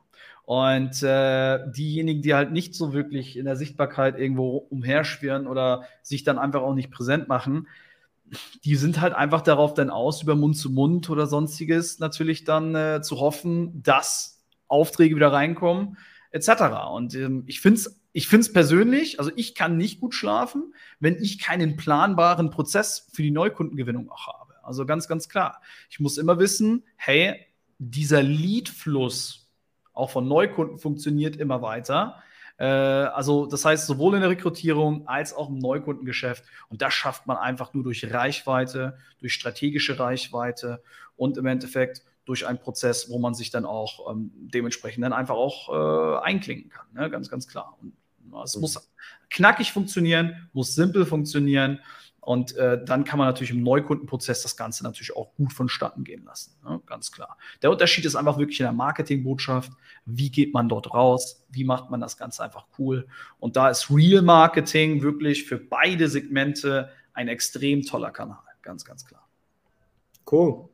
Und 0.50 1.00
äh, 1.04 1.60
diejenigen, 1.70 2.22
die 2.22 2.34
halt 2.34 2.50
nicht 2.50 2.74
so 2.74 2.92
wirklich 2.92 3.36
in 3.36 3.44
der 3.44 3.54
Sichtbarkeit 3.54 4.18
irgendwo 4.18 4.56
umherschwirren 4.56 5.46
oder 5.46 5.84
sich 6.02 6.24
dann 6.24 6.38
einfach 6.38 6.62
auch 6.62 6.74
nicht 6.74 6.90
präsent 6.90 7.28
machen, 7.28 7.68
die 8.64 8.74
sind 8.74 9.00
halt 9.00 9.14
einfach 9.14 9.42
darauf 9.42 9.74
dann 9.74 9.90
aus, 9.90 10.24
über 10.24 10.34
Mund 10.34 10.56
zu 10.56 10.70
Mund 10.70 11.08
oder 11.08 11.28
sonstiges 11.28 12.00
natürlich 12.00 12.42
dann 12.42 12.74
äh, 12.74 13.00
zu 13.00 13.20
hoffen, 13.20 13.80
dass 13.84 14.42
Aufträge 14.66 15.14
wieder 15.14 15.32
reinkommen, 15.32 15.98
etc. 16.32 16.48
Und 16.92 17.14
ähm, 17.14 17.44
ich 17.46 17.60
finde 17.60 17.78
es 17.82 18.00
ich 18.12 18.26
find's 18.26 18.52
persönlich, 18.52 19.20
also 19.20 19.30
ich 19.36 19.54
kann 19.54 19.76
nicht 19.76 20.00
gut 20.00 20.16
schlafen, 20.16 20.74
wenn 20.98 21.14
ich 21.22 21.38
keinen 21.38 21.76
planbaren 21.76 22.50
Prozess 22.50 23.08
für 23.12 23.22
die 23.22 23.30
Neukundengewinnung 23.30 24.10
auch 24.10 24.26
habe. 24.26 24.54
Also 24.64 24.84
ganz, 24.84 25.06
ganz 25.06 25.28
klar. 25.28 25.62
Ich 25.90 26.00
muss 26.00 26.18
immer 26.18 26.40
wissen, 26.40 26.82
hey, 26.96 27.36
dieser 27.78 28.24
Leadfluss 28.24 29.39
auch 30.00 30.10
von 30.10 30.26
Neukunden 30.26 30.78
funktioniert 30.78 31.36
immer 31.36 31.62
weiter. 31.62 32.22
Äh, 32.58 32.64
also 32.64 33.46
das 33.46 33.64
heißt, 33.64 33.86
sowohl 33.86 34.14
in 34.14 34.20
der 34.20 34.30
Rekrutierung 34.30 35.06
als 35.08 35.32
auch 35.32 35.48
im 35.48 35.58
Neukundengeschäft. 35.58 36.44
Und 36.68 36.82
das 36.82 36.92
schafft 36.92 37.26
man 37.26 37.36
einfach 37.36 37.72
nur 37.74 37.84
durch 37.84 38.12
Reichweite, 38.12 38.98
durch 39.18 39.32
strategische 39.32 39.98
Reichweite 39.98 40.82
und 41.16 41.36
im 41.36 41.46
Endeffekt 41.46 42.02
durch 42.26 42.46
einen 42.46 42.58
Prozess, 42.58 43.10
wo 43.10 43.18
man 43.18 43.34
sich 43.34 43.50
dann 43.50 43.64
auch 43.64 44.10
ähm, 44.10 44.30
dementsprechend 44.34 45.04
dann 45.04 45.12
einfach 45.12 45.34
auch 45.34 45.68
äh, 45.68 46.24
einklinken 46.24 46.70
kann. 46.70 46.86
Ne? 46.92 47.10
Ganz, 47.10 47.30
ganz 47.30 47.48
klar. 47.48 47.76
Und 47.80 47.94
es 48.44 48.54
mhm. 48.54 48.60
muss 48.60 48.90
knackig 49.30 49.72
funktionieren, 49.72 50.48
muss 50.52 50.74
simpel 50.74 51.06
funktionieren. 51.06 51.80
Und 52.30 52.56
äh, 52.58 52.78
dann 52.84 53.02
kann 53.02 53.18
man 53.18 53.26
natürlich 53.26 53.50
im 53.50 53.64
Neukundenprozess 53.64 54.42
das 54.42 54.56
Ganze 54.56 54.84
natürlich 54.84 55.16
auch 55.16 55.34
gut 55.34 55.52
vonstatten 55.52 56.04
gehen 56.04 56.22
lassen. 56.24 56.54
Ne? 56.62 56.80
Ganz 56.86 57.10
klar. 57.10 57.36
Der 57.60 57.72
Unterschied 57.72 58.04
ist 58.04 58.14
einfach 58.14 58.38
wirklich 58.38 58.60
in 58.60 58.66
der 58.66 58.72
Marketingbotschaft. 58.72 59.72
Wie 60.06 60.30
geht 60.30 60.54
man 60.54 60.68
dort 60.68 60.94
raus? 60.94 61.44
Wie 61.50 61.64
macht 61.64 61.90
man 61.90 62.00
das 62.00 62.16
Ganze 62.16 62.44
einfach 62.44 62.66
cool? 62.78 63.08
Und 63.40 63.56
da 63.56 63.68
ist 63.68 63.90
Real 63.90 64.22
Marketing 64.22 65.02
wirklich 65.02 65.42
für 65.42 65.58
beide 65.58 66.06
Segmente 66.06 66.90
ein 67.14 67.26
extrem 67.26 67.82
toller 67.82 68.12
Kanal. 68.12 68.38
Ganz, 68.62 68.84
ganz 68.84 69.04
klar. 69.04 69.26
Cool. 70.30 70.68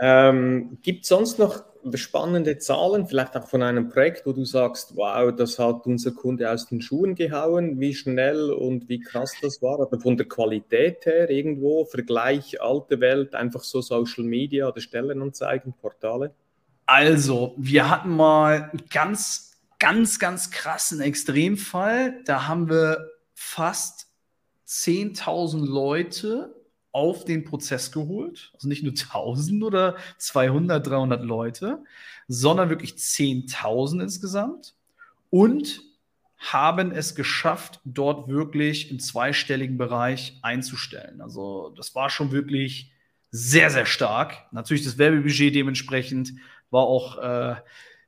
Ähm, 0.00 0.78
Gibt 0.82 1.04
es 1.04 1.08
sonst 1.10 1.38
noch 1.38 1.62
spannende 1.94 2.58
Zahlen, 2.58 3.06
vielleicht 3.06 3.36
auch 3.36 3.46
von 3.46 3.62
einem 3.62 3.88
Projekt, 3.88 4.26
wo 4.26 4.32
du 4.32 4.44
sagst, 4.44 4.96
wow, 4.96 5.34
das 5.34 5.58
hat 5.58 5.86
unser 5.86 6.10
Kunde 6.12 6.50
aus 6.50 6.66
den 6.66 6.80
Schuhen 6.80 7.14
gehauen, 7.14 7.78
wie 7.78 7.94
schnell 7.94 8.50
und 8.50 8.88
wie 8.88 9.00
krass 9.00 9.32
das 9.40 9.62
war, 9.62 9.78
oder 9.78 10.00
von 10.00 10.16
der 10.16 10.26
Qualität 10.26 11.06
her 11.06 11.30
irgendwo, 11.30 11.84
Vergleich 11.84 12.60
alte 12.60 13.00
Welt, 13.00 13.34
einfach 13.34 13.62
so 13.62 13.80
Social 13.80 14.24
Media 14.24 14.68
oder 14.68 14.80
Stellenanzeigen, 14.80 15.74
Portale? 15.74 16.34
Also, 16.86 17.54
wir 17.56 17.90
hatten 17.90 18.10
mal 18.10 18.72
ganz, 18.90 19.58
ganz, 19.78 20.18
ganz 20.18 20.50
krassen 20.50 21.00
Extremfall. 21.00 22.22
Da 22.24 22.46
haben 22.48 22.68
wir 22.68 23.10
fast 23.34 24.08
10.000 24.66 25.64
Leute 25.64 26.55
auf 26.96 27.26
den 27.26 27.44
Prozess 27.44 27.92
geholt. 27.92 28.50
Also 28.54 28.68
nicht 28.68 28.82
nur 28.82 28.92
1000 28.92 29.62
oder 29.62 29.96
200, 30.16 30.86
300 30.86 31.22
Leute, 31.22 31.84
sondern 32.26 32.70
wirklich 32.70 32.92
10.000 32.92 34.02
insgesamt 34.02 34.74
und 35.28 35.82
haben 36.38 36.92
es 36.92 37.14
geschafft, 37.14 37.80
dort 37.84 38.28
wirklich 38.28 38.90
im 38.90 38.98
zweistelligen 38.98 39.76
Bereich 39.76 40.38
einzustellen. 40.40 41.20
Also 41.20 41.74
das 41.76 41.94
war 41.94 42.08
schon 42.08 42.32
wirklich 42.32 42.92
sehr, 43.30 43.68
sehr 43.68 43.84
stark. 43.84 44.46
Natürlich 44.50 44.84
das 44.84 44.96
Werbebudget 44.96 45.54
dementsprechend 45.54 46.32
war 46.70 46.84
auch, 46.84 47.18
äh, 47.18 47.56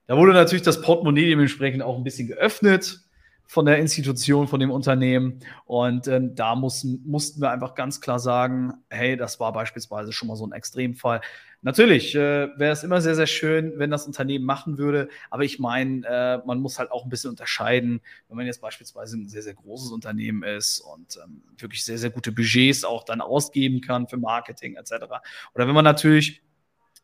da 0.07 0.17
wurde 0.17 0.33
natürlich 0.33 0.63
das 0.63 0.81
Portemonnaie 0.81 1.27
dementsprechend 1.27 1.83
auch 1.83 1.99
ein 1.99 2.05
bisschen 2.05 2.29
geöffnet 2.29 3.03
von 3.49 3.65
der 3.65 3.79
Institution, 3.79 4.47
von 4.47 4.61
dem 4.61 4.71
Unternehmen. 4.71 5.41
Und 5.65 6.07
äh, 6.07 6.21
da 6.23 6.55
mussten, 6.55 7.03
mussten 7.07 7.41
wir 7.41 7.51
einfach 7.51 7.75
ganz 7.75 8.01
klar 8.03 8.19
sagen, 8.19 8.75
hey, 8.91 9.17
das 9.17 9.41
war 9.41 9.55
beispielsweise 9.55 10.13
schon 10.13 10.29
mal 10.29 10.37
so 10.37 10.47
ein 10.47 10.53
Extremfall. 10.53 11.23
Natürlich 11.63 12.15
äh, 12.15 12.49
wäre 12.59 12.73
es 12.73 12.85
immer 12.85 13.01
sehr, 13.01 13.15
sehr 13.15 13.27
schön, 13.27 13.73
wenn 13.79 13.91
das 13.91 14.07
Unternehmen 14.07 14.45
machen 14.45 14.77
würde. 14.77 15.09
Aber 15.31 15.45
ich 15.45 15.59
meine, 15.59 16.07
äh, 16.07 16.47
man 16.47 16.61
muss 16.61 16.79
halt 16.79 16.93
auch 16.93 17.05
ein 17.05 17.09
bisschen 17.09 17.31
unterscheiden, 17.31 18.03
wenn 18.29 18.37
man 18.37 18.45
jetzt 18.45 18.61
beispielsweise 18.61 19.17
ein 19.17 19.29
sehr, 19.29 19.43
sehr 19.43 19.55
großes 19.55 19.93
Unternehmen 19.93 20.43
ist 20.43 20.81
und 20.81 21.19
ähm, 21.25 21.43
wirklich 21.57 21.87
sehr, 21.87 21.99
sehr 21.99 22.11
gute 22.11 22.33
Budgets 22.33 22.85
auch 22.85 23.03
dann 23.03 23.23
ausgeben 23.23 23.81
kann 23.81 24.09
für 24.09 24.19
Marketing 24.19 24.77
etc. 24.77 25.07
Oder 25.55 25.67
wenn 25.67 25.75
man 25.75 25.87
natürlich, 25.87 26.43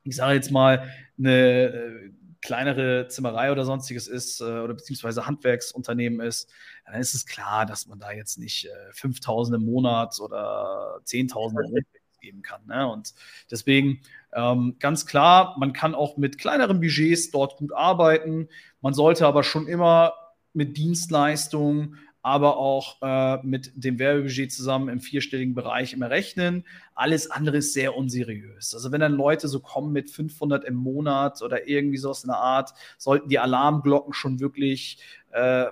ich 0.03 0.15
sage 0.15 0.35
jetzt 0.35 0.51
mal, 0.51 0.91
eine 1.19 1.73
äh, 1.73 2.11
kleinere 2.45 3.09
Zimmerei 3.09 3.51
oder 3.51 3.65
sonstiges 3.65 4.07
ist 4.07 4.41
äh, 4.41 4.45
oder 4.45 4.75
beziehungsweise 4.75 5.27
Handwerksunternehmen 5.27 6.21
ist, 6.21 6.53
dann 6.85 7.01
ist 7.01 7.15
es 7.15 7.25
klar, 7.25 7.65
dass 7.65 7.87
man 7.87 7.99
da 7.99 8.13
jetzt 8.13 8.39
nicht 8.39 8.67
äh, 8.67 8.93
5000 8.93 9.57
im 9.57 9.65
Monat 9.65 10.21
oder 10.21 11.01
10.000 11.07 11.83
geben 12.21 12.43
kann. 12.43 12.67
Ne? 12.67 12.87
Und 12.87 13.15
deswegen 13.51 14.01
ähm, 14.35 14.77
ganz 14.79 15.07
klar, 15.07 15.57
man 15.59 15.73
kann 15.73 15.95
auch 15.95 16.19
mit 16.19 16.37
kleineren 16.37 16.81
Budgets 16.81 17.31
dort 17.31 17.57
gut 17.57 17.73
arbeiten. 17.73 18.49
Man 18.83 18.93
sollte 18.93 19.27
aber 19.27 19.43
schon 19.43 19.67
immer 19.67 20.13
mit 20.53 20.77
Dienstleistungen 20.77 21.99
aber 22.25 22.57
auch 22.57 22.97
äh, 23.03 23.37
mit 23.47 23.71
dem 23.75 23.99
Werbebudget 23.99 24.51
zusammen 24.51 24.89
im 24.89 25.01
vierstelligen 25.01 25.55
Bereich 25.55 25.93
immer 25.93 26.09
rechnen. 26.09 26.65
Alles 26.95 27.31
andere 27.31 27.59
ist 27.59 27.75
sehr 27.75 27.95
unseriös. 27.95 28.75
Also 28.75 28.93
wenn 28.93 29.03
dann 29.03 29.13
Leute 29.13 29.47
so 29.47 29.61
kommen 29.61 29.93
mit 29.93 30.09
500 30.11 30.65
im 30.65 30.75
Monat 30.75 31.43
oder 31.43 31.69
irgendwie 31.69 31.99
so 31.99 32.09
aus 32.09 32.25
einer 32.25 32.39
Art, 32.39 32.73
sollten 32.97 33.29
die 33.29 33.39
Alarmglocken 33.39 34.15
schon 34.15 34.41
wirklich 34.41 35.01
äh, 35.33 35.67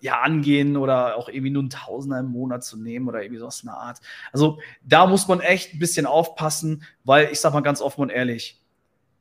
ja, 0.00 0.20
angehen 0.20 0.76
oder 0.76 1.16
auch 1.16 1.28
irgendwie 1.28 1.50
nur 1.50 1.62
ein 1.62 1.70
Tausender 1.70 2.18
im 2.18 2.26
Monat 2.26 2.64
zu 2.64 2.76
nehmen 2.76 3.08
oder 3.08 3.22
irgendwie 3.22 3.38
so 3.38 3.46
aus 3.46 3.62
einer 3.62 3.76
Art. 3.76 4.00
Also 4.32 4.58
da 4.82 5.06
muss 5.06 5.28
man 5.28 5.38
echt 5.38 5.74
ein 5.74 5.78
bisschen 5.78 6.06
aufpassen, 6.06 6.82
weil 7.04 7.28
ich 7.30 7.38
sage 7.38 7.54
mal 7.54 7.60
ganz 7.60 7.80
offen 7.80 8.00
und 8.00 8.10
ehrlich, 8.10 8.60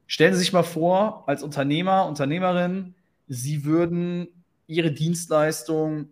stellen 0.08 0.34
Sie 0.34 0.40
sich 0.40 0.54
mal 0.54 0.64
vor, 0.64 1.24
als 1.28 1.44
Unternehmer, 1.44 2.08
Unternehmerin, 2.08 2.96
Sie 3.28 3.64
würden 3.64 4.28
Ihre 4.66 4.92
Dienstleistung 4.92 6.10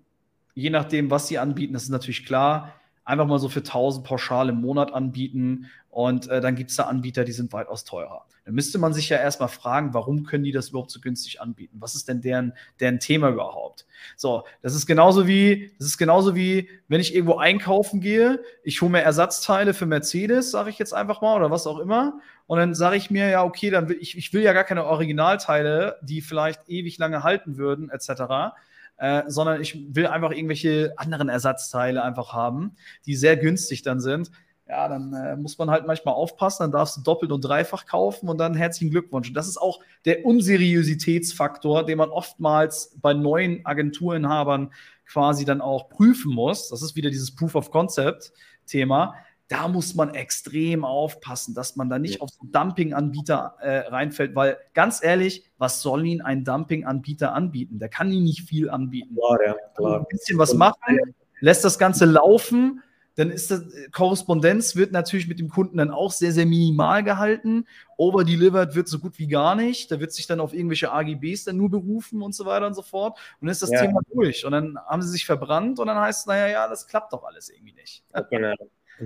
je 0.54 0.70
nachdem, 0.70 1.10
was 1.10 1.28
sie 1.28 1.40
anbieten, 1.40 1.74
das 1.74 1.84
ist 1.84 1.90
natürlich 1.90 2.26
klar, 2.26 2.74
einfach 3.04 3.26
mal 3.26 3.40
so 3.40 3.50
für 3.50 3.60
1000 3.60 4.06
pauschal 4.06 4.50
im 4.50 4.62
Monat 4.62 4.94
anbieten 4.94 5.70
und 5.90 6.28
äh, 6.30 6.40
dann 6.40 6.56
gibt 6.56 6.70
es 6.70 6.78
da 6.78 6.84
Anbieter, 6.84 7.26
die 7.26 7.32
sind 7.32 7.52
weitaus 7.52 7.84
teurer. 7.84 8.26
Dann 8.46 8.56
müsste 8.56 8.80
man 8.80 8.94
sich 8.94 9.10
ja 9.10 9.18
erstmal 9.18 9.50
fragen, 9.50 9.94
warum 9.94 10.24
können 10.24 10.44
die 10.44 10.52
das 10.52 10.70
überhaupt 10.70 10.92
so 10.92 11.00
günstig 11.00 11.42
anbieten? 11.42 11.78
Was 11.80 11.96
ist 11.96 12.08
denn 12.08 12.22
deren, 12.22 12.54
deren 12.80 13.00
Thema 13.00 13.30
überhaupt? 13.30 13.86
So, 14.16 14.46
das 14.62 14.74
ist 14.74 14.88
genauso 14.88 15.28
wie, 15.28 15.74
das 15.78 15.88
ist 15.88 15.98
genauso 15.98 16.36
wie, 16.36 16.70
wenn 16.88 17.02
ich 17.02 17.14
irgendwo 17.14 17.36
einkaufen 17.36 18.00
gehe, 18.00 18.42
ich 18.64 18.82
hole 18.82 18.92
mir 18.92 19.02
Ersatzteile 19.02 19.74
für 19.74 19.86
Mercedes, 19.86 20.52
sage 20.52 20.70
ich 20.70 20.80
jetzt 20.80 20.94
einfach 20.94 21.22
mal, 21.22 21.36
oder 21.36 21.52
was 21.52 21.68
auch 21.68 21.80
immer. 21.80 22.20
Und 22.48 22.58
dann 22.58 22.74
sage 22.74 22.96
ich 22.96 23.12
mir, 23.12 23.30
ja, 23.30 23.44
okay, 23.44 23.70
dann 23.70 23.90
will 23.90 23.98
ich, 24.00 24.18
ich 24.18 24.34
will 24.34 24.42
ja 24.42 24.54
gar 24.54 24.64
keine 24.64 24.86
Originalteile, 24.86 25.98
die 26.02 26.22
vielleicht 26.22 26.68
ewig 26.68 26.98
lange 26.98 27.24
halten 27.24 27.58
würden, 27.58 27.90
etc 27.90 28.54
äh, 29.02 29.24
sondern 29.26 29.60
ich 29.60 29.84
will 29.96 30.06
einfach 30.06 30.30
irgendwelche 30.30 30.94
anderen 30.96 31.28
Ersatzteile 31.28 32.04
einfach 32.04 32.34
haben, 32.34 32.76
die 33.08 33.16
sehr 33.16 33.36
günstig 33.36 33.82
dann 33.82 34.00
sind. 34.00 34.30
Ja, 34.68 34.88
dann 34.88 35.12
äh, 35.14 35.36
muss 35.36 35.58
man 35.58 35.72
halt 35.72 35.88
manchmal 35.88 36.14
aufpassen, 36.14 36.64
dann 36.66 36.72
darfst 36.72 36.98
du 36.98 37.02
doppelt 37.02 37.32
und 37.32 37.42
dreifach 37.42 37.88
kaufen 37.88 38.30
und 38.30 38.38
dann 38.38 38.54
herzlichen 38.54 38.92
Glückwunsch. 38.92 39.30
Und 39.30 39.34
das 39.34 39.48
ist 39.48 39.58
auch 39.58 39.80
der 40.06 40.24
Unseriositätsfaktor, 40.24 41.84
den 41.84 41.98
man 41.98 42.12
oftmals 42.12 42.96
bei 43.02 43.16
neuen 43.16 43.66
Agenturinhabern 43.66 44.72
quasi 45.08 45.46
dann 45.46 45.62
auch 45.62 45.90
prüfen 45.90 46.32
muss, 46.32 46.70
das 46.70 46.84
ist 46.84 46.96
wieder 46.96 47.10
dieses 47.10 47.36
Proof 47.36 47.56
of 47.56 47.72
Concept 47.72 48.32
Thema, 48.68 49.16
da 49.52 49.68
muss 49.68 49.96
man 49.96 50.14
extrem 50.14 50.86
aufpassen, 50.86 51.54
dass 51.54 51.76
man 51.76 51.90
da 51.90 52.00
nicht 52.00 52.16
ja. 52.16 52.22
auf 52.22 52.30
so 52.30 52.46
Dumping-Anbieter 52.46 53.56
äh, 53.60 53.80
reinfällt, 53.80 54.34
weil 54.34 54.58
ganz 54.74 55.04
ehrlich, 55.04 55.44
was 55.58 55.82
soll 55.82 56.06
ihn 56.06 56.22
ein 56.22 56.46
Dumping-Anbieter 56.46 57.34
anbieten? 57.34 57.78
Der 57.78 57.90
kann 57.90 58.12
ihn 58.14 58.24
nicht 58.24 58.48
viel 58.48 58.70
anbieten. 58.70 59.16
Klar, 59.16 59.40
ja, 59.46 59.56
klar. 59.76 60.00
Ein 60.00 60.06
bisschen 60.10 60.38
was 60.38 60.54
machen, 60.54 61.00
lässt 61.42 61.66
das 61.66 61.78
Ganze 61.78 62.06
laufen, 62.06 62.82
dann 63.16 63.30
ist 63.30 63.52
das 63.52 63.66
Korrespondenz 63.92 64.78
wird 64.78 64.94
natürlich 64.94 65.28
mit 65.28 65.38
dem 65.38 65.50
Kunden 65.50 65.78
dann 65.78 65.92
auch 65.92 66.14
sehr, 66.14 66.32
sehr 66.32 66.46
minimal 66.46 67.04
gehalten. 67.04 67.66
Overdelivered 67.98 68.74
wird 68.74 68.88
so 68.88 69.00
gut 69.00 69.20
wie 69.20 69.28
gar 69.28 69.56
nicht. 69.56 69.92
Da 69.92 70.00
wird 70.00 70.14
sich 70.14 70.28
dann 70.28 70.40
auf 70.40 70.54
irgendwelche 70.54 70.94
AGBs 70.94 71.44
dann 71.44 71.58
nur 71.58 71.70
berufen 71.70 72.22
und 72.22 72.34
so 72.34 72.46
weiter 72.46 72.68
und 72.68 72.74
so 72.74 72.82
fort. 72.82 73.20
Und 73.42 73.48
dann 73.48 73.50
ist 73.50 73.62
das 73.62 73.72
ja. 73.72 73.82
Thema 73.82 74.00
durch. 74.14 74.46
Und 74.46 74.54
dann 74.54 74.78
haben 74.88 75.02
sie 75.02 75.10
sich 75.10 75.26
verbrannt 75.26 75.78
und 75.78 75.88
dann 75.88 75.98
heißt 75.98 76.22
es, 76.22 76.26
naja, 76.26 76.48
ja, 76.48 76.68
das 76.70 76.88
klappt 76.88 77.12
doch 77.12 77.26
alles 77.26 77.50
irgendwie 77.50 77.74
nicht. 77.74 78.06
Genau. 78.30 78.56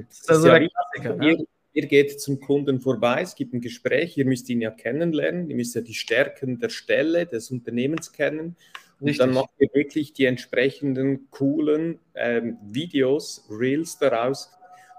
Das 0.04 0.20
ist 0.20 0.30
also 0.30 0.48
ja 0.48 0.60
der 0.60 0.70
Klassiker. 0.70 1.16
Ne? 1.16 1.32
Ihr, 1.32 1.46
ihr, 1.74 1.88
geht 1.88 2.20
zum 2.20 2.40
Kunden 2.40 2.82
vorbei, 2.82 3.22
es 3.22 3.36
gibt 3.36 3.54
ein 3.54 3.62
Gespräch, 3.62 4.18
ihr 4.18 4.26
müsst 4.26 4.50
ihn 4.50 4.62
ja 4.62 4.72
kennenlernen, 4.72 5.50
ihr 5.50 5.56
müsst 5.56 5.76
ja 5.76 5.82
die 5.82 5.94
Stärken 5.94 6.60
der 6.60 6.70
Stelle, 6.70 7.26
des 7.26 7.52
Unternehmens 7.52 8.12
kennen. 8.12 8.56
Und 9.00 9.08
Richtig. 9.08 9.26
dann 9.26 9.34
macht 9.34 9.50
ihr 9.60 9.70
wirklich 9.74 10.14
die 10.14 10.26
entsprechenden 10.26 11.30
coolen 11.30 12.00
ähm, 12.16 12.58
Videos, 12.64 13.46
Reels 13.50 13.98
daraus. 13.98 14.52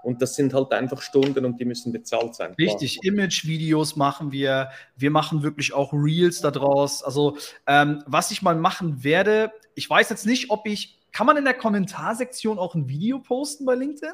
Und 0.03 0.21
das 0.21 0.35
sind 0.35 0.53
halt 0.53 0.71
einfach 0.71 1.01
Stunden 1.01 1.43
und 1.43 1.59
die 1.59 1.65
müssen 1.65 1.91
bezahlt 1.91 2.35
sein. 2.35 2.53
Richtig, 2.53 3.03
Image-Videos 3.03 3.95
machen 3.95 4.31
wir. 4.31 4.69
Wir 4.95 5.11
machen 5.11 5.43
wirklich 5.43 5.73
auch 5.73 5.91
Reels 5.91 6.39
daraus. 6.39 7.03
Also, 7.03 7.37
ähm, 7.65 8.03
was 8.05 8.31
ich 8.31 8.41
mal 8.41 8.55
machen 8.55 9.03
werde, 9.03 9.51
ich 9.75 9.89
weiß 9.89 10.09
jetzt 10.09 10.25
nicht, 10.25 10.49
ob 10.49 10.67
ich, 10.67 10.99
kann 11.11 11.25
man 11.25 11.35
in 11.35 11.43
der 11.43 11.55
Kommentarsektion 11.55 12.59
auch 12.59 12.75
ein 12.75 12.87
Video 12.87 13.19
posten 13.19 13.65
bei 13.65 13.75
LinkedIn? 13.75 14.13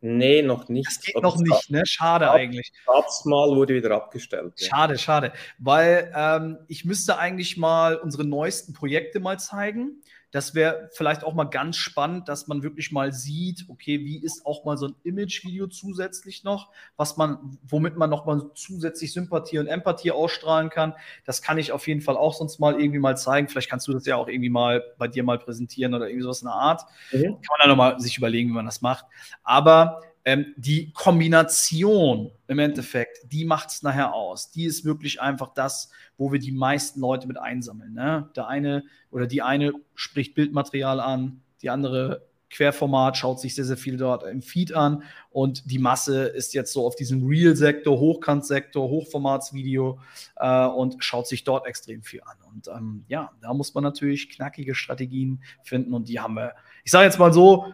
Nee, 0.00 0.42
noch 0.42 0.68
nicht. 0.68 0.86
Das 0.86 1.00
geht 1.00 1.22
noch 1.22 1.36
nicht, 1.38 1.70
ne? 1.70 1.82
Schade 1.86 2.30
eigentlich. 2.30 2.72
Mal 2.86 3.48
wurde 3.56 3.74
wieder 3.74 3.90
abgestellt. 3.92 4.52
Ja. 4.58 4.68
Schade, 4.68 4.98
schade. 4.98 5.32
Weil 5.58 6.12
ähm, 6.14 6.58
ich 6.68 6.84
müsste 6.84 7.18
eigentlich 7.18 7.56
mal 7.56 7.96
unsere 7.96 8.24
neuesten 8.24 8.72
Projekte 8.72 9.20
mal 9.20 9.38
zeigen. 9.38 10.02
Das 10.30 10.54
wäre 10.54 10.90
vielleicht 10.92 11.24
auch 11.24 11.34
mal 11.34 11.44
ganz 11.44 11.76
spannend, 11.76 12.28
dass 12.28 12.46
man 12.48 12.62
wirklich 12.62 12.92
mal 12.92 13.12
sieht, 13.12 13.66
okay, 13.68 14.00
wie 14.04 14.18
ist 14.18 14.44
auch 14.44 14.64
mal 14.64 14.76
so 14.76 14.88
ein 14.88 14.94
Image-Video 15.04 15.66
zusätzlich 15.68 16.44
noch, 16.44 16.70
was 16.96 17.16
man, 17.16 17.58
womit 17.62 17.96
man 17.96 18.10
noch 18.10 18.26
mal 18.26 18.50
zusätzlich 18.54 19.12
Sympathie 19.12 19.58
und 19.58 19.66
Empathie 19.66 20.10
ausstrahlen 20.10 20.68
kann. 20.68 20.94
Das 21.24 21.42
kann 21.42 21.58
ich 21.58 21.72
auf 21.72 21.86
jeden 21.86 22.00
Fall 22.00 22.16
auch 22.16 22.34
sonst 22.34 22.58
mal 22.58 22.80
irgendwie 22.80 22.98
mal 22.98 23.16
zeigen. 23.16 23.48
Vielleicht 23.48 23.70
kannst 23.70 23.86
du 23.88 23.92
das 23.92 24.04
ja 24.06 24.16
auch 24.16 24.28
irgendwie 24.28 24.50
mal 24.50 24.82
bei 24.98 25.08
dir 25.08 25.22
mal 25.22 25.38
präsentieren 25.38 25.94
oder 25.94 26.08
irgendwie 26.08 26.24
sowas 26.24 26.42
in 26.42 26.48
der 26.48 26.54
Art. 26.54 26.82
Mhm. 27.12 27.22
Kann 27.22 27.32
man 27.32 27.60
dann 27.60 27.68
nochmal 27.70 28.00
sich 28.00 28.18
überlegen, 28.18 28.50
wie 28.50 28.54
man 28.54 28.66
das 28.66 28.82
macht. 28.82 29.06
Aber 29.42 30.02
ähm, 30.26 30.54
die 30.56 30.92
Kombination 30.92 32.32
im 32.48 32.58
Endeffekt, 32.58 33.32
die 33.32 33.44
macht 33.44 33.70
es 33.70 33.82
nachher 33.84 34.12
aus. 34.12 34.50
Die 34.50 34.64
ist 34.64 34.84
wirklich 34.84 35.22
einfach 35.22 35.54
das, 35.54 35.88
wo 36.18 36.32
wir 36.32 36.40
die 36.40 36.50
meisten 36.50 37.00
Leute 37.00 37.28
mit 37.28 37.38
einsammeln. 37.38 37.94
Ne? 37.94 38.28
Der 38.34 38.48
eine 38.48 38.82
oder 39.12 39.28
die 39.28 39.40
eine 39.40 39.72
spricht 39.94 40.34
Bildmaterial 40.34 40.98
an, 40.98 41.42
die 41.62 41.70
andere 41.70 42.26
Querformat, 42.50 43.16
schaut 43.16 43.38
sich 43.38 43.54
sehr, 43.54 43.64
sehr 43.64 43.76
viel 43.76 43.96
dort 43.96 44.24
im 44.24 44.42
Feed 44.42 44.74
an 44.74 45.04
und 45.30 45.70
die 45.70 45.78
Masse 45.78 46.26
ist 46.26 46.54
jetzt 46.54 46.72
so 46.72 46.86
auf 46.86 46.96
diesem 46.96 47.26
Real-Sektor, 47.26 47.98
Hochkant-Sektor, 47.98 48.88
Hochformatsvideo 48.88 50.00
äh, 50.36 50.66
und 50.66 50.96
schaut 51.04 51.28
sich 51.28 51.44
dort 51.44 51.66
extrem 51.66 52.02
viel 52.02 52.22
an. 52.22 52.36
Und 52.52 52.68
ähm, 52.68 53.04
ja, 53.06 53.30
da 53.42 53.54
muss 53.54 53.74
man 53.74 53.84
natürlich 53.84 54.30
knackige 54.30 54.74
Strategien 54.74 55.40
finden 55.62 55.94
und 55.94 56.08
die 56.08 56.18
haben 56.18 56.34
wir. 56.34 56.54
Ich 56.84 56.90
sage 56.90 57.04
jetzt 57.04 57.18
mal 57.18 57.32
so, 57.32 57.72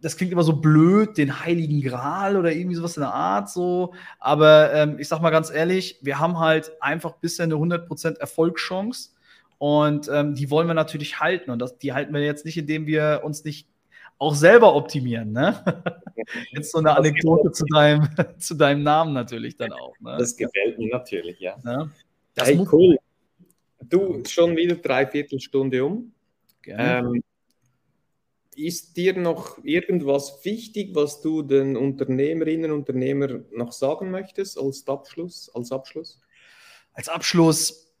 das 0.00 0.16
klingt 0.16 0.32
immer 0.32 0.42
so 0.42 0.54
blöd, 0.54 1.18
den 1.18 1.44
Heiligen 1.44 1.82
Gral 1.82 2.36
oder 2.36 2.52
irgendwie 2.52 2.76
sowas 2.76 2.96
in 2.96 3.02
der 3.02 3.12
Art 3.12 3.50
so. 3.50 3.94
Aber 4.18 4.72
ähm, 4.72 4.98
ich 4.98 5.08
sag 5.08 5.20
mal 5.20 5.30
ganz 5.30 5.50
ehrlich, 5.50 5.98
wir 6.02 6.18
haben 6.18 6.38
halt 6.38 6.72
einfach 6.80 7.12
bisher 7.12 7.44
eine 7.44 7.54
100% 7.54 8.18
Erfolgschance 8.18 9.10
und 9.58 10.08
ähm, 10.12 10.34
die 10.34 10.50
wollen 10.50 10.66
wir 10.66 10.74
natürlich 10.74 11.20
halten. 11.20 11.50
Und 11.50 11.58
das, 11.58 11.78
die 11.78 11.92
halten 11.92 12.14
wir 12.14 12.22
jetzt 12.22 12.44
nicht, 12.44 12.56
indem 12.56 12.86
wir 12.86 13.20
uns 13.24 13.44
nicht 13.44 13.68
auch 14.18 14.34
selber 14.34 14.74
optimieren. 14.74 15.32
Ne? 15.32 15.62
Jetzt 16.52 16.72
so 16.72 16.78
eine 16.78 16.96
Anekdote 16.96 17.50
zu 17.52 17.64
deinem, 17.64 18.08
zu 18.38 18.54
deinem 18.54 18.82
Namen 18.82 19.12
natürlich 19.12 19.56
dann 19.56 19.72
auch. 19.72 19.94
Ne? 20.00 20.16
Das 20.18 20.36
gefällt 20.36 20.78
mir 20.78 20.90
natürlich, 20.90 21.40
ja. 21.40 21.56
Ne? 21.64 21.90
Hey, 22.38 22.60
cool. 22.70 22.98
Du, 23.88 24.22
schon 24.26 24.56
wieder 24.56 24.76
dreiviertel 24.76 25.40
Stunde 25.40 25.84
um. 25.84 26.12
Ähm, 26.66 27.22
ist 28.66 28.96
dir 28.96 29.16
noch 29.16 29.62
irgendwas 29.64 30.44
wichtig, 30.44 30.94
was 30.94 31.20
du 31.20 31.42
den 31.42 31.76
Unternehmerinnen 31.76 32.70
und 32.70 32.80
Unternehmern 32.80 33.44
noch 33.52 33.72
sagen 33.72 34.10
möchtest 34.10 34.58
als 34.58 34.86
Abschluss? 34.86 35.50
Als 35.54 35.70
Abschluss, 35.70 36.20
als 36.92 37.08
Abschluss 37.08 37.92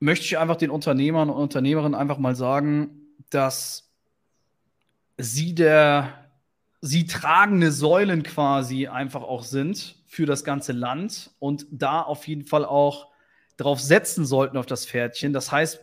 möchte 0.00 0.24
ich 0.24 0.38
einfach 0.38 0.56
den 0.56 0.70
Unternehmern 0.70 1.30
und 1.30 1.36
Unternehmerinnen 1.36 1.94
einfach 1.94 2.18
mal 2.18 2.34
sagen, 2.34 3.14
dass 3.30 3.90
sie 5.16 5.54
der 5.54 6.24
sie 6.80 7.06
tragende 7.06 7.72
Säulen 7.72 8.22
quasi 8.22 8.88
einfach 8.88 9.22
auch 9.22 9.42
sind 9.42 9.96
für 10.06 10.26
das 10.26 10.44
ganze 10.44 10.72
Land 10.72 11.30
und 11.38 11.66
da 11.70 12.02
auf 12.02 12.28
jeden 12.28 12.44
Fall 12.44 12.66
auch 12.66 13.08
drauf 13.56 13.80
setzen 13.80 14.26
sollten 14.26 14.58
auf 14.58 14.66
das 14.66 14.84
Pferdchen. 14.84 15.32
Das 15.32 15.50
heißt, 15.50 15.80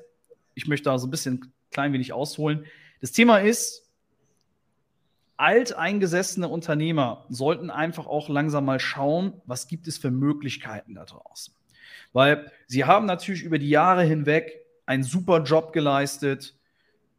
ich 0.53 0.67
möchte 0.67 0.91
da 0.91 0.99
so 0.99 1.07
ein 1.07 1.11
bisschen 1.11 1.51
klein 1.71 1.91
wenig 1.91 2.13
ausholen. 2.13 2.65
Das 3.01 3.11
Thema 3.11 3.39
ist, 3.39 3.89
alteingesessene 5.37 6.47
Unternehmer 6.47 7.25
sollten 7.29 7.71
einfach 7.71 8.05
auch 8.05 8.29
langsam 8.29 8.65
mal 8.65 8.79
schauen, 8.79 9.41
was 9.45 9.67
gibt 9.67 9.87
es 9.87 9.97
für 9.97 10.11
Möglichkeiten 10.11 10.93
da 10.93 11.03
draußen. 11.05 11.51
Weil 12.13 12.51
sie 12.67 12.85
haben 12.85 13.07
natürlich 13.07 13.41
über 13.41 13.57
die 13.57 13.69
Jahre 13.69 14.03
hinweg 14.03 14.53
einen 14.85 15.03
super 15.03 15.41
Job 15.41 15.73
geleistet, 15.73 16.55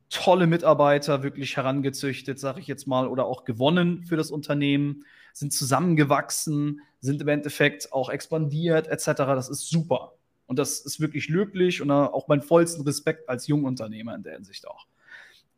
tolle 0.09 0.47
Mitarbeiter 0.47 1.25
wirklich 1.25 1.57
herangezüchtet, 1.57 2.39
sage 2.39 2.61
ich 2.61 2.69
jetzt 2.69 2.87
mal, 2.87 3.09
oder 3.09 3.25
auch 3.25 3.45
gewonnen 3.45 4.05
für 4.05 4.17
das 4.17 4.31
Unternehmen, 4.31 5.05
sind 5.33 5.53
zusammengewachsen, 5.53 6.83
sind 7.01 7.23
im 7.23 7.29
Endeffekt 7.29 7.93
auch 7.93 8.09
expandiert 8.09 8.87
etc. 8.87 9.05
Das 9.17 9.49
ist 9.49 9.69
super. 9.69 10.13
Und 10.47 10.61
das 10.61 10.81
ist 10.81 11.01
wirklich 11.01 11.29
löblich 11.29 11.83
und 11.83 11.91
auch 11.91 12.29
mein 12.29 12.43
vollsten 12.43 12.85
Respekt 12.85 13.29
als 13.29 13.49
Jungunternehmer 13.49 14.15
in 14.15 14.23
der 14.23 14.35
Hinsicht 14.35 14.69
auch. 14.69 14.87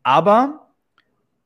Aber 0.05 0.69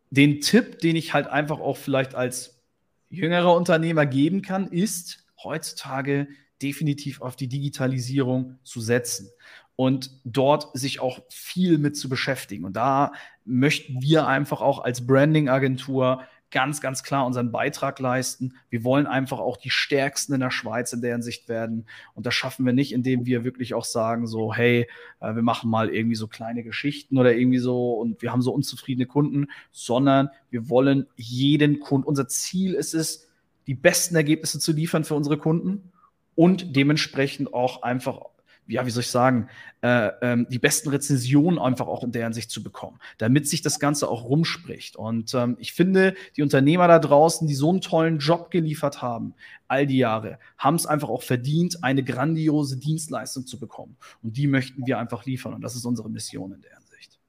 den 0.10 0.42
Tipp, 0.42 0.80
den 0.80 0.98
ich 0.98 1.14
halt 1.14 1.28
einfach 1.28 1.62
auch 1.62 1.78
vielleicht 1.78 2.14
als 2.14 2.62
jüngerer 3.10 3.56
Unternehmer 3.56 4.06
geben 4.06 4.42
kann, 4.42 4.68
ist 4.68 5.26
heutzutage 5.42 6.28
definitiv 6.62 7.22
auf 7.22 7.38
die 7.38 7.48
Digitalisierung 7.48 8.60
zu 8.64 8.82
setzen 8.82 9.30
und 9.78 10.12
dort 10.26 10.78
sich 10.78 11.00
auch 11.00 11.22
viel 11.30 11.78
mit 11.78 11.96
zu 11.96 12.10
beschäftigen. 12.10 12.66
Und 12.66 12.74
da 12.74 13.14
möchten 13.46 14.02
wir 14.02 14.28
einfach 14.28 14.60
auch 14.60 14.80
als 14.80 15.08
Branding-Agentur 15.08 16.24
ganz, 16.52 16.82
ganz 16.82 17.04
klar 17.04 17.26
unseren 17.26 17.52
Beitrag 17.52 18.00
leisten. 18.00 18.54
Wir 18.70 18.84
wollen 18.84 19.08
einfach 19.08 19.40
auch 19.40 19.58
die 19.58 19.70
Stärksten 19.70 20.34
in 20.34 20.40
der 20.40 20.52
Schweiz 20.52 20.94
in 20.94 21.02
der 21.02 21.14
Hinsicht 21.14 21.48
werden. 21.50 21.86
Und 22.16 22.26
das 22.26 22.34
schaffen 22.34 22.66
wir 22.66 22.74
nicht, 22.74 22.92
indem 22.92 23.26
wir 23.26 23.44
wirklich 23.44 23.74
auch 23.74 23.86
sagen, 23.86 24.28
so, 24.28 24.54
hey, 24.54 24.88
äh, 25.20 25.36
wir 25.36 25.42
machen 25.42 25.70
mal 25.70 25.90
irgendwie 25.90 26.16
so 26.16 26.28
kleine 26.28 26.64
Geschichten 26.64 27.18
oder 27.18 27.34
irgendwie 27.36 27.60
so 27.60 27.94
und 27.94 28.22
wir 28.22 28.32
haben 28.32 28.42
so 28.42 28.54
unzufriedene 28.54 29.06
Kunden, 29.06 29.48
sondern 29.72 30.30
wir 30.50 30.70
wollen 30.70 31.08
jeden 31.16 31.80
Kunden, 31.80 32.08
unser 32.08 32.28
Ziel 32.28 32.74
ist 32.74 32.94
es, 32.94 33.28
die 33.68 33.76
besten 33.76 34.16
Ergebnisse 34.16 34.60
zu 34.60 34.72
liefern 34.72 35.04
für 35.04 35.16
unsere 35.16 35.38
Kunden 35.38 35.92
und 36.36 36.76
dementsprechend 36.76 37.54
auch 37.54 37.84
einfach 37.84 38.22
ja, 38.70 38.86
wie 38.86 38.92
soll 38.92 39.02
ich 39.02 39.10
sagen, 39.10 39.50
äh, 39.82 40.12
ähm, 40.22 40.48
die 40.50 40.60
besten 40.60 40.90
Rezensionen 40.90 41.60
einfach 41.60 41.88
auch 41.88 42.04
in 42.04 42.12
der 42.12 42.24
Hinsicht 42.24 42.52
zu 42.52 42.64
bekommen, 42.64 43.00
damit 43.18 43.48
sich 43.48 43.62
das 43.62 43.80
Ganze 43.80 44.08
auch 44.08 44.26
rumspricht. 44.26 44.96
Und 44.96 45.34
ähm, 45.34 45.58
ich 45.60 45.74
finde, 45.74 46.14
die 46.38 46.44
Unternehmer 46.44 46.88
da 46.88 47.00
draußen, 47.00 47.48
die 47.48 47.56
so 47.56 47.70
einen 47.70 47.82
tollen 47.82 48.20
Job 48.20 48.52
geliefert 48.52 49.02
haben, 49.02 49.34
all 49.68 49.88
die 49.88 49.98
Jahre, 49.98 50.38
haben 50.58 50.76
es 50.76 50.86
einfach 50.86 51.10
auch 51.10 51.24
verdient, 51.24 51.84
eine 51.84 52.04
grandiose 52.04 52.78
Dienstleistung 52.78 53.48
zu 53.48 53.60
bekommen. 53.60 53.98
Und 54.22 54.38
die 54.38 54.48
möchten 54.48 54.86
wir 54.86 55.00
einfach 55.00 55.26
liefern. 55.26 55.54
Und 55.54 55.62
das 55.62 55.76
ist 55.76 55.86
unsere 55.86 56.10
Mission 56.10 56.52
in 56.52 56.62
der 56.62 56.76
Hinsicht. 56.76 57.20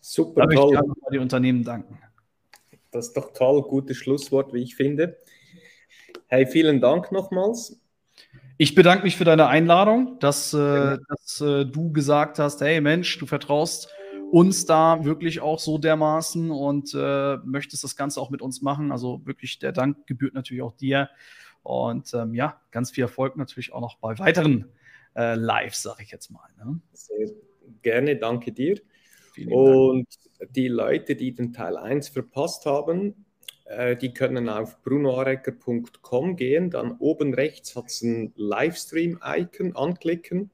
Super, 0.00 0.42
da 0.42 0.46
möchte 0.46 0.74
ich 0.74 1.10
die 1.12 1.18
Unternehmen 1.18 1.64
danken. 1.64 1.98
Das 2.90 3.08
ist 3.08 3.16
doch 3.16 3.32
toll, 3.32 3.62
gutes 3.62 3.96
Schlusswort, 3.96 4.52
wie 4.52 4.62
ich 4.62 4.76
finde. 4.76 5.16
Hey, 6.26 6.46
vielen 6.46 6.80
Dank 6.80 7.12
nochmals. 7.12 7.80
Ich 8.58 8.74
bedanke 8.74 9.04
mich 9.04 9.16
für 9.16 9.24
deine 9.24 9.48
Einladung, 9.48 10.18
dass, 10.18 10.54
äh, 10.54 10.98
dass 11.08 11.40
äh, 11.40 11.66
du 11.66 11.92
gesagt 11.92 12.38
hast, 12.38 12.60
hey 12.62 12.80
Mensch, 12.80 13.18
du 13.18 13.26
vertraust 13.26 13.88
uns 14.30 14.64
da 14.64 15.04
wirklich 15.04 15.40
auch 15.40 15.58
so 15.58 15.78
dermaßen 15.78 16.50
und 16.50 16.94
äh, 16.94 17.36
möchtest 17.44 17.84
das 17.84 17.96
Ganze 17.96 18.20
auch 18.20 18.30
mit 18.30 18.42
uns 18.42 18.62
machen. 18.62 18.92
Also 18.92 19.20
wirklich 19.24 19.58
der 19.58 19.72
Dank 19.72 20.06
gebührt 20.06 20.34
natürlich 20.34 20.62
auch 20.62 20.72
dir. 20.72 21.10
Und 21.62 22.12
ähm, 22.14 22.34
ja, 22.34 22.60
ganz 22.70 22.90
viel 22.90 23.02
Erfolg 23.02 23.36
natürlich 23.36 23.72
auch 23.72 23.80
noch 23.80 23.98
bei 23.98 24.18
weiteren 24.18 24.66
äh, 25.16 25.34
Lives, 25.34 25.82
sage 25.82 26.02
ich 26.02 26.10
jetzt 26.10 26.30
mal. 26.30 26.48
Ne? 26.58 26.80
Sehr 26.92 27.28
gerne, 27.82 28.16
danke 28.16 28.52
dir. 28.52 28.80
Und 29.50 30.06
die 30.50 30.68
Leute, 30.68 31.14
die 31.14 31.34
den 31.34 31.52
Teil 31.52 31.76
1 31.76 32.08
verpasst 32.08 32.64
haben, 32.64 33.25
die 34.00 34.14
können 34.14 34.48
auf 34.48 34.80
brunoarecker.com 34.82 36.36
gehen, 36.36 36.70
dann 36.70 36.96
oben 36.98 37.34
rechts 37.34 37.74
hat 37.74 37.86
es 37.86 38.02
ein 38.02 38.32
Livestream-Icon, 38.36 39.74
anklicken. 39.74 40.50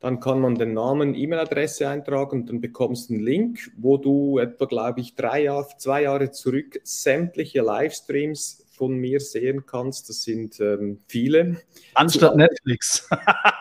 Dann 0.00 0.20
kann 0.20 0.40
man 0.40 0.54
den 0.54 0.74
Namen, 0.74 1.14
E-Mail-Adresse 1.14 1.88
eintragen 1.88 2.40
und 2.40 2.48
dann 2.48 2.60
bekommst 2.60 3.10
du 3.10 3.14
einen 3.14 3.22
Link, 3.22 3.72
wo 3.76 3.96
du 3.96 4.38
etwa, 4.38 4.66
glaube 4.66 5.00
ich, 5.00 5.16
drei 5.16 5.42
Jahre, 5.42 5.66
zwei 5.76 6.02
Jahre 6.02 6.30
zurück 6.30 6.80
sämtliche 6.84 7.62
Livestreams 7.62 8.64
von 8.70 8.94
mir 8.96 9.18
sehen 9.18 9.66
kannst. 9.66 10.08
Das 10.08 10.22
sind 10.22 10.60
ähm, 10.60 11.00
viele. 11.08 11.60
Anstatt 11.94 12.36
Netflix. 12.36 13.08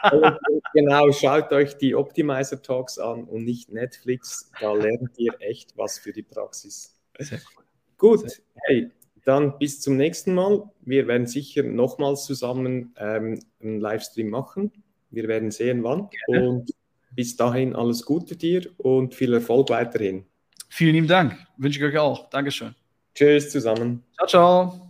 genau, 0.73 1.11
schaut 1.11 1.51
euch 1.51 1.75
die 1.77 1.95
Optimizer 1.95 2.61
Talks 2.61 2.99
an 2.99 3.23
und 3.23 3.43
nicht 3.43 3.71
Netflix. 3.71 4.51
Da 4.61 4.73
lernt 4.73 5.17
ihr 5.17 5.33
echt 5.39 5.75
was 5.75 5.97
für 5.97 6.13
die 6.13 6.23
Praxis. 6.23 6.95
Sehr 7.17 7.39
cool. 7.57 7.66
Gut, 7.97 8.41
hey, 8.67 8.91
dann 9.25 9.57
bis 9.57 9.81
zum 9.81 9.97
nächsten 9.97 10.33
Mal. 10.33 10.63
Wir 10.81 11.07
werden 11.07 11.27
sicher 11.27 11.63
nochmals 11.63 12.25
zusammen 12.25 12.93
ähm, 12.97 13.39
einen 13.61 13.79
Livestream 13.79 14.29
machen. 14.29 14.71
Wir 15.09 15.27
werden 15.27 15.51
sehen, 15.51 15.83
wann. 15.83 16.09
Gerne. 16.27 16.49
Und 16.49 16.73
bis 17.11 17.35
dahin 17.35 17.75
alles 17.75 18.05
Gute 18.05 18.35
dir 18.35 18.69
und 18.77 19.15
viel 19.15 19.33
Erfolg 19.33 19.69
weiterhin. 19.69 20.25
Vielen 20.69 20.93
lieben 20.93 21.07
Dank. 21.07 21.35
Wünsche 21.57 21.79
ich 21.79 21.85
euch 21.85 21.97
auch. 21.97 22.29
Dankeschön. 22.29 22.75
Tschüss 23.15 23.49
zusammen. 23.49 24.03
Ciao, 24.15 24.27
ciao. 24.27 24.81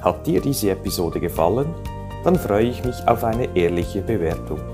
Hat 0.00 0.26
dir 0.26 0.40
diese 0.40 0.70
Episode 0.70 1.20
gefallen? 1.20 1.74
Dann 2.24 2.36
freue 2.36 2.68
ich 2.68 2.84
mich 2.84 2.96
auf 3.06 3.24
eine 3.24 3.54
ehrliche 3.56 4.02
Bewertung. 4.02 4.73